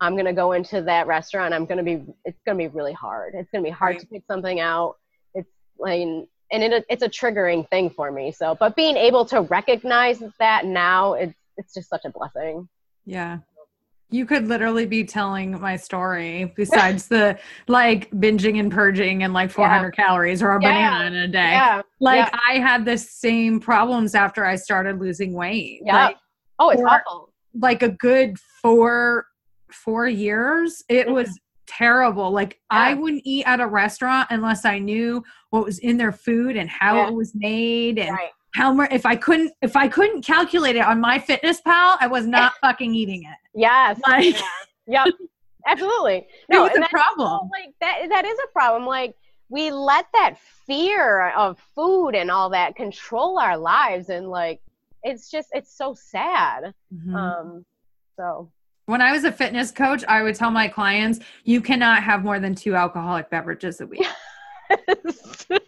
I'm 0.00 0.14
going 0.14 0.26
to 0.26 0.32
go 0.32 0.52
into 0.52 0.82
that 0.82 1.06
restaurant, 1.06 1.54
I'm 1.54 1.64
going 1.64 1.78
to 1.78 1.84
be, 1.84 2.04
it's 2.24 2.40
going 2.44 2.58
to 2.58 2.68
be 2.68 2.68
really 2.68 2.92
hard. 2.92 3.34
It's 3.34 3.50
going 3.50 3.64
to 3.64 3.70
be 3.70 3.74
hard 3.74 3.94
right. 3.94 4.00
to 4.00 4.06
pick 4.06 4.24
something 4.26 4.60
out. 4.60 4.96
It's 5.34 5.48
like, 5.78 6.00
and 6.00 6.28
it, 6.50 6.84
it's 6.88 7.02
a 7.02 7.08
triggering 7.08 7.68
thing 7.70 7.90
for 7.90 8.12
me. 8.12 8.32
So, 8.32 8.56
but 8.58 8.76
being 8.76 8.96
able 8.96 9.24
to 9.26 9.42
recognize 9.42 10.22
that 10.38 10.66
now, 10.66 11.14
it's, 11.14 11.34
it's 11.56 11.74
just 11.74 11.88
such 11.88 12.04
a 12.04 12.10
blessing. 12.10 12.68
Yeah. 13.06 13.38
You 14.10 14.24
could 14.24 14.46
literally 14.46 14.86
be 14.86 15.04
telling 15.04 15.60
my 15.60 15.76
story 15.76 16.52
besides 16.56 17.08
the 17.08 17.38
like 17.66 18.10
binging 18.12 18.60
and 18.60 18.70
purging 18.70 19.22
and 19.22 19.32
like 19.32 19.50
400 19.50 19.94
yeah. 19.98 20.04
calories 20.04 20.42
or 20.42 20.50
a 20.50 20.62
yeah. 20.62 20.68
banana 20.68 21.06
in 21.06 21.22
a 21.22 21.28
day. 21.28 21.50
Yeah. 21.52 21.82
Like 22.00 22.32
I 22.48 22.58
had 22.58 22.84
the 22.84 22.96
same 22.98 23.58
problems 23.58 24.14
after 24.14 24.44
I 24.44 24.56
started 24.56 25.00
losing 25.00 25.32
weight. 25.32 25.80
Yeah. 25.84 26.06
Like, 26.06 26.16
oh, 26.58 26.70
it's 26.70 26.80
for, 26.80 26.88
awful. 26.88 27.32
Like 27.60 27.82
a 27.82 27.88
good 27.88 28.38
four 28.62 29.26
four 29.72 30.06
years, 30.06 30.84
it 30.88 31.06
mm-hmm. 31.06 31.14
was 31.14 31.40
terrible. 31.66 32.30
Like 32.30 32.60
I 32.70 32.94
wouldn't 32.94 33.22
eat 33.24 33.44
at 33.44 33.60
a 33.60 33.66
restaurant 33.66 34.28
unless 34.30 34.64
I 34.64 34.78
knew 34.78 35.24
what 35.50 35.64
was 35.64 35.80
in 35.80 35.96
their 35.96 36.12
food 36.12 36.56
and 36.56 36.70
how 36.70 37.06
it 37.06 37.12
was 37.12 37.32
made 37.34 37.98
and 37.98 38.10
right 38.10 38.30
how 38.56 38.72
much 38.72 38.90
if 38.90 39.04
I 39.04 39.16
couldn't 39.16 39.52
if 39.60 39.76
I 39.76 39.86
couldn't 39.86 40.22
calculate 40.22 40.76
it 40.76 40.84
on 40.84 41.02
MyFitnessPal, 41.02 41.98
I 42.00 42.06
was 42.10 42.26
not 42.26 42.54
fucking 42.62 42.94
eating 42.94 43.24
it. 43.24 43.36
Yes. 43.54 44.00
Like 44.08 44.40
yeah. 44.86 45.04
Yep. 45.04 45.14
Absolutely. 45.66 46.26
No, 46.48 46.64
it's 46.64 46.78
a 46.78 46.88
problem. 46.88 47.50
Like 47.52 47.74
that 47.82 48.06
that 48.08 48.24
is 48.24 48.38
a 48.38 48.52
problem. 48.52 48.86
Like 48.86 49.14
we 49.50 49.70
let 49.70 50.06
that 50.14 50.38
fear 50.66 51.28
of 51.30 51.58
food 51.74 52.14
and 52.14 52.30
all 52.30 52.48
that 52.50 52.76
control 52.76 53.38
our 53.38 53.58
lives 53.58 54.08
and 54.08 54.30
like 54.30 54.62
it's 55.02 55.30
just 55.30 55.48
it's 55.52 55.76
so 55.76 55.94
sad. 55.94 56.72
Mm-hmm. 56.94 57.14
Um 57.14 57.66
so 58.16 58.50
when 58.86 59.02
I 59.02 59.12
was 59.12 59.24
a 59.24 59.32
fitness 59.32 59.70
coach, 59.70 60.02
I 60.08 60.22
would 60.22 60.34
tell 60.34 60.50
my 60.50 60.68
clients, 60.68 61.18
you 61.44 61.60
cannot 61.60 62.02
have 62.04 62.24
more 62.24 62.40
than 62.40 62.54
two 62.54 62.74
alcoholic 62.74 63.28
beverages 63.28 63.82
a 63.82 63.86
week. 63.86 64.06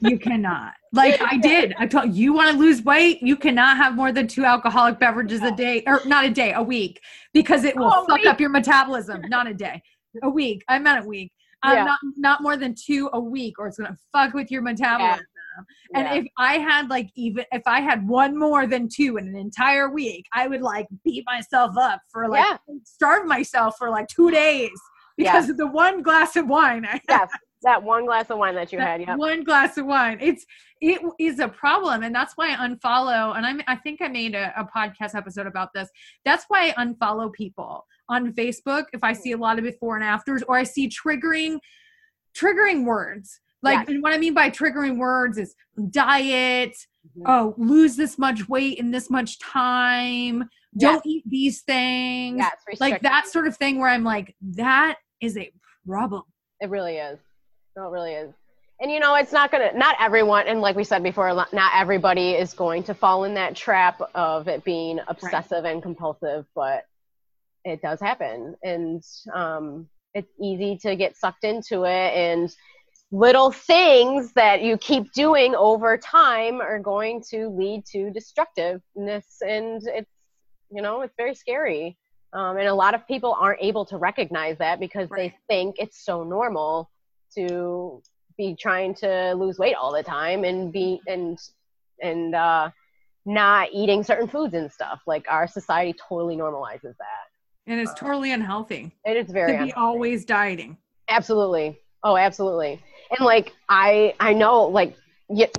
you 0.01 0.19
cannot. 0.19 0.73
Like 0.93 1.21
I 1.21 1.37
did. 1.37 1.75
I 1.79 1.87
told 1.87 2.15
you 2.15 2.33
want 2.33 2.53
to 2.53 2.59
lose 2.59 2.83
weight, 2.83 3.23
you 3.23 3.37
cannot 3.37 3.77
have 3.77 3.95
more 3.95 4.13
than 4.13 4.27
two 4.27 4.45
alcoholic 4.45 4.99
beverages 4.99 5.43
a 5.43 5.53
day 5.53 5.83
or 5.87 6.01
not 6.07 6.25
a 6.25 6.31
day, 6.31 6.53
a 6.53 6.63
week 6.63 7.01
because 7.33 7.65
it 7.65 7.77
will 7.77 7.93
oh, 7.93 8.07
fuck 8.07 8.19
week. 8.19 8.27
up 8.27 8.41
your 8.41 8.51
metabolism. 8.51 9.23
Not 9.29 9.47
a 9.47 9.55
day. 9.55 9.83
A 10.23 10.31
week. 10.31 10.65
I 10.69 10.79
meant 10.79 11.05
a 11.05 11.09
week. 11.09 11.33
Um, 11.63 11.75
yeah. 11.75 11.85
not 11.85 11.99
not 12.17 12.43
more 12.43 12.57
than 12.57 12.75
two 12.75 13.11
a 13.13 13.21
week 13.21 13.59
or 13.59 13.67
it's 13.69 13.79
gonna 13.79 13.97
fuck 14.13 14.33
with 14.33 14.51
your 14.51 14.63
metabolism. 14.63 15.19
Yeah. 15.19 15.25
And 15.95 16.07
yeah. 16.07 16.15
if 16.23 16.27
I 16.39 16.59
had 16.59 16.89
like 16.89 17.11
even 17.17 17.45
if 17.53 17.63
I 17.67 17.81
had 17.81 18.07
one 18.07 18.39
more 18.39 18.67
than 18.67 18.89
two 18.89 19.17
in 19.17 19.29
an 19.29 19.37
entire 19.37 19.91
week, 19.91 20.27
I 20.33 20.47
would 20.47 20.63
like 20.63 20.87
beat 21.05 21.25
myself 21.27 21.77
up 21.77 22.01
for 22.11 22.29
like 22.29 22.45
starve 22.85 23.27
myself 23.27 23.77
for 23.77 23.91
like 23.91 24.07
two 24.09 24.31
days 24.31 24.71
because 25.17 25.51
of 25.51 25.57
the 25.57 25.67
one 25.67 26.01
glass 26.01 26.37
of 26.37 26.47
wine 26.47 26.87
I 26.87 27.01
yes 27.09 27.29
that 27.63 27.83
one 27.83 28.07
glass 28.07 28.31
of 28.31 28.39
wine 28.39 28.55
that 28.55 28.73
you 28.73 28.79
that 28.79 28.87
had 28.87 29.01
yeah 29.01 29.17
one 29.17 29.43
glass 29.43 29.77
of 29.77 29.87
wine. 29.87 30.19
It's 30.21 30.47
it 30.81 31.01
is 31.19 31.41
a 31.41 31.49
problem 31.49 32.03
and 32.03 32.15
that's 32.15 32.35
why 32.37 32.53
i 32.53 32.69
unfollow 32.69 33.37
and 33.37 33.45
i'm 33.45 33.61
i 33.67 33.75
think 33.75 34.01
i 34.01 34.07
made 34.07 34.37
a, 34.37 34.53
a 34.57 34.65
podcast 34.65 35.15
episode 35.15 35.47
about 35.47 35.73
this. 35.75 35.89
That's 36.25 36.45
why 36.49 36.73
i 36.77 36.85
unfollow 36.85 37.33
people 37.33 37.85
on 38.09 38.33
facebook 38.33 38.85
if 38.93 39.03
i 39.03 39.13
see 39.13 39.33
a 39.33 39.37
lot 39.37 39.59
of 39.59 39.65
before 39.65 39.97
and 39.97 40.05
afters 40.05 40.43
or 40.47 40.57
i 40.57 40.63
see 40.63 40.89
triggering 40.89 41.59
triggering 42.37 42.85
words. 42.85 43.41
Like 43.61 43.89
and 43.89 44.03
what 44.03 44.13
i 44.13 44.19
mean 44.19 44.35
by 44.35 44.51
triggering 44.51 44.99
words 44.99 45.37
is 45.37 45.57
diet 45.91 46.71
mm-hmm. 46.71 47.23
oh 47.27 47.55
lose 47.59 47.97
this 47.97 48.17
much 48.17 48.49
weight 48.49 48.79
in 48.79 48.93
this 48.93 49.11
much 49.11 49.39
time 49.41 50.49
don't 50.79 51.05
eat 51.05 51.25
these 51.27 51.63
things. 51.63 52.39
Yes, 52.39 52.79
like 52.79 53.01
that 53.01 53.27
sort 53.27 53.49
of 53.49 53.57
thing 53.57 53.81
where 53.81 53.91
i'm 53.91 54.05
like 54.05 54.37
that 54.41 54.99
is 55.21 55.37
a 55.37 55.51
problem. 55.85 56.23
It 56.61 56.71
really 56.71 56.99
is 56.99 57.19
no, 57.77 57.89
it 57.89 57.91
really 57.91 58.13
is. 58.13 58.35
And 58.81 58.93
you 58.93 59.01
know, 59.01 59.17
it's 59.17 59.33
not 59.33 59.51
gonna. 59.51 59.73
Not 59.75 59.97
everyone, 59.99 60.47
and 60.47 60.61
like 60.61 60.77
we 60.77 60.85
said 60.85 61.03
before, 61.03 61.35
not 61.35 61.73
everybody 61.75 62.33
is 62.33 62.55
going 62.55 62.85
to 62.85 62.95
fall 62.95 63.25
in 63.25 63.35
that 63.35 63.57
trap 63.57 64.01
of 64.15 64.47
it 64.47 64.63
being 64.63 65.01
obsessive 65.09 65.65
right. 65.65 65.73
and 65.73 65.83
compulsive. 65.83 66.47
But 66.55 66.85
it 67.65 67.83
does 67.83 68.01
happen, 68.01 68.55
and 68.63 69.03
um, 69.35 69.89
it's 70.15 70.33
easy 70.41 70.79
to 70.83 70.95
get 70.95 71.17
sucked 71.17 71.43
into 71.43 71.85
it. 71.85 72.15
And 72.15 72.55
little 73.11 73.51
things 73.51 74.33
that 74.35 74.63
you 74.63 74.79
keep 74.79 75.13
doing 75.13 75.57
over 75.57 75.99
time 75.99 76.61
are 76.61 76.79
going 76.79 77.25
to 77.31 77.49
lead 77.49 77.85
to 77.87 78.11
destructiveness, 78.11 79.27
and 79.41 79.83
it's 79.87 80.11
you 80.71 80.83
know, 80.83 81.01
it's 81.01 81.15
very 81.17 81.35
scary. 81.35 81.97
Um, 82.33 82.59
and 82.59 82.69
a 82.69 82.75
lot 82.75 82.95
of 82.95 83.07
people 83.09 83.37
aren't 83.41 83.63
able 83.63 83.87
to 83.87 83.97
recognize 83.97 84.59
that 84.59 84.79
because 84.79 85.11
right. 85.11 85.33
they 85.33 85.55
think 85.55 85.77
it's 85.79 86.05
so 86.05 86.25
normal 86.25 86.91
to 87.37 88.03
be 88.37 88.57
trying 88.59 88.95
to 88.95 89.35
lose 89.35 89.59
weight 89.59 89.75
all 89.75 89.93
the 89.93 90.03
time 90.03 90.45
and 90.45 90.73
be 90.73 91.01
and 91.07 91.39
and 92.03 92.35
uh, 92.35 92.71
not 93.25 93.69
eating 93.73 94.03
certain 94.03 94.29
foods 94.29 94.55
and 94.55 94.71
stuff. 94.71 95.01
Like 95.07 95.27
our 95.29 95.47
society 95.47 95.95
totally 96.09 96.37
normalizes 96.37 96.83
that. 96.83 97.27
And 97.67 97.81
it's 97.81 97.93
totally 97.95 98.33
unhealthy. 98.33 98.93
It 99.05 99.17
is 99.17 99.31
very 99.31 99.59
to 99.59 99.65
be 99.65 99.73
always 99.73 100.25
dieting. 100.25 100.79
Absolutely. 101.11 101.79
Oh, 102.03 102.17
absolutely. 102.17 102.83
And 103.11 103.27
like 103.27 103.53
I 103.69 104.15
I 104.21 104.33
know 104.33 104.65
like 104.65 104.97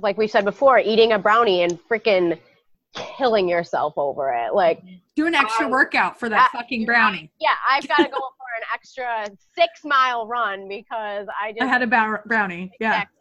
like 0.02 0.18
we 0.18 0.28
said 0.28 0.46
before, 0.46 0.80
eating 0.80 1.12
a 1.12 1.20
brownie 1.20 1.62
and 1.62 1.80
freaking 1.88 2.40
killing 2.94 3.48
yourself 3.48 3.94
over 3.98 4.34
it. 4.34 4.54
Like 4.54 4.82
do 5.20 5.28
an 5.28 5.36
extra 5.36 5.66
um, 5.66 5.72
workout 5.72 6.20
for 6.20 6.30
that 6.30 6.50
I, 6.54 6.58
fucking 6.58 6.86
brownie. 6.86 7.32
Yeah, 7.40 7.50
I've 7.70 7.88
got 7.88 7.98
to 7.98 8.04
go 8.10 8.10
for 8.10 8.50
an 8.58 8.64
extra 8.74 9.28
six 9.58 9.82
mile 9.84 10.28
run 10.28 10.68
because 10.68 11.28
I 11.42 11.52
just 11.52 11.62
I 11.62 11.66
had 11.66 11.82
a 11.82 11.88
brownie. 12.26 12.72
Yeah. 12.80 12.90
Exactly. 12.90 13.16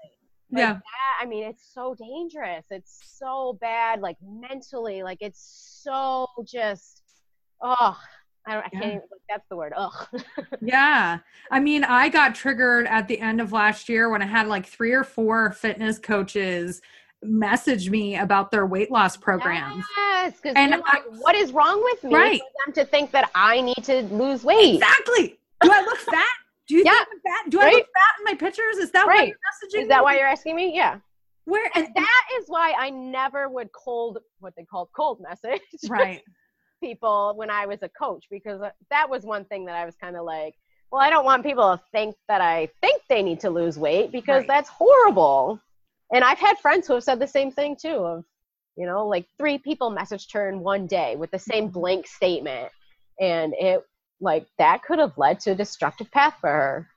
Like 0.51 0.61
yeah. 0.61 0.73
That, 0.75 1.19
I 1.21 1.27
mean, 1.27 1.45
it's 1.45 1.69
so 1.75 1.95
dangerous. 1.95 2.65
It's 2.71 3.01
so 3.19 3.59
bad, 3.61 4.01
like 4.01 4.17
mentally, 4.23 5.03
like 5.03 5.19
it's 5.21 5.81
so 5.83 6.27
just 6.47 7.03
oh, 7.61 7.99
I 8.47 8.55
don't. 8.55 8.65
I 8.65 8.69
Yeah. 8.73 8.81
can't. 8.81 8.93
Even, 8.95 9.03
that's 9.29 9.49
the 9.49 9.57
word. 9.57 9.73
Ugh. 9.77 10.09
Yeah. 10.63 11.19
I 11.51 11.61
mean, 11.61 11.85
I 11.85 12.09
got 12.09 12.35
triggered 12.35 12.87
at 12.87 13.09
the 13.09 13.21
end 13.21 13.41
of 13.41 13.53
last 13.53 13.89
year 13.89 14.09
when 14.09 14.23
I 14.23 14.27
had 14.27 14.47
like 14.47 14.67
three 14.67 14.93
or 14.93 15.05
four 15.05 15.53
fitness 15.53 15.99
coaches 15.99 16.81
message 17.23 17.91
me 17.91 18.17
about 18.17 18.51
their 18.51 18.67
weight 18.67 18.91
loss 18.91 19.17
programs. 19.17 19.85
Yes, 19.97 20.35
because 20.37 20.55
And 20.57 20.71
like, 20.71 21.03
what 21.19 21.35
is 21.35 21.53
wrong 21.53 21.83
with 21.83 22.05
me 22.05 22.15
Right. 22.15 22.41
for 22.41 22.73
them 22.73 22.85
to 22.85 22.91
think 22.91 23.11
that 23.13 23.31
I 23.35 23.61
need 23.61 23.83
to 23.85 24.03
lose 24.05 24.45
weight? 24.45 24.75
Exactly. 24.77 25.39
Do 25.63 25.71
I 25.73 25.81
look 25.81 25.99
fat? 25.99 26.25
Do 26.69 26.77
you 26.77 26.83
Yeah. 26.87 26.93
think 26.93 27.09
I'm 27.13 27.21
fat? 27.45 27.51
Do 27.51 27.61
I 27.61 27.71
look 27.71 27.87
fat 27.87 28.19
in 28.21 28.25
my 28.25 28.35
pictures? 28.35 28.77
Is 28.77 28.91
that 28.93 29.07
why 29.07 29.25
you're 29.25 29.35
messaging 29.37 29.83
Is 29.83 29.89
that 29.89 29.99
me? 29.99 30.05
why 30.05 30.17
you're 30.19 30.27
asking 30.29 30.57
me? 30.57 30.75
Yeah. 30.75 30.99
Where 31.45 31.71
and 31.75 31.89
That 31.95 32.25
is 32.39 32.45
why 32.49 32.75
I 32.79 32.91
never 32.91 33.49
would 33.49 33.71
cold 33.73 34.19
what 34.41 34.55
they 34.57 34.65
called 34.65 34.91
cold 34.95 35.21
message 35.21 35.61
right. 35.89 36.23
people 36.81 37.33
when 37.37 37.51
I 37.51 37.67
was 37.67 37.83
a 37.83 37.89
coach 37.89 38.27
because 38.31 38.61
uh, 38.61 38.71
that 38.91 39.09
was 39.11 39.25
one 39.25 39.45
thing 39.47 39.65
that 39.65 39.75
I 39.75 39.85
was 39.85 39.97
kind 39.97 40.17
of 40.17 40.25
like, 40.25 40.55
well, 40.93 41.01
I 41.01 41.11
don't 41.11 41.25
want 41.25 41.43
people 41.43 41.77
to 41.77 41.83
think 41.91 42.17
that 42.29 42.41
I 42.41 42.69
think 42.81 43.03
they 43.09 43.23
need 43.23 43.41
to 43.41 43.51
lose 43.51 43.77
weight 43.79 44.13
because 44.13 44.41
Right. 44.41 44.49
that's 44.49 44.69
horrible. 44.69 45.61
And 46.13 46.25
I've 46.25 46.39
had 46.39 46.59
friends 46.59 46.87
who 46.87 46.95
have 46.95 47.05
said 47.05 47.21
the 47.21 47.27
same 47.27 47.51
thing 47.51 47.77
too 47.81 47.97
of, 47.97 48.25
you 48.77 48.87
know, 48.87 49.07
like 49.07 49.27
three 49.39 49.59
people 49.59 49.91
messaged 49.91 50.33
her 50.33 50.49
in 50.49 50.61
one 50.61 50.87
day 50.87 51.17
with 51.17 51.31
the 51.31 51.39
same 51.39 51.65
mm-hmm. 51.65 51.79
blank 51.81 52.07
statement. 52.07 52.71
And 53.21 53.55
it 53.59 53.83
like 54.21 54.47
that 54.59 54.83
could 54.83 54.99
have 54.99 55.17
led 55.17 55.41
to 55.41 55.53
a 55.53 55.55
destructive 55.55 56.11
path 56.11 56.35
for 56.41 56.49
her. 56.51 56.89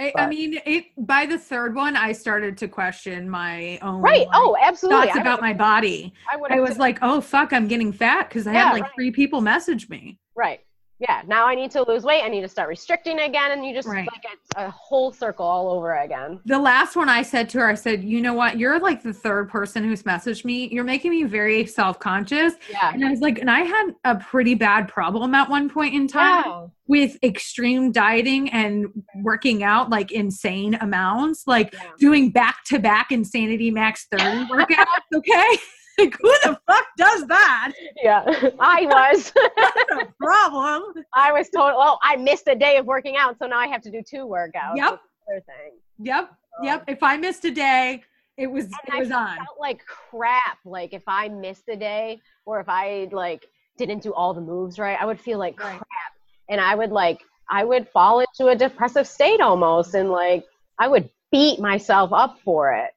I, 0.00 0.12
I 0.16 0.26
mean, 0.26 0.58
it 0.64 0.86
by 0.96 1.26
the 1.26 1.38
third 1.38 1.74
one, 1.74 1.94
I 1.94 2.12
started 2.12 2.56
to 2.58 2.68
question 2.68 3.28
my 3.28 3.78
own 3.82 4.00
Right. 4.00 4.26
like, 4.26 4.28
Oh, 4.32 4.56
absolutely. 4.60 5.08
thoughts 5.08 5.18
about 5.18 5.42
my 5.42 5.52
body. 5.52 6.14
I 6.32 6.56
I 6.56 6.60
was 6.60 6.78
like, 6.78 6.98
oh 7.02 7.20
fuck, 7.20 7.52
I'm 7.52 7.68
getting 7.68 7.92
fat 7.92 8.28
because 8.28 8.46
I 8.46 8.54
Yeah, 8.54 8.64
had 8.64 8.72
like 8.72 8.82
right. 8.84 8.92
three 8.94 9.10
people 9.10 9.42
message 9.42 9.90
me. 9.90 10.18
Right. 10.34 10.60
Yeah. 11.00 11.22
Now 11.26 11.46
I 11.46 11.54
need 11.54 11.70
to 11.72 11.82
lose 11.88 12.04
weight. 12.04 12.22
I 12.22 12.28
need 12.28 12.42
to 12.42 12.48
start 12.48 12.68
restricting 12.68 13.18
again. 13.20 13.52
And 13.52 13.64
you 13.64 13.72
just 13.74 13.88
Right. 13.88 14.06
like 14.12 14.22
it's 14.30 14.50
a 14.56 14.70
whole 14.70 15.12
circle 15.12 15.46
all 15.46 15.70
over 15.70 15.96
again. 15.96 16.40
The 16.44 16.58
last 16.58 16.94
one 16.94 17.08
I 17.08 17.22
said 17.22 17.48
to 17.50 17.58
her, 17.60 17.68
I 17.68 17.74
said, 17.74 18.04
you 18.04 18.20
know 18.20 18.34
what? 18.34 18.58
You're 18.58 18.78
like 18.78 19.02
the 19.02 19.12
third 19.14 19.48
person 19.48 19.82
who's 19.82 20.02
messaged 20.02 20.44
me. 20.44 20.68
You're 20.68 20.84
making 20.84 21.10
me 21.12 21.24
very 21.24 21.64
self 21.64 21.98
conscious. 21.98 22.52
Yeah. 22.70 22.92
And 22.92 23.02
I 23.04 23.10
was 23.10 23.20
like, 23.20 23.38
and 23.38 23.50
I 23.50 23.60
had 23.60 23.92
a 24.04 24.16
pretty 24.16 24.54
bad 24.54 24.88
problem 24.88 25.34
at 25.34 25.48
one 25.48 25.70
point 25.70 25.94
in 25.94 26.06
time 26.06 26.44
Yeah. 26.46 26.66
with 26.86 27.16
extreme 27.22 27.92
dieting 27.92 28.50
and 28.50 28.86
working 29.22 29.62
out 29.62 29.88
like 29.88 30.12
insane 30.12 30.74
amounts, 30.82 31.44
like 31.46 31.72
Yeah. 31.72 31.80
doing 31.98 32.30
back 32.30 32.56
to 32.66 32.78
back 32.78 33.10
Insanity 33.10 33.70
Max 33.70 34.06
30 34.10 34.44
workouts. 34.52 34.84
Okay. 35.16 35.56
Like, 36.00 36.16
who 36.20 36.28
the 36.42 36.60
fuck 36.66 36.86
does 36.96 37.26
that? 37.26 37.72
Yeah. 38.02 38.24
I 38.60 38.86
was. 38.86 39.32
That's 39.56 40.02
a 40.02 40.14
problem. 40.18 40.94
I 41.14 41.32
was 41.32 41.48
told, 41.50 41.72
oh, 41.76 41.98
I 42.02 42.16
missed 42.16 42.48
a 42.48 42.54
day 42.54 42.76
of 42.78 42.86
working 42.86 43.16
out. 43.16 43.36
So 43.38 43.46
now 43.46 43.58
I 43.58 43.66
have 43.68 43.82
to 43.82 43.90
do 43.90 44.02
two 44.08 44.26
workouts. 44.26 44.76
Yep. 44.76 45.00
Other 45.28 45.40
thing. 45.46 45.78
Yep. 45.98 46.30
Yep. 46.62 46.84
If 46.88 47.02
I 47.02 47.16
missed 47.16 47.44
a 47.44 47.50
day, 47.50 48.02
it 48.36 48.46
was 48.50 48.64
And 48.64 48.74
it 48.88 48.94
I 48.94 48.98
was 49.00 49.10
on. 49.10 49.36
felt 49.36 49.58
like 49.60 49.82
crap. 49.86 50.58
Like 50.64 50.92
if 50.92 51.02
I 51.06 51.28
missed 51.28 51.68
a 51.68 51.76
day 51.76 52.20
or 52.46 52.60
if 52.60 52.68
I 52.68 53.08
like 53.12 53.46
didn't 53.78 54.02
do 54.02 54.12
all 54.14 54.34
the 54.34 54.40
moves 54.40 54.78
right, 54.78 54.98
I 55.00 55.04
would 55.06 55.20
feel 55.20 55.38
like 55.38 55.58
Right. 55.60 55.76
crap. 55.76 56.12
And 56.48 56.60
I 56.60 56.74
would 56.74 56.90
like, 56.90 57.20
I 57.50 57.64
would 57.64 57.88
fall 57.88 58.20
into 58.20 58.48
a 58.50 58.56
depressive 58.56 59.06
state 59.06 59.40
almost. 59.40 59.94
And 59.94 60.10
like, 60.10 60.44
I 60.78 60.88
would 60.88 61.10
beat 61.30 61.60
myself 61.60 62.12
up 62.12 62.38
for 62.44 62.72
it. 62.72 62.90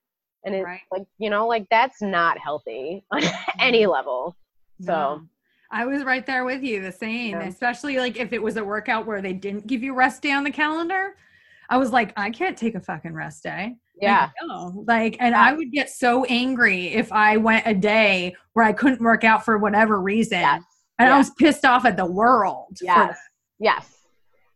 And 0.45 0.55
it's 0.55 0.65
Right. 0.65 0.81
like, 0.91 1.05
you 1.17 1.29
know, 1.29 1.47
like 1.47 1.67
that's 1.69 2.01
not 2.01 2.37
healthy 2.37 3.03
on 3.11 3.21
any 3.59 3.81
mm-hmm. 3.81 3.91
level. 3.91 4.35
So-. 4.81 5.21
I 5.71 5.85
was 5.85 6.03
right 6.03 6.23
there 6.23 6.45
with 6.45 6.61
you, 6.61 6.81
the 6.81 6.91
same. 6.91 7.31
Yeah. 7.31 7.47
Especially 7.47 7.97
like 7.97 8.17
if 8.17 8.31
it 8.31 8.41
was 8.41 8.57
a 8.57 8.63
workout 8.63 9.07
where 9.07 9.21
they 9.21 9.33
didn't 9.33 9.65
give 9.65 9.81
you 9.81 9.95
rest 9.95 10.21
day 10.21 10.31
on 10.31 10.43
the 10.43 10.51
calendar. 10.51 11.15
I 11.69 11.77
was 11.77 11.91
like, 11.91 12.13
I 12.15 12.29
can't 12.29 12.55
take 12.55 12.75
a 12.75 12.79
fucking 12.79 13.13
rest 13.13 13.41
day. 13.41 13.75
Yeah. 13.99 14.29
Like. 14.47 14.73
Like, 14.87 15.17
and 15.19 15.33
I 15.33 15.53
would 15.53 15.71
get 15.71 15.89
so 15.89 16.25
angry 16.25 16.87
if 16.87 17.11
I 17.11 17.37
went 17.37 17.65
a 17.65 17.73
day 17.73 18.35
where 18.53 18.65
I 18.65 18.73
couldn't 18.73 19.01
work 19.01 19.23
out 19.23 19.43
for 19.43 19.57
whatever 19.57 19.99
reason. 19.99 20.41
Yes. 20.41 20.63
And 20.99 21.09
I 21.09 21.17
was 21.17 21.31
pissed 21.31 21.65
off 21.65 21.85
at 21.85 21.97
the 21.97 22.05
world. 22.05 22.77
Yes. 22.81 23.17
Yes. 23.59 23.92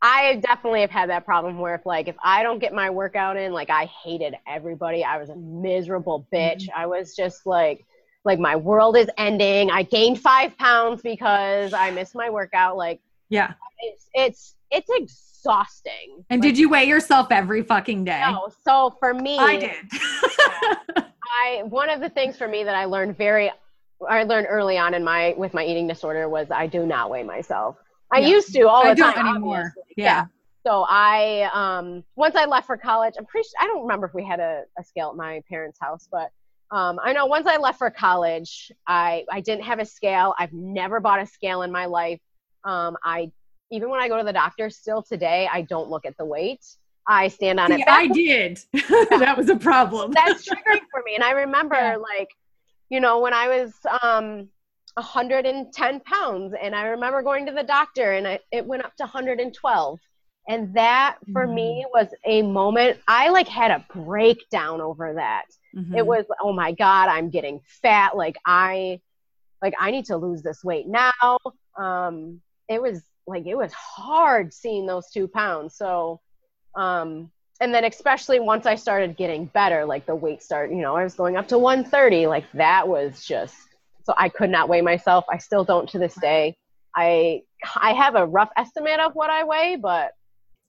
I 0.02 0.36
definitely 0.36 0.82
have 0.82 0.92
had 0.92 1.10
that 1.10 1.26
problem 1.26 1.58
where 1.60 1.76
if 1.76 1.86
like 1.86 2.08
if 2.08 2.16
I 2.24 2.44
don't 2.44 2.60
get 2.60 2.74
my 2.74 2.90
workout 2.90 3.36
in, 3.38 3.52
like 3.52 3.70
I 3.70 3.86
hated 3.86 4.36
everybody. 4.48 5.04
I 5.04 5.18
was 5.18 5.30
a 5.30 5.36
miserable 5.36 6.28
bitch. 6.32 6.64
Mm-hmm. 6.64 6.80
I 6.80 6.86
was 6.86 7.16
just 7.16 7.46
like 7.46 7.86
like 8.24 8.40
my 8.40 8.56
world 8.56 8.96
is 8.98 9.10
ending. 9.18 9.72
I 9.72 9.84
gained 9.84 10.20
five 10.20 10.58
pounds 10.58 11.02
because 11.02 11.74
I 11.74 11.92
missed 11.92 12.14
my 12.14 12.30
workout. 12.30 12.78
Like 12.78 13.00
Yeah. 13.30 13.54
it's 13.80 14.10
it's 14.14 14.56
it's 14.70 14.90
exhausting. 14.94 16.26
And 16.30 16.42
Like, 16.42 16.50
did 16.50 16.58
you 16.60 16.70
weigh 16.70 16.86
yourself 16.86 17.28
every 17.32 17.64
fucking 17.64 18.04
day? 18.06 18.22
no, 18.30 18.50
so 18.66 18.96
for 19.00 19.14
me 19.14 19.38
I 19.40 19.58
did. 19.58 19.76
I 21.42 21.64
one 21.64 21.90
of 21.90 22.02
the 22.02 22.10
things 22.10 22.38
for 22.38 22.48
me 22.48 22.64
that 22.64 22.76
I 22.76 22.86
learned 22.86 23.18
very 23.18 23.52
I 24.08 24.24
learned 24.24 24.48
early 24.50 24.78
on 24.78 24.94
in 24.94 25.04
my 25.04 25.34
with 25.38 25.54
my 25.56 25.66
eating 25.66 25.88
disorder 25.88 26.30
was 26.30 26.52
I 26.52 26.68
do 26.68 26.86
not 26.86 27.10
weigh 27.10 27.24
myself. 27.24 27.78
I 28.12 28.20
Yeah. 28.20 28.28
used 28.28 28.54
to 28.54 28.68
all 28.70 28.84
the 28.84 28.90
I 28.92 28.94
don't 28.94 29.14
time 29.14 29.28
anymore. 29.28 29.74
Yeah. 30.04 30.26
So 30.66 30.86
I 30.88 31.50
um 31.54 32.04
once 32.16 32.36
I 32.36 32.46
left 32.46 32.68
for 32.68 32.78
college, 32.78 33.14
I'm 33.18 33.26
pretty 33.26 33.48
sure, 33.48 33.64
I 33.66 33.68
don't 33.68 33.82
remember 33.84 34.06
if 34.08 34.14
we 34.14 34.24
had 34.26 34.40
a, 34.40 34.64
a 34.78 34.84
scale 34.84 35.10
at 35.10 35.16
my 35.16 35.42
parents' 35.50 35.78
house, 35.82 36.08
but 36.12 36.30
um 36.72 37.00
I 37.04 37.14
know 37.14 37.26
once 37.26 37.48
I 37.48 37.58
left 37.58 37.78
for 37.78 37.90
college, 37.90 38.72
I 38.88 39.26
I 39.32 39.42
didn't 39.42 39.64
have 39.64 39.80
a 39.80 39.86
scale. 39.86 40.34
I've 40.38 40.54
never 40.54 41.00
bought 41.00 41.22
a 41.22 41.26
scale 41.26 41.62
in 41.62 41.72
my 41.72 41.86
life. 41.86 42.20
Um 42.64 42.98
I 43.04 43.32
even 43.72 43.90
when 43.90 44.00
I 44.00 44.08
go 44.08 44.18
to 44.18 44.24
the 44.24 44.34
doctor 44.34 44.70
still 44.70 45.02
today, 45.04 45.48
I 45.52 45.62
don't 45.62 45.90
look 45.90 46.06
at 46.06 46.16
the 46.18 46.26
weight. 46.26 46.66
I 47.08 47.30
stand 47.30 47.60
on 47.60 47.72
See, 47.72 47.82
it. 47.82 47.88
I 47.88 48.08
did. 48.08 48.60
that 49.10 49.36
was 49.38 49.50
a 49.50 49.56
problem. 49.56 50.12
that's 50.12 50.48
triggering 50.48 50.82
for 50.92 51.02
me. 51.06 51.16
And 51.16 51.24
I 51.24 51.32
remember 51.32 51.76
Yeah. 51.76 51.96
like, 51.98 52.30
you 52.90 53.00
know, 53.00 53.20
when 53.20 53.34
I 53.34 53.48
was 53.48 53.74
um 54.04 54.50
110 54.98 56.00
pounds 56.02 56.54
and 56.62 56.76
I 56.76 56.88
remember 56.88 57.22
going 57.22 57.46
to 57.46 57.52
the 57.52 57.64
doctor 57.64 58.14
and 58.14 58.28
I, 58.28 58.40
it 58.52 58.66
went 58.66 58.84
up 58.84 58.96
to 58.98 59.04
112. 59.04 60.00
And 60.50 60.74
that 60.76 61.18
for 61.34 61.46
me 61.46 61.86
Mm. 61.86 61.92
was 61.94 62.08
a 62.26 62.42
moment 62.42 63.00
I 63.08 63.30
like 63.30 63.48
had 63.48 63.72
a 63.72 63.86
breakdown 63.94 64.82
over 64.82 65.14
that. 65.16 65.46
Mhm. 65.76 65.98
It 65.98 66.06
was, 66.06 66.26
oh 66.42 66.54
my 66.54 66.72
God, 66.72 67.10
I'm 67.10 67.30
getting 67.30 67.60
fat. 67.66 68.16
Like 68.18 68.38
I 68.46 69.02
like 69.62 69.74
I 69.80 69.92
need 69.92 70.06
to 70.06 70.18
lose 70.18 70.42
this 70.42 70.64
weight 70.64 70.88
now. 70.88 71.38
Um 71.78 72.42
it 72.70 72.82
was 72.82 73.04
like 73.28 73.46
it 73.46 73.56
was 73.56 73.74
hard 73.74 74.54
seeing 74.54 74.86
those 74.88 75.10
two 75.12 75.28
pounds. 75.28 75.76
So 75.76 76.22
um 76.76 77.30
and 77.60 77.74
then 77.74 77.84
especially 77.86 78.40
once 78.40 78.66
I 78.66 78.76
started 78.76 79.18
getting 79.18 79.46
better, 79.46 79.84
like 79.86 80.06
the 80.06 80.16
weight 80.16 80.42
started, 80.44 80.76
you 80.76 80.82
know, 80.82 80.96
I 80.96 81.04
was 81.04 81.16
going 81.16 81.38
up 81.38 81.48
to 81.50 81.58
130. 81.58 82.28
Like 82.28 82.46
that 82.54 82.88
was 82.88 83.26
just 83.26 83.56
so 84.08 84.14
I 84.18 84.30
could 84.30 84.50
not 84.50 84.70
weigh 84.70 84.80
myself. 84.80 85.26
I 85.30 85.38
still 85.38 85.66
don't 85.66 85.90
to 85.90 86.00
this 86.00 86.16
day. 86.16 86.56
I 86.96 87.42
I 87.76 87.92
have 87.92 88.16
a 88.16 88.26
rough 88.26 88.50
estimate 88.56 89.02
of 89.02 89.12
what 89.16 89.30
I 89.30 89.44
weigh, 89.44 89.76
but 89.76 90.14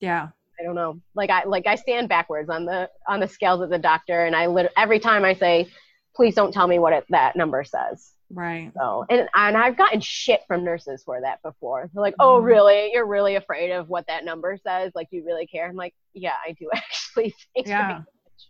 yeah. 0.01 0.28
I 0.61 0.64
don't 0.64 0.74
know. 0.74 1.01
Like 1.14 1.30
I 1.30 1.45
like 1.45 1.68
I 1.68 1.76
stand 1.76 2.09
backwards 2.09 2.51
on 2.51 2.64
the 2.64 2.91
on 3.07 3.20
the 3.20 3.28
scales 3.28 3.62
at 3.62 3.70
the 3.70 3.78
doctor, 3.78 4.24
and 4.24 4.34
I 4.34 4.47
lit- 4.47 4.72
every 4.76 4.99
time 4.99 5.24
I 5.24 5.34
say, 5.34 5.68
"Please 6.16 6.34
don't 6.34 6.53
tell 6.53 6.66
me 6.66 6.80
what 6.80 6.93
it, 6.93 7.05
that 7.11 7.36
number 7.36 7.62
says." 7.62 8.11
Right. 8.28 8.72
So 8.76 9.07
and 9.09 9.28
and 9.36 9.57
I've 9.57 9.76
gotten 9.76 10.01
shit 10.01 10.41
from 10.49 10.64
nurses 10.64 11.05
for 11.05 11.20
that 11.20 11.41
before. 11.45 11.89
They're 11.95 12.03
like, 12.03 12.16
"Oh, 12.18 12.41
Mhm. 12.41 12.45
really? 12.45 12.91
You're 12.93 13.07
really 13.07 13.36
afraid 13.36 13.70
of 13.70 13.89
what 13.89 14.09
that 14.09 14.24
number 14.24 14.59
says? 14.66 14.91
Like 14.97 15.07
you 15.12 15.24
really 15.24 15.47
care?" 15.47 15.68
I'm 15.68 15.76
like, 15.76 15.95
"Yeah, 16.12 16.34
I 16.45 16.53
do 16.59 16.68
actually." 16.74 17.32
Thanks 17.55 17.70
for 17.70 17.76
Yeah. 17.76 18.03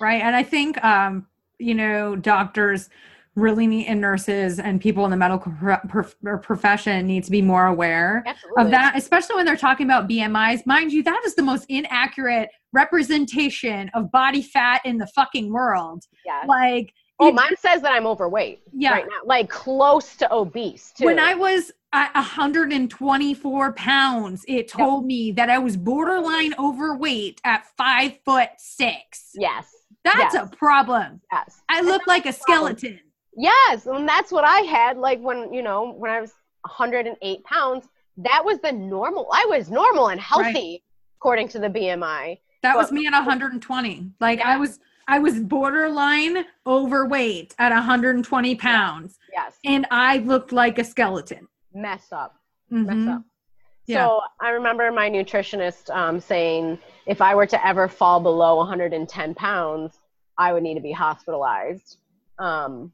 Right. 0.00 0.22
And 0.22 0.34
I 0.34 0.42
think, 0.44 0.82
um, 0.82 1.26
you 1.58 1.74
know, 1.74 2.16
doctors 2.16 2.88
really 3.36 3.66
need 3.66 3.86
and 3.86 4.00
nurses 4.00 4.58
and 4.58 4.80
people 4.80 5.04
in 5.04 5.10
the 5.10 5.16
medical 5.16 5.52
pro- 5.52 5.76
prof- 5.88 6.16
profession 6.42 7.06
need 7.06 7.22
to 7.24 7.30
be 7.30 7.40
more 7.40 7.66
aware 7.66 8.24
Absolutely. 8.26 8.64
of 8.64 8.70
that, 8.70 8.96
especially 8.96 9.36
when 9.36 9.46
they're 9.46 9.56
talking 9.56 9.86
about 9.86 10.08
BMIs. 10.08 10.66
Mind 10.66 10.92
you, 10.92 11.02
that 11.04 11.22
is 11.24 11.34
the 11.36 11.42
most 11.42 11.64
inaccurate 11.68 12.50
representation 12.72 13.88
of 13.94 14.10
body 14.10 14.42
fat 14.42 14.80
in 14.84 14.98
the 14.98 15.06
fucking 15.08 15.52
world. 15.52 16.04
Yeah. 16.26 16.42
Like, 16.46 16.92
Oh, 17.22 17.30
mine 17.32 17.54
says 17.58 17.82
that 17.82 17.92
I'm 17.92 18.06
overweight 18.06 18.62
Yeah. 18.72 18.92
right 18.92 19.04
now, 19.06 19.18
like 19.26 19.50
close 19.50 20.16
to 20.16 20.32
obese 20.32 20.90
too. 20.96 21.04
when 21.04 21.18
I 21.18 21.34
was 21.34 21.70
at 21.92 22.14
124 22.14 23.72
pounds, 23.74 24.42
it 24.48 24.68
told 24.68 25.04
me 25.04 25.30
that 25.32 25.50
I 25.50 25.58
was 25.58 25.76
borderline 25.76 26.54
overweight 26.58 27.40
at 27.44 27.66
five 27.76 28.18
foot 28.24 28.48
six. 28.56 29.32
yes, 29.34 29.66
That's 30.02 30.32
Yes. 30.34 30.50
a 30.50 30.56
problem. 30.56 31.20
yes, 31.30 31.60
I 31.68 31.82
look 31.82 32.06
like 32.06 32.24
a 32.24 32.32
problem. 32.32 32.76
skeleton. 32.78 33.00
Yes, 33.36 33.86
and 33.86 34.08
that's 34.08 34.32
what 34.32 34.44
I 34.44 34.60
had. 34.60 34.96
Like 34.98 35.20
when 35.20 35.52
you 35.52 35.62
know 35.62 35.92
when 35.92 36.10
I 36.10 36.20
was 36.20 36.32
108 36.62 37.44
pounds, 37.44 37.86
that 38.18 38.44
was 38.44 38.58
the 38.60 38.72
normal. 38.72 39.28
I 39.32 39.46
was 39.48 39.70
normal 39.70 40.08
and 40.08 40.20
healthy 40.20 40.82
according 41.18 41.48
to 41.48 41.58
the 41.58 41.68
BMI. 41.68 42.38
That 42.62 42.76
was 42.76 42.92
me 42.92 43.06
at 43.06 43.12
120. 43.12 44.10
Like 44.20 44.38
Yeah. 44.38 44.48
I 44.48 44.56
was 44.56 44.80
I 45.08 45.18
was 45.18 45.40
borderline 45.40 46.44
overweight 46.66 47.54
at 47.58 47.72
120 47.72 48.54
pounds 48.56 49.18
Yes, 49.32 49.54
and 49.64 49.86
I 49.90 50.18
looked 50.18 50.52
like 50.52 50.78
a 50.78 50.84
skeleton. 50.84 51.48
mess 51.72 52.12
up, 52.12 52.36
Mhm. 52.70 52.86
mess 52.86 53.16
up. 53.16 53.22
Yeah. 53.86 54.06
So 54.06 54.20
I 54.40 54.50
remember 54.50 54.90
my 54.92 55.10
nutritionist 55.10 55.90
um, 55.94 56.20
saying 56.20 56.78
if 57.06 57.20
I 57.20 57.34
were 57.34 57.46
to 57.46 57.66
ever 57.66 57.88
fall 57.88 58.20
below 58.20 58.56
110 58.56 59.34
pounds, 59.34 59.98
I 60.38 60.52
would 60.52 60.62
need 60.62 60.74
to 60.74 60.80
be 60.80 60.92
hospitalized. 60.92 61.96
Um, 62.38 62.92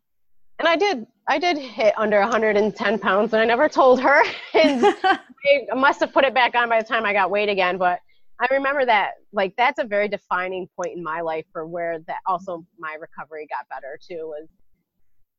and 0.58 0.68
I 0.68 0.76
did. 0.76 1.06
I 1.28 1.38
did 1.38 1.58
hit 1.58 1.92
under 1.96 2.20
110 2.20 2.98
pounds, 3.00 3.32
and 3.32 3.42
I 3.42 3.44
never 3.44 3.68
told 3.68 4.00
her. 4.00 4.22
and 4.54 4.84
I 5.04 5.74
must 5.74 6.00
have 6.00 6.12
put 6.12 6.24
it 6.24 6.34
back 6.34 6.54
on 6.54 6.68
by 6.68 6.80
the 6.80 6.88
time 6.88 7.04
I 7.04 7.12
got 7.12 7.30
weight 7.30 7.48
again. 7.48 7.78
But 7.78 7.98
I 8.40 8.46
remember 8.50 8.84
that, 8.84 9.12
like, 9.32 9.54
that's 9.56 9.78
a 9.78 9.84
very 9.84 10.08
defining 10.08 10.68
point 10.76 10.96
in 10.96 11.02
my 11.02 11.20
life 11.20 11.44
for 11.52 11.66
where 11.66 11.98
that 12.06 12.18
also 12.26 12.64
my 12.78 12.94
recovery 12.94 13.48
got 13.48 13.68
better 13.68 13.98
too. 14.06 14.26
Was 14.26 14.48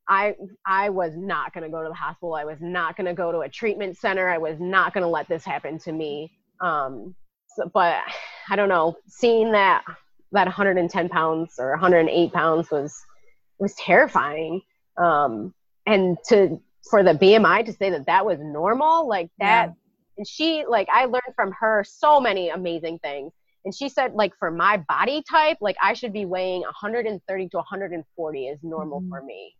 I 0.07 0.35
I 0.65 0.89
was 0.89 1.13
not 1.15 1.53
going 1.53 1.63
to 1.63 1.69
go 1.69 1.83
to 1.83 1.89
the 1.89 1.95
hospital. 1.95 2.35
I 2.35 2.45
was 2.45 2.59
not 2.61 2.95
going 2.95 3.07
to 3.07 3.13
go 3.13 3.31
to 3.31 3.39
a 3.39 3.49
treatment 3.49 3.97
center. 3.97 4.29
I 4.29 4.37
was 4.37 4.57
not 4.59 4.93
going 4.93 5.03
to 5.03 5.09
let 5.09 5.27
this 5.27 5.43
happen 5.43 5.79
to 5.79 5.91
me. 5.91 6.31
Um, 6.61 7.15
so, 7.55 7.69
but 7.73 8.01
I 8.49 8.55
don't 8.55 8.69
know. 8.69 8.97
Seeing 9.07 9.51
that 9.51 9.83
that 10.31 10.45
110 10.45 11.09
pounds 11.09 11.55
or 11.57 11.71
108 11.71 12.33
pounds 12.33 12.71
was 12.71 12.95
was 13.59 13.73
terrifying. 13.75 14.61
Um, 14.97 15.53
and 15.85 16.17
to 16.29 16.59
for 16.89 17.03
the 17.03 17.13
BMI 17.13 17.65
to 17.65 17.73
say 17.73 17.89
that 17.91 18.05
that 18.07 18.25
was 18.25 18.39
normal, 18.39 19.07
like 19.07 19.29
that, 19.39 19.67
Yeah. 19.67 19.73
and 20.17 20.27
she 20.27 20.65
like 20.67 20.87
I 20.91 21.05
learned 21.05 21.35
from 21.35 21.51
her 21.59 21.83
so 21.87 22.19
many 22.19 22.49
amazing 22.49 22.99
things. 22.99 23.31
And 23.65 23.75
she 23.75 23.89
said 23.89 24.13
like 24.13 24.33
for 24.39 24.49
my 24.49 24.77
body 24.77 25.23
type, 25.29 25.57
like 25.61 25.75
I 25.81 25.93
should 25.93 26.13
be 26.13 26.25
weighing 26.25 26.61
130 26.61 27.49
to 27.49 27.57
140 27.57 28.47
is 28.47 28.59
normal 28.63 29.01
Mhm. 29.01 29.09
for 29.09 29.21
me. 29.21 29.53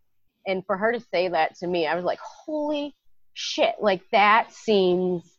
And 0.46 0.64
for 0.66 0.78
her 0.78 0.92
to 0.92 1.00
say 1.00 1.28
that 1.28 1.56
to 1.56 1.66
me, 1.66 1.86
I 1.86 1.94
was 1.94 2.04
like, 2.04 2.20
holy 2.20 2.94
shit! 3.34 3.74
Like 3.80 4.02
that 4.12 4.52
seems 4.52 5.30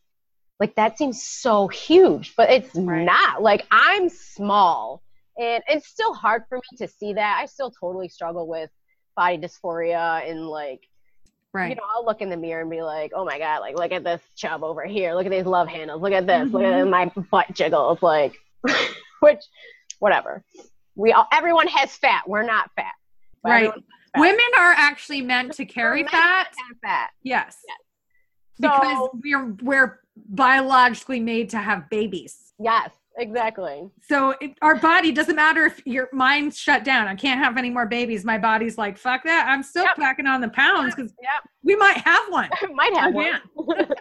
like 0.60 0.74
that 0.76 0.98
seems 0.98 1.22
so 1.26 1.68
huge, 1.68 2.36
but 2.36 2.50
it's 2.50 2.74
Right. 2.76 3.04
not. 3.04 3.42
Like 3.42 3.66
I'm 3.70 4.08
small, 4.08 5.02
and 5.38 5.62
it's 5.68 5.88
still 5.88 6.14
hard 6.14 6.44
for 6.48 6.58
me 6.58 6.76
to 6.78 6.86
see 6.88 7.14
that. 7.14 7.38
I 7.40 7.46
still 7.46 7.70
totally 7.72 8.08
struggle 8.08 8.46
with 8.46 8.70
body 9.16 9.38
dysphoria 9.38 10.28
and 10.30 10.46
like 10.46 10.88
right. 11.52 11.70
you 11.70 11.74
know 11.76 11.82
I'll 11.94 12.04
look 12.04 12.20
in 12.20 12.28
the 12.30 12.36
mirror 12.36 12.60
and 12.62 12.70
be 12.70 12.82
like, 12.82 13.12
oh 13.14 13.24
my 13.24 13.38
god, 13.38 13.60
like 13.60 13.76
look 13.76 13.92
at 13.92 14.04
this 14.04 14.20
chub 14.36 14.62
over 14.64 14.84
here, 14.84 15.14
look 15.14 15.26
at 15.26 15.32
these 15.32 15.46
love 15.46 15.68
handles, 15.68 16.00
look 16.02 16.12
at 16.12 16.26
this, 16.26 16.50
look 16.52 16.62
at 16.62 16.84
Mhm. 16.84 16.90
my 16.90 17.06
butt 17.30 17.46
jiggles, 17.54 18.02
like 18.02 18.34
which 19.20 19.40
whatever. 19.98 20.42
We 20.96 21.12
all 21.12 21.26
everyone 21.32 21.68
has 21.68 21.94
fat. 21.96 22.22
We're 22.28 22.42
not 22.42 22.70
fat. 22.76 22.92
Right. 23.44 23.72
fat. 23.72 23.82
Women 24.20 24.40
are 24.58 24.72
actually 24.76 25.22
meant 25.22 25.52
to 25.54 25.64
carry 25.64 26.04
fat. 26.04 26.48
fat. 26.82 27.10
Yes. 27.22 27.58
Yes. 27.66 27.78
Because 28.58 28.96
So- 28.96 29.10
we're 29.22 29.52
we're 29.62 30.00
biologically 30.16 31.20
made 31.20 31.50
to 31.50 31.58
have 31.58 31.88
babies. 31.90 32.52
Yes, 32.58 32.90
exactly. 33.18 33.88
So 34.02 34.34
it, 34.40 34.52
our 34.62 34.76
body 34.76 35.12
doesn't 35.12 35.36
matter 35.36 35.66
if 35.66 35.84
your 35.86 36.08
mind's 36.12 36.58
shut 36.58 36.84
down. 36.84 37.06
I 37.06 37.14
can't 37.14 37.42
have 37.42 37.56
any 37.56 37.70
more 37.70 37.86
babies. 37.86 38.24
My 38.24 38.38
body's 38.38 38.78
like, 38.78 38.96
fuck 38.98 39.22
that. 39.24 39.46
I'm 39.48 39.62
still 39.62 39.84
Yep. 39.84 39.96
packing 39.96 40.26
on 40.26 40.40
the 40.40 40.48
pounds 40.48 40.94
because 40.94 41.12
Yep. 41.20 41.30
we 41.62 41.76
might 41.76 41.98
have 41.98 42.24
one. 42.30 42.50
might 42.74 42.94
have 42.94 43.10
Again. 43.14 43.40
one. 43.54 43.76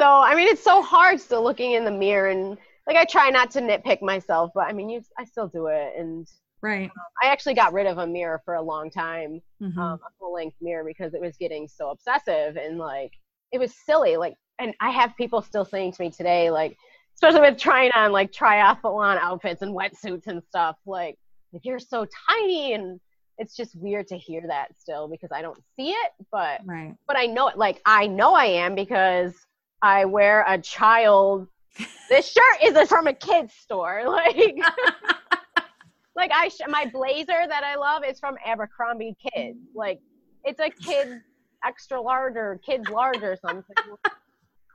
so 0.00 0.06
I 0.06 0.34
mean, 0.34 0.48
it's 0.48 0.62
so 0.62 0.82
hard 0.82 1.20
still 1.20 1.42
looking 1.42 1.72
in 1.72 1.84
the 1.84 1.90
mirror 1.90 2.28
and 2.30 2.56
like 2.86 2.96
I 2.96 3.04
try 3.04 3.30
not 3.30 3.50
to 3.52 3.60
nitpick 3.60 4.00
myself, 4.02 4.52
but 4.54 4.66
I 4.68 4.72
mean, 4.72 4.88
you 4.88 5.02
I 5.18 5.24
still 5.24 5.48
do 5.48 5.66
it, 5.66 5.94
and 5.98 6.26
Right. 6.62 6.90
I 7.22 7.26
actually 7.28 7.54
got 7.54 7.72
rid 7.72 7.86
of 7.86 7.98
a 7.98 8.06
mirror 8.06 8.40
for 8.44 8.54
a 8.54 8.62
long 8.62 8.90
time, 8.90 9.42
Mhm. 9.62 9.76
um, 9.76 10.00
a 10.06 10.10
full 10.18 10.32
length 10.32 10.56
mirror 10.60 10.84
because 10.84 11.12
it 11.14 11.20
was 11.20 11.36
getting 11.36 11.68
so 11.68 11.90
obsessive 11.90 12.56
and 12.56 12.78
like 12.78 13.12
it 13.52 13.58
was 13.58 13.74
silly. 13.74 14.16
Like, 14.16 14.34
and 14.58 14.74
I 14.80 14.90
have 14.90 15.16
people 15.16 15.42
still 15.42 15.64
saying 15.64 15.92
to 15.92 16.02
me 16.02 16.10
today, 16.10 16.50
like, 16.50 16.76
especially 17.16 17.40
with 17.40 17.58
trying 17.58 17.90
on 17.94 18.12
like 18.12 18.30
triathlon 18.30 19.18
outfits 19.18 19.62
and 19.62 19.74
wetsuits 19.74 20.26
and 20.26 20.42
stuff, 20.44 20.76
like, 20.86 21.16
like 21.52 21.64
you're 21.64 21.78
so 21.78 22.06
tiny 22.28 22.74
and 22.74 23.00
it's 23.38 23.56
just 23.56 23.74
weird 23.76 24.06
to 24.08 24.16
hear 24.16 24.42
that 24.46 24.68
still 24.78 25.08
because 25.08 25.30
I 25.32 25.42
don't 25.42 25.58
see 25.76 25.90
it, 25.90 26.12
but 26.30 26.60
right. 26.64 26.94
but 27.06 27.16
I 27.16 27.26
know 27.26 27.48
it. 27.48 27.58
Like 27.58 27.80
I 27.84 28.06
know 28.06 28.34
I 28.34 28.46
am 28.46 28.74
because 28.74 29.34
I 29.82 30.04
wear 30.04 30.44
a 30.46 30.58
child. 30.58 31.48
this 32.08 32.32
shirt 32.32 32.62
is 32.62 32.88
from 32.88 33.06
a 33.06 33.14
kid's 33.14 33.54
store. 33.54 34.02
Like, 34.06 34.36
like 36.16 36.30
I 36.34 36.48
sh- 36.48 36.60
my 36.68 36.86
blazer 36.86 37.46
that 37.46 37.62
I 37.62 37.76
love 37.76 38.02
is 38.04 38.18
from 38.18 38.36
Abercrombie 38.44 39.16
Kids. 39.20 39.58
Like, 39.74 40.00
it's 40.44 40.60
a 40.60 40.70
kid 40.70 41.20
extra 41.64 42.00
large 42.00 42.36
or 42.36 42.58
kids 42.64 42.88
large 42.88 43.22
or 43.22 43.36
something. 43.36 43.76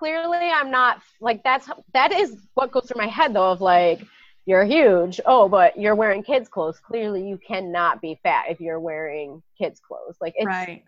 Clearly, 0.01 0.49
I'm 0.49 0.71
not 0.71 0.99
like 1.19 1.43
that's 1.43 1.69
that 1.93 2.11
is 2.11 2.35
what 2.55 2.71
goes 2.71 2.87
through 2.87 2.99
my 2.99 3.07
head 3.07 3.35
though. 3.35 3.51
Of 3.51 3.61
like, 3.61 4.01
you're 4.47 4.63
huge. 4.63 5.21
Oh, 5.27 5.47
but 5.47 5.79
you're 5.79 5.93
wearing 5.93 6.23
kids 6.23 6.49
clothes. 6.49 6.79
Clearly, 6.79 7.21
you 7.27 7.37
cannot 7.37 8.01
be 8.01 8.19
fat 8.23 8.45
if 8.49 8.59
you're 8.59 8.79
wearing 8.79 9.43
kids 9.59 9.79
clothes. 9.79 10.17
Like, 10.19 10.33
it's 10.37 10.47
right. 10.47 10.83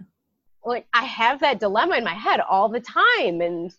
like 0.66 0.88
I 0.96 1.04
have 1.04 1.42
that 1.42 1.60
dilemma 1.60 1.96
in 1.96 2.04
my 2.04 2.16
head 2.16 2.40
all 2.40 2.70
the 2.70 2.80
time 2.80 3.42
and 3.42 3.72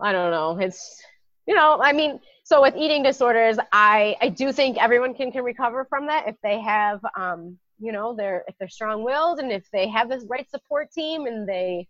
I 0.00 0.10
don't 0.10 0.32
know 0.32 0.58
it's 0.58 1.00
you 1.46 1.54
know 1.54 1.78
I 1.80 1.92
mean 1.92 2.18
so 2.42 2.60
with 2.60 2.74
eating 2.76 3.04
disorders 3.04 3.58
I 3.72 4.16
I 4.20 4.28
do 4.28 4.50
think 4.50 4.82
everyone 4.82 5.14
can 5.14 5.30
can 5.30 5.44
recover 5.44 5.84
from 5.84 6.06
that 6.06 6.26
if 6.26 6.34
they 6.42 6.58
have 6.58 7.00
um 7.16 7.58
you 7.78 7.92
know 7.92 8.12
they're 8.16 8.42
if 8.48 8.56
they're 8.58 8.68
strong-willed 8.68 9.38
and 9.38 9.52
if 9.52 9.70
they 9.72 9.86
have 9.86 10.08
this 10.08 10.24
right 10.28 10.50
support 10.50 10.90
team 10.90 11.26
and 11.26 11.48
they 11.48 11.86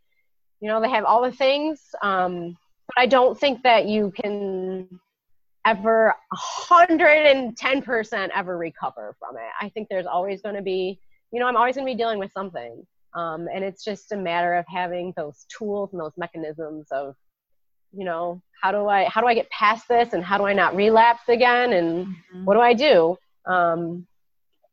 you 0.61 0.68
know 0.68 0.82
they 0.82 0.91
have 0.91 1.07
all 1.07 1.22
the 1.22 1.32
things 1.32 1.80
um 2.03 2.59
but 2.87 3.01
I 3.01 3.07
don't 3.07 3.39
think 3.39 3.62
that 3.62 3.87
you 3.87 4.12
can 4.14 4.89
ever 5.66 6.14
110% 6.70 8.30
ever 8.35 8.59
recover 8.59 9.16
from 9.18 9.37
it 9.37 9.51
I 9.61 9.68
think 9.70 9.89
there's 9.89 10.07
always 10.07 10.43
going 10.43 10.55
to 10.57 10.62
be 10.62 10.99
you 11.32 11.41
know 11.41 11.47
I'm 11.47 11.57
always 11.57 11.74
going 11.76 11.87
to 11.87 11.93
be 11.93 11.97
dealing 11.97 12.18
with 12.18 12.32
something 12.32 12.87
um, 13.14 13.49
and 13.53 13.64
it's 13.64 13.85
just 13.85 14.12
a 14.12 14.16
matter 14.16 14.55
of 14.55 14.64
having 14.68 15.12
those 15.16 15.47
tools 15.57 15.91
and 15.93 16.01
those 16.01 16.12
mechanisms 16.16 16.87
of 16.91 17.14
you 17.93 18.05
know 18.05 18.43
how 18.62 18.72
do 18.72 18.89
i 18.89 19.05
how 19.05 19.20
do 19.20 19.26
i 19.26 19.35
get 19.35 19.49
past 19.51 19.87
this 19.89 20.12
and 20.12 20.24
how 20.24 20.37
do 20.37 20.45
i 20.45 20.53
not 20.53 20.74
relapse 20.74 21.28
again 21.28 21.72
and 21.74 22.07
Mhm. 22.07 22.45
what 22.45 22.55
do 22.55 22.61
i 22.61 22.74
do 22.74 23.16
um, 23.47 24.07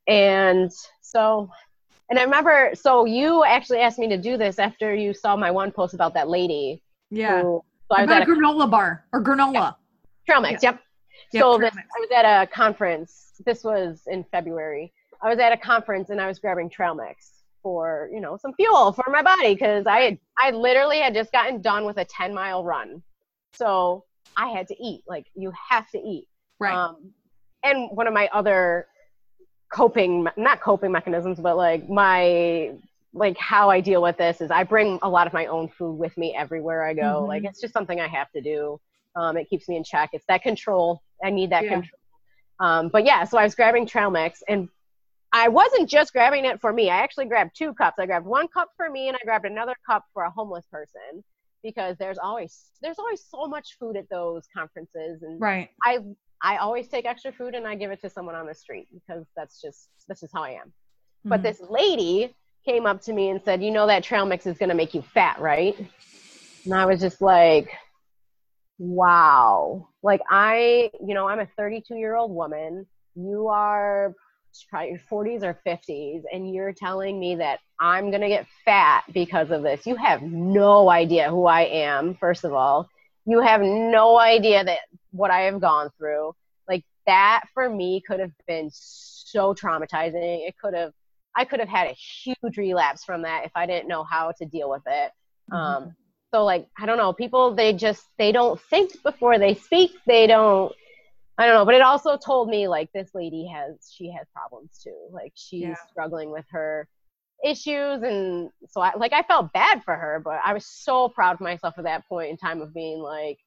and 0.08 0.72
so 1.02 1.50
and 2.10 2.18
i 2.20 2.24
remember 2.24 2.72
so 2.74 3.06
you 3.06 3.44
actually 3.44 3.80
asked 3.80 4.00
me 4.00 4.10
to 4.10 4.18
do 4.18 4.38
this 4.38 4.60
after 4.60 4.94
you 4.96 5.14
saw 5.14 5.36
my 5.36 5.52
one 5.52 5.72
post 5.72 5.94
about 5.94 6.14
that 6.16 6.28
lady 6.30 6.82
Yeah. 7.12 7.42
who, 7.44 7.64
so 7.92 7.98
i 7.98 8.02
was 8.02 8.08
About 8.08 8.22
at 8.24 8.28
a 8.30 8.32
granola 8.32 8.70
bar 8.70 9.06
or 9.14 9.24
granola. 9.24 9.76
trail 10.26 10.42
mix 10.42 10.64
yep 10.64 10.80
Yep, 11.34 11.42
so 11.42 11.58
this. 11.58 11.74
I 11.76 12.00
was 12.00 12.10
at 12.14 12.26
a 12.44 12.48
conference. 12.48 13.34
This 13.46 13.64
was 13.64 14.02
in 14.08 14.24
February. 14.32 14.92
I 15.22 15.30
was 15.30 15.40
at 15.40 15.52
a 15.52 15.58
conference 15.58 16.10
and 16.10 16.20
I 16.20 16.28
was 16.28 16.40
grabbing 16.40 16.70
trail 16.70 16.94
mix 16.96 17.32
for 17.64 18.10
you 18.12 18.20
know 18.20 18.38
some 18.38 18.54
fuel 18.56 18.92
for 18.92 19.06
my 19.12 19.22
body 19.22 19.54
because 19.54 19.86
I 19.86 20.00
had 20.02 20.20
I 20.38 20.52
literally 20.52 21.00
had 21.00 21.14
just 21.14 21.32
gotten 21.32 21.62
done 21.62 21.86
with 21.86 21.98
a 21.98 22.06
10 22.06 22.34
mile 22.34 22.64
run, 22.64 23.02
so 23.54 24.04
I 24.36 24.48
had 24.50 24.68
to 24.70 24.84
eat. 24.84 25.04
Like 25.08 25.28
you 25.36 25.54
have 25.70 25.90
to 25.92 26.00
eat. 26.00 26.28
Right. 26.60 26.74
Um, 26.74 27.12
and 27.64 27.90
one 27.92 28.08
of 28.08 28.14
my 28.14 28.28
other 28.34 28.88
coping 29.72 30.28
not 30.36 30.60
coping 30.60 30.92
mechanisms, 30.92 31.40
but 31.40 31.56
like 31.56 31.88
my 31.90 32.72
like 33.14 33.38
how 33.38 33.70
I 33.70 33.82
deal 33.82 34.02
with 34.02 34.18
this 34.18 34.42
is 34.42 34.52
I 34.52 34.64
bring 34.64 35.00
a 35.02 35.10
lot 35.10 35.28
of 35.28 35.34
my 35.34 35.48
own 35.48 35.68
food 35.70 35.94
with 35.98 36.18
me 36.18 36.34
everywhere 36.36 36.84
I 36.84 36.94
go. 36.94 37.24
Mhm. 37.24 37.28
Like 37.28 37.44
it's 37.44 37.60
just 37.60 37.74
something 37.74 38.00
I 38.00 38.08
have 38.08 38.32
to 38.32 38.42
do. 38.42 38.80
Um, 39.16 39.36
it 39.38 39.50
keeps 39.50 39.68
me 39.68 39.76
in 39.76 39.84
check. 39.84 40.12
It's 40.14 40.26
that 40.28 40.44
control. 40.44 41.02
I 41.24 41.30
need 41.30 41.50
that 41.52 41.64
Yeah. 41.66 41.70
control. 41.70 42.00
Um, 42.60 42.90
but 42.90 43.06
yeah, 43.06 43.24
so 43.26 43.38
I 43.38 43.44
was 43.44 43.56
grabbing 43.56 43.86
trail 43.86 44.12
mix 44.12 44.42
and 44.48 44.70
I 45.34 45.50
wasn't 45.50 45.90
just 45.90 46.14
grabbing 46.14 46.46
it 46.46 46.62
for 46.62 46.72
me. 46.72 46.90
I 46.90 46.98
actually 47.00 47.26
grabbed 47.26 47.52
two 47.56 47.74
cups. 47.74 47.98
I 48.00 48.06
grabbed 48.06 48.26
one 48.26 48.48
cup 48.48 48.70
for 48.78 48.90
me 48.90 49.08
and 49.08 49.18
I 49.18 49.26
grabbed 49.26 49.46
another 49.46 49.76
cup 49.86 50.04
for 50.14 50.24
a 50.24 50.30
homeless 50.32 50.66
person 50.72 51.24
because 51.64 51.98
there's 51.98 52.18
always 52.18 52.72
there's 52.82 53.00
always 53.00 53.26
so 53.30 53.48
much 53.48 53.78
food 53.80 53.98
at 53.98 54.10
those 54.10 54.48
conferences 54.56 55.22
and 55.24 55.40
right. 55.40 55.70
I 55.84 56.00
I 56.44 56.58
always 56.58 56.88
take 56.88 57.06
extra 57.06 57.32
food 57.32 57.56
and 57.56 57.68
I 57.68 57.76
give 57.76 57.92
it 57.92 58.02
to 58.02 58.10
someone 58.10 58.36
on 58.36 58.48
the 58.48 58.56
street 58.56 58.88
because 58.94 59.26
that's 59.36 59.62
just 59.62 59.90
that's 60.08 60.22
just 60.22 60.34
how 60.34 60.44
I 60.44 60.52
am. 60.52 60.74
But 61.26 61.42
Mhm. 61.42 61.44
this 61.44 61.62
lady 61.62 62.36
came 62.66 62.86
up 62.86 63.02
to 63.04 63.14
me 63.14 63.30
and 63.30 63.42
said, 63.44 63.64
"You 63.64 63.72
know 63.72 63.88
that 63.88 64.04
trail 64.04 64.26
mix 64.26 64.46
is 64.46 64.58
going 64.58 64.70
to 64.70 64.76
make 64.76 64.94
you 64.94 65.02
fat, 65.02 65.40
right?" 65.40 65.76
And 66.66 66.74
I 66.74 66.86
was 66.86 67.00
just 67.00 67.22
like, 67.22 67.70
"Wow!" 68.78 69.88
Like 70.04 70.22
I, 70.30 70.92
you 71.06 71.14
know, 71.14 71.28
I'm 71.28 71.40
a 71.40 71.48
32 71.58 71.96
year 71.96 72.16
old 72.16 72.32
woman. 72.32 72.86
You 73.16 73.48
are 73.48 74.14
probably 74.70 74.90
your 74.90 75.00
40s 75.10 75.44
or 75.44 75.60
50s, 75.66 76.24
and 76.32 76.54
you're 76.54 76.74
telling 76.74 77.20
me 77.20 77.36
that 77.36 77.60
I'm 77.80 78.10
going 78.10 78.22
to 78.22 78.28
get 78.28 78.48
fat 78.66 79.04
because 79.14 79.50
of 79.52 79.64
this. 79.64 79.86
You 79.86 79.96
have 79.96 80.22
no 80.22 80.90
idea 80.90 81.30
who 81.30 81.46
I 81.46 81.62
am. 81.62 82.16
First 82.16 82.44
of 82.44 82.54
all, 82.54 82.90
you 83.26 83.40
have 83.42 83.62
no 83.62 84.20
idea 84.20 84.64
that 84.64 84.80
what 85.12 85.32
I 85.32 85.42
have 85.42 85.62
gone 85.62 85.90
through. 85.98 86.34
Like 86.68 86.84
that 87.06 87.44
for 87.54 87.70
me 87.70 88.02
could 88.06 88.20
have 88.20 88.32
been 88.48 88.70
so 88.72 89.54
traumatizing. 89.54 90.48
It 90.48 90.56
could 90.62 90.74
have 90.74 90.94
I 91.36 91.46
could 91.46 91.60
have 91.60 91.70
had 91.70 91.88
a 91.88 91.94
huge 91.94 92.58
relapse 92.58 93.04
from 93.04 93.22
that 93.24 93.46
if 93.46 93.52
I 93.56 93.66
didn't 93.66 93.88
know 93.88 94.04
how 94.04 94.32
to 94.38 94.46
deal 94.46 94.70
with 94.70 94.84
it. 94.86 95.12
Um, 95.52 95.96
so 96.34 96.44
like 96.44 96.68
i 96.78 96.86
don't 96.86 96.98
know 96.98 97.14
people 97.14 97.54
they 97.54 97.74
just 97.74 98.06
they 98.18 98.32
don't 98.32 98.60
think 98.70 98.92
before 99.04 99.38
they 99.38 99.54
speak 99.54 99.92
they 100.08 100.26
don't 100.26 100.74
i 101.38 101.46
don't 101.46 101.56
know 101.56 101.66
but 101.66 101.76
it 101.76 101.82
also 101.82 102.18
told 102.18 102.50
me 102.50 102.68
like 102.68 102.90
this 102.94 103.12
lady 103.14 103.46
has 103.46 103.76
she 103.92 104.12
has 104.12 104.26
problems 104.34 104.80
too 104.84 105.08
like 105.12 105.34
she's 105.36 105.62
yeah. 105.62 105.76
struggling 105.90 106.32
with 106.32 106.46
her 106.50 106.88
issues 107.44 108.04
and 108.04 108.50
so 108.70 108.82
i 108.82 108.96
like 108.96 109.14
i 109.14 109.24
felt 109.24 109.52
bad 109.52 109.84
for 109.84 109.96
her 109.96 110.22
but 110.24 110.40
i 110.46 110.54
was 110.54 110.66
so 110.66 111.10
proud 111.10 111.34
of 111.34 111.42
myself 111.42 111.74
at 111.78 111.84
that 111.84 112.08
point 112.08 112.30
in 112.30 112.38
time 112.38 112.62
of 112.62 112.74
being 112.74 113.00
like 113.00 113.40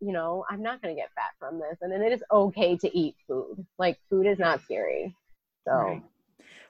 you 0.00 0.12
know 0.12 0.44
i'm 0.50 0.62
not 0.62 0.80
going 0.82 0.94
to 0.94 1.00
get 1.00 1.10
fat 1.14 1.30
from 1.38 1.58
this 1.58 1.78
and 1.80 1.90
then 1.90 2.02
it 2.02 2.12
is 2.12 2.22
okay 2.30 2.76
to 2.76 2.96
eat 2.96 3.14
food 3.26 3.64
like 3.78 3.98
food 4.10 4.26
is 4.26 4.38
not 4.38 4.62
scary 4.62 5.14
so 5.66 5.72
right. 5.72 6.02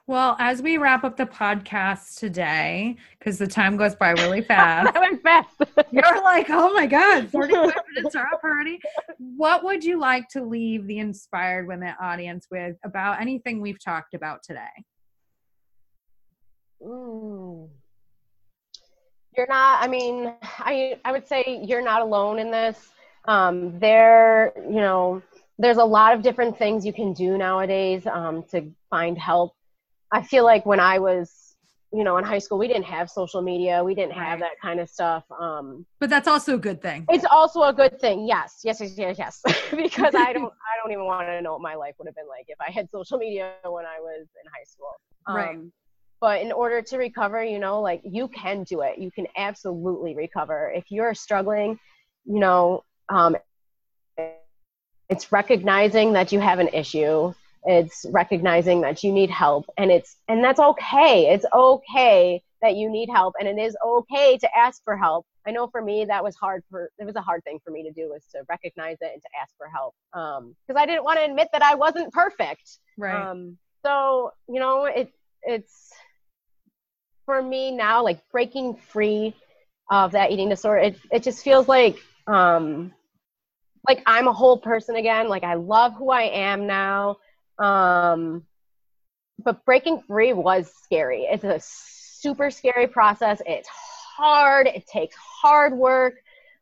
Well, 0.07 0.35
as 0.37 0.61
we 0.61 0.77
wrap 0.77 1.03
up 1.03 1.17
the 1.17 1.25
podcast 1.25 2.19
today, 2.19 2.95
because 3.17 3.39
the 3.39 3.47
time 3.47 3.75
goes 3.75 3.95
by 3.95 4.11
really 4.11 4.41
fast. 4.43 4.93
that 4.93 5.01
went 5.01 5.23
fast. 5.23 5.55
You're 5.91 6.23
like, 6.23 6.45
oh 6.49 6.71
my 6.73 6.85
God, 6.85 7.29
45 7.31 7.73
minutes 7.95 8.15
are 8.15 8.27
up 8.31 8.41
already. 8.43 8.79
What 9.17 9.63
would 9.63 9.83
you 9.83 9.99
like 9.99 10.29
to 10.29 10.43
leave 10.43 10.85
the 10.85 10.99
inspired 10.99 11.65
women 11.65 11.95
audience 11.99 12.45
with 12.51 12.75
about 12.83 13.19
anything 13.19 13.61
we've 13.61 13.83
talked 13.83 14.13
about 14.13 14.43
today? 14.43 14.59
Mm. 16.83 17.69
You're 19.35 19.47
not, 19.47 19.83
I 19.83 19.87
mean, 19.87 20.33
I 20.59 20.99
I 21.03 21.11
would 21.11 21.27
say 21.27 21.61
you're 21.65 21.83
not 21.83 22.03
alone 22.03 22.37
in 22.37 22.51
this. 22.51 22.89
Um, 23.27 23.79
there, 23.79 24.53
you 24.55 24.75
know, 24.75 25.23
there's 25.57 25.77
a 25.77 25.83
lot 25.83 26.13
of 26.13 26.21
different 26.21 26.59
things 26.59 26.85
you 26.85 26.93
can 26.93 27.11
do 27.11 27.39
nowadays 27.39 28.05
um, 28.05 28.43
to 28.51 28.71
find 28.91 29.17
help 29.17 29.55
I 30.11 30.21
feel 30.21 30.43
like 30.43 30.65
when 30.65 30.79
I 30.79 30.99
was, 30.99 31.55
you 31.91 32.03
know, 32.03 32.17
in 32.17 32.23
high 32.23 32.39
school, 32.39 32.57
we 32.57 32.67
didn't 32.67 32.85
have 32.85 33.09
social 33.09 33.41
media. 33.41 33.83
We 33.83 33.95
didn't 33.95 34.13
have 34.13 34.39
that 34.39 34.59
kind 34.61 34.79
of 34.79 34.89
stuff. 34.89 35.23
Um, 35.39 35.85
but 35.99 36.09
that's 36.09 36.27
also 36.27 36.55
a 36.55 36.57
good 36.57 36.81
thing. 36.81 37.05
It's 37.09 37.25
also 37.25 37.63
a 37.63 37.73
good 37.73 37.99
thing. 37.99 38.27
Yes, 38.27 38.61
yes, 38.63 38.81
yes, 38.81 38.93
yes, 38.97 39.17
yes. 39.17 39.41
because 39.71 40.15
I 40.15 40.33
don't, 40.33 40.51
I 40.51 40.75
don't 40.81 40.91
even 40.91 41.05
want 41.05 41.27
to 41.27 41.41
know 41.41 41.53
what 41.53 41.61
my 41.61 41.75
life 41.75 41.95
would 41.97 42.07
have 42.07 42.15
been 42.15 42.27
like 42.27 42.45
if 42.47 42.59
I 42.59 42.71
had 42.71 42.89
social 42.91 43.17
media 43.17 43.53
when 43.63 43.85
I 43.85 43.99
was 43.99 44.21
in 44.21 44.51
high 44.53 44.65
school. 44.65 44.95
Um, 45.27 45.35
right. 45.35 45.57
But 46.21 46.41
in 46.41 46.51
order 46.51 46.81
to 46.81 46.97
recover, 46.97 47.43
you 47.43 47.59
know, 47.59 47.81
like 47.81 48.01
you 48.03 48.27
can 48.29 48.63
do 48.63 48.81
it. 48.81 48.97
You 48.97 49.11
can 49.11 49.27
absolutely 49.37 50.15
recover. 50.15 50.71
If 50.73 50.85
you're 50.89 51.13
struggling, 51.13 51.77
you 52.25 52.39
know, 52.39 52.83
um, 53.09 53.35
it's 55.09 55.31
recognizing 55.31 56.13
that 56.13 56.31
you 56.31 56.39
have 56.39 56.59
an 56.59 56.69
issue 56.69 57.33
it's 57.65 58.05
recognizing 58.11 58.81
that 58.81 59.03
you 59.03 59.11
need 59.11 59.29
help 59.29 59.65
and 59.77 59.91
it's 59.91 60.15
and 60.27 60.43
that's 60.43 60.59
okay. 60.59 61.33
It's 61.33 61.45
okay 61.53 62.41
that 62.61 62.75
you 62.75 62.89
need 62.89 63.09
help 63.09 63.33
and 63.39 63.47
it 63.47 63.61
is 63.61 63.75
okay 63.85 64.37
to 64.37 64.57
ask 64.57 64.83
for 64.83 64.95
help. 64.97 65.25
I 65.47 65.51
know 65.51 65.67
for 65.67 65.81
me 65.81 66.05
that 66.05 66.23
was 66.23 66.35
hard 66.35 66.63
for 66.69 66.89
it 66.97 67.05
was 67.05 67.15
a 67.15 67.21
hard 67.21 67.43
thing 67.43 67.59
for 67.63 67.71
me 67.71 67.83
to 67.83 67.91
do 67.91 68.09
was 68.09 68.25
to 68.31 68.43
recognize 68.49 68.97
it 69.01 69.11
and 69.13 69.21
to 69.21 69.27
ask 69.39 69.53
for 69.57 69.67
help 69.67 69.93
um 70.13 70.55
because 70.67 70.79
i 70.81 70.85
didn't 70.85 71.03
want 71.03 71.19
to 71.19 71.25
admit 71.25 71.49
that 71.53 71.61
i 71.61 71.75
wasn't 71.75 72.11
perfect. 72.13 72.77
Right. 72.97 73.29
Um 73.29 73.57
so 73.85 74.31
you 74.47 74.59
know 74.59 74.85
it 74.85 75.11
it's 75.43 75.91
for 77.25 77.41
me 77.41 77.71
now 77.71 78.03
like 78.03 78.19
breaking 78.31 78.75
free 78.75 79.35
of 79.91 80.11
that 80.13 80.31
eating 80.31 80.49
disorder 80.49 80.79
it, 80.79 80.97
it 81.11 81.23
just 81.23 81.43
feels 81.43 81.67
like 81.67 81.97
um 82.27 82.91
like 83.87 84.01
i'm 84.05 84.27
a 84.27 84.33
whole 84.33 84.57
person 84.57 84.95
again. 84.95 85.27
Like 85.29 85.43
i 85.43 85.55
love 85.55 85.93
who 85.93 86.09
i 86.09 86.23
am 86.23 86.65
now 86.67 87.17
um, 87.59 88.43
but 89.43 89.63
breaking 89.65 90.01
free 90.07 90.33
was 90.33 90.71
scary. 90.83 91.23
It's 91.23 91.43
a 91.43 91.59
super 91.59 92.49
scary 92.49 92.87
process. 92.87 93.41
It's 93.45 93.69
hard. 93.69 94.67
It 94.67 94.87
takes 94.87 95.15
hard 95.15 95.73
work. 95.73 96.15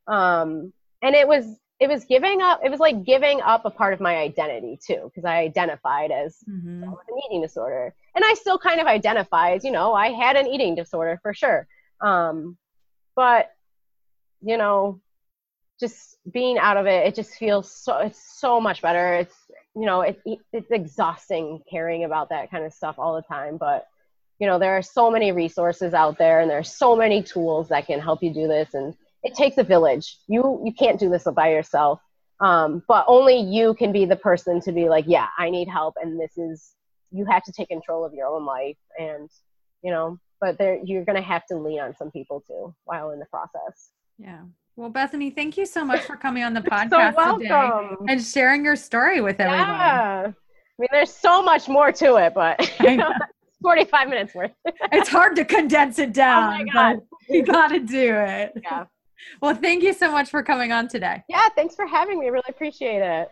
Um, 0.07 0.73
and 1.01 1.15
it 1.15 1.27
was 1.27 1.57
it 1.79 1.89
was 1.89 2.05
giving 2.05 2.41
up. 2.41 2.61
It 2.63 2.69
was 2.69 2.79
like 2.79 3.03
giving 3.03 3.41
up 3.41 3.65
a 3.65 3.69
part 3.69 3.93
of 3.93 3.99
my 3.99 4.15
identity 4.15 4.79
too, 4.85 5.01
because 5.03 5.25
I 5.25 5.39
identified 5.39 6.11
as 6.11 6.37
mm-hmm. 6.49 6.89
with 6.89 7.07
an 7.09 7.19
eating 7.27 7.41
disorder, 7.41 7.93
and 8.15 8.23
I 8.23 8.33
still 8.35 8.57
kind 8.57 8.79
of 8.79 8.87
identify 8.87 9.51
as 9.51 9.63
you 9.63 9.71
know 9.71 9.93
I 9.93 10.09
had 10.09 10.35
an 10.35 10.47
eating 10.47 10.75
disorder 10.75 11.19
for 11.21 11.33
sure. 11.33 11.67
Um, 11.99 12.57
but 13.15 13.51
you 14.41 14.57
know, 14.57 15.01
just 15.79 16.17
being 16.31 16.57
out 16.57 16.77
of 16.77 16.85
it, 16.85 17.07
it 17.07 17.15
just 17.15 17.33
feels 17.35 17.69
so 17.69 17.97
it's 17.97 18.39
so 18.39 18.61
much 18.61 18.81
better. 18.81 19.15
It's 19.15 19.35
you 19.75 19.85
know, 19.85 20.01
it, 20.01 20.21
it's 20.51 20.71
exhausting 20.71 21.61
caring 21.69 22.03
about 22.03 22.29
that 22.29 22.51
kind 22.51 22.63
of 22.63 22.73
stuff 22.73 22.95
all 22.97 23.15
the 23.15 23.21
time. 23.23 23.57
But, 23.57 23.87
you 24.39 24.47
know, 24.47 24.59
there 24.59 24.77
are 24.77 24.81
so 24.81 25.09
many 25.09 25.31
resources 25.31 25.93
out 25.93 26.17
there 26.17 26.39
and 26.39 26.49
there 26.49 26.59
are 26.59 26.63
so 26.63 26.95
many 26.95 27.23
tools 27.23 27.69
that 27.69 27.87
can 27.87 27.99
help 27.99 28.21
you 28.21 28.33
do 28.33 28.47
this. 28.47 28.73
And 28.73 28.95
it 29.23 29.33
takes 29.33 29.57
a 29.57 29.63
village. 29.63 30.17
You, 30.27 30.61
you 30.63 30.73
can't 30.73 30.99
do 30.99 31.09
this 31.09 31.23
by 31.35 31.49
yourself. 31.51 32.01
Um, 32.39 32.83
but 32.87 33.05
only 33.07 33.37
you 33.39 33.73
can 33.73 33.91
be 33.91 34.05
the 34.05 34.15
person 34.15 34.59
to 34.61 34.71
be 34.71 34.89
like, 34.89 35.05
yeah, 35.07 35.27
I 35.37 35.49
need 35.49 35.67
help. 35.67 35.95
And 36.01 36.19
this 36.19 36.37
is, 36.37 36.73
you 37.11 37.25
have 37.25 37.43
to 37.43 37.51
take 37.51 37.69
control 37.69 38.03
of 38.03 38.13
your 38.13 38.27
own 38.27 38.45
life. 38.45 38.77
And, 38.99 39.29
you 39.81 39.91
know, 39.91 40.19
but 40.41 40.57
there, 40.57 40.79
you're 40.83 41.05
to 41.05 41.21
have 41.21 41.45
to 41.47 41.55
lean 41.55 41.79
on 41.79 41.95
some 41.95 42.11
people 42.11 42.43
too 42.45 42.75
while 42.83 43.11
in 43.11 43.19
the 43.19 43.25
process. 43.27 43.91
Yeah. 44.17 44.41
Well, 44.75 44.89
Bethany, 44.89 45.29
thank 45.29 45.57
you 45.57 45.65
so 45.65 45.85
much 45.85 46.01
for 46.01 46.15
coming 46.15 46.43
on 46.43 46.53
the 46.53 46.61
podcast 46.71 47.15
so 47.15 47.37
today 47.37 48.11
and 48.11 48.23
sharing 48.23 48.65
your 48.65 48.75
story 48.75 49.21
with 49.21 49.39
everyone. 49.39 49.67
Yeah. 49.67 50.23
I 50.27 50.33
mean, 50.79 50.87
there's 50.91 51.13
so 51.13 51.43
much 51.43 51.69
more 51.69 51.91
to 51.91 52.15
it, 52.15 52.33
but 52.33 52.59
you 52.79 52.97
know, 52.97 53.13
45 53.61 54.09
minutes 54.09 54.33
worth. 54.33 54.51
it's 54.91 55.09
hard 55.09 55.35
to 55.35 55.45
condense 55.45 55.99
it 55.99 56.11
down. 56.11 56.61
Oh 56.61 56.65
my 56.65 56.71
God. 56.71 57.01
You 57.29 57.43
got 57.43 57.67
to 57.69 57.79
do 57.79 58.15
it. 58.15 58.53
Yeah. 58.61 58.85
Well, 59.41 59.55
thank 59.55 59.83
you 59.83 59.93
so 59.93 60.11
much 60.11 60.29
for 60.29 60.43
coming 60.43 60.71
on 60.71 60.87
today. 60.87 61.23
Yeah, 61.29 61.47
thanks 61.55 61.75
for 61.75 61.85
having 61.85 62.19
me. 62.19 62.25
I 62.25 62.29
really 62.29 62.43
appreciate 62.49 63.01
it. 63.01 63.31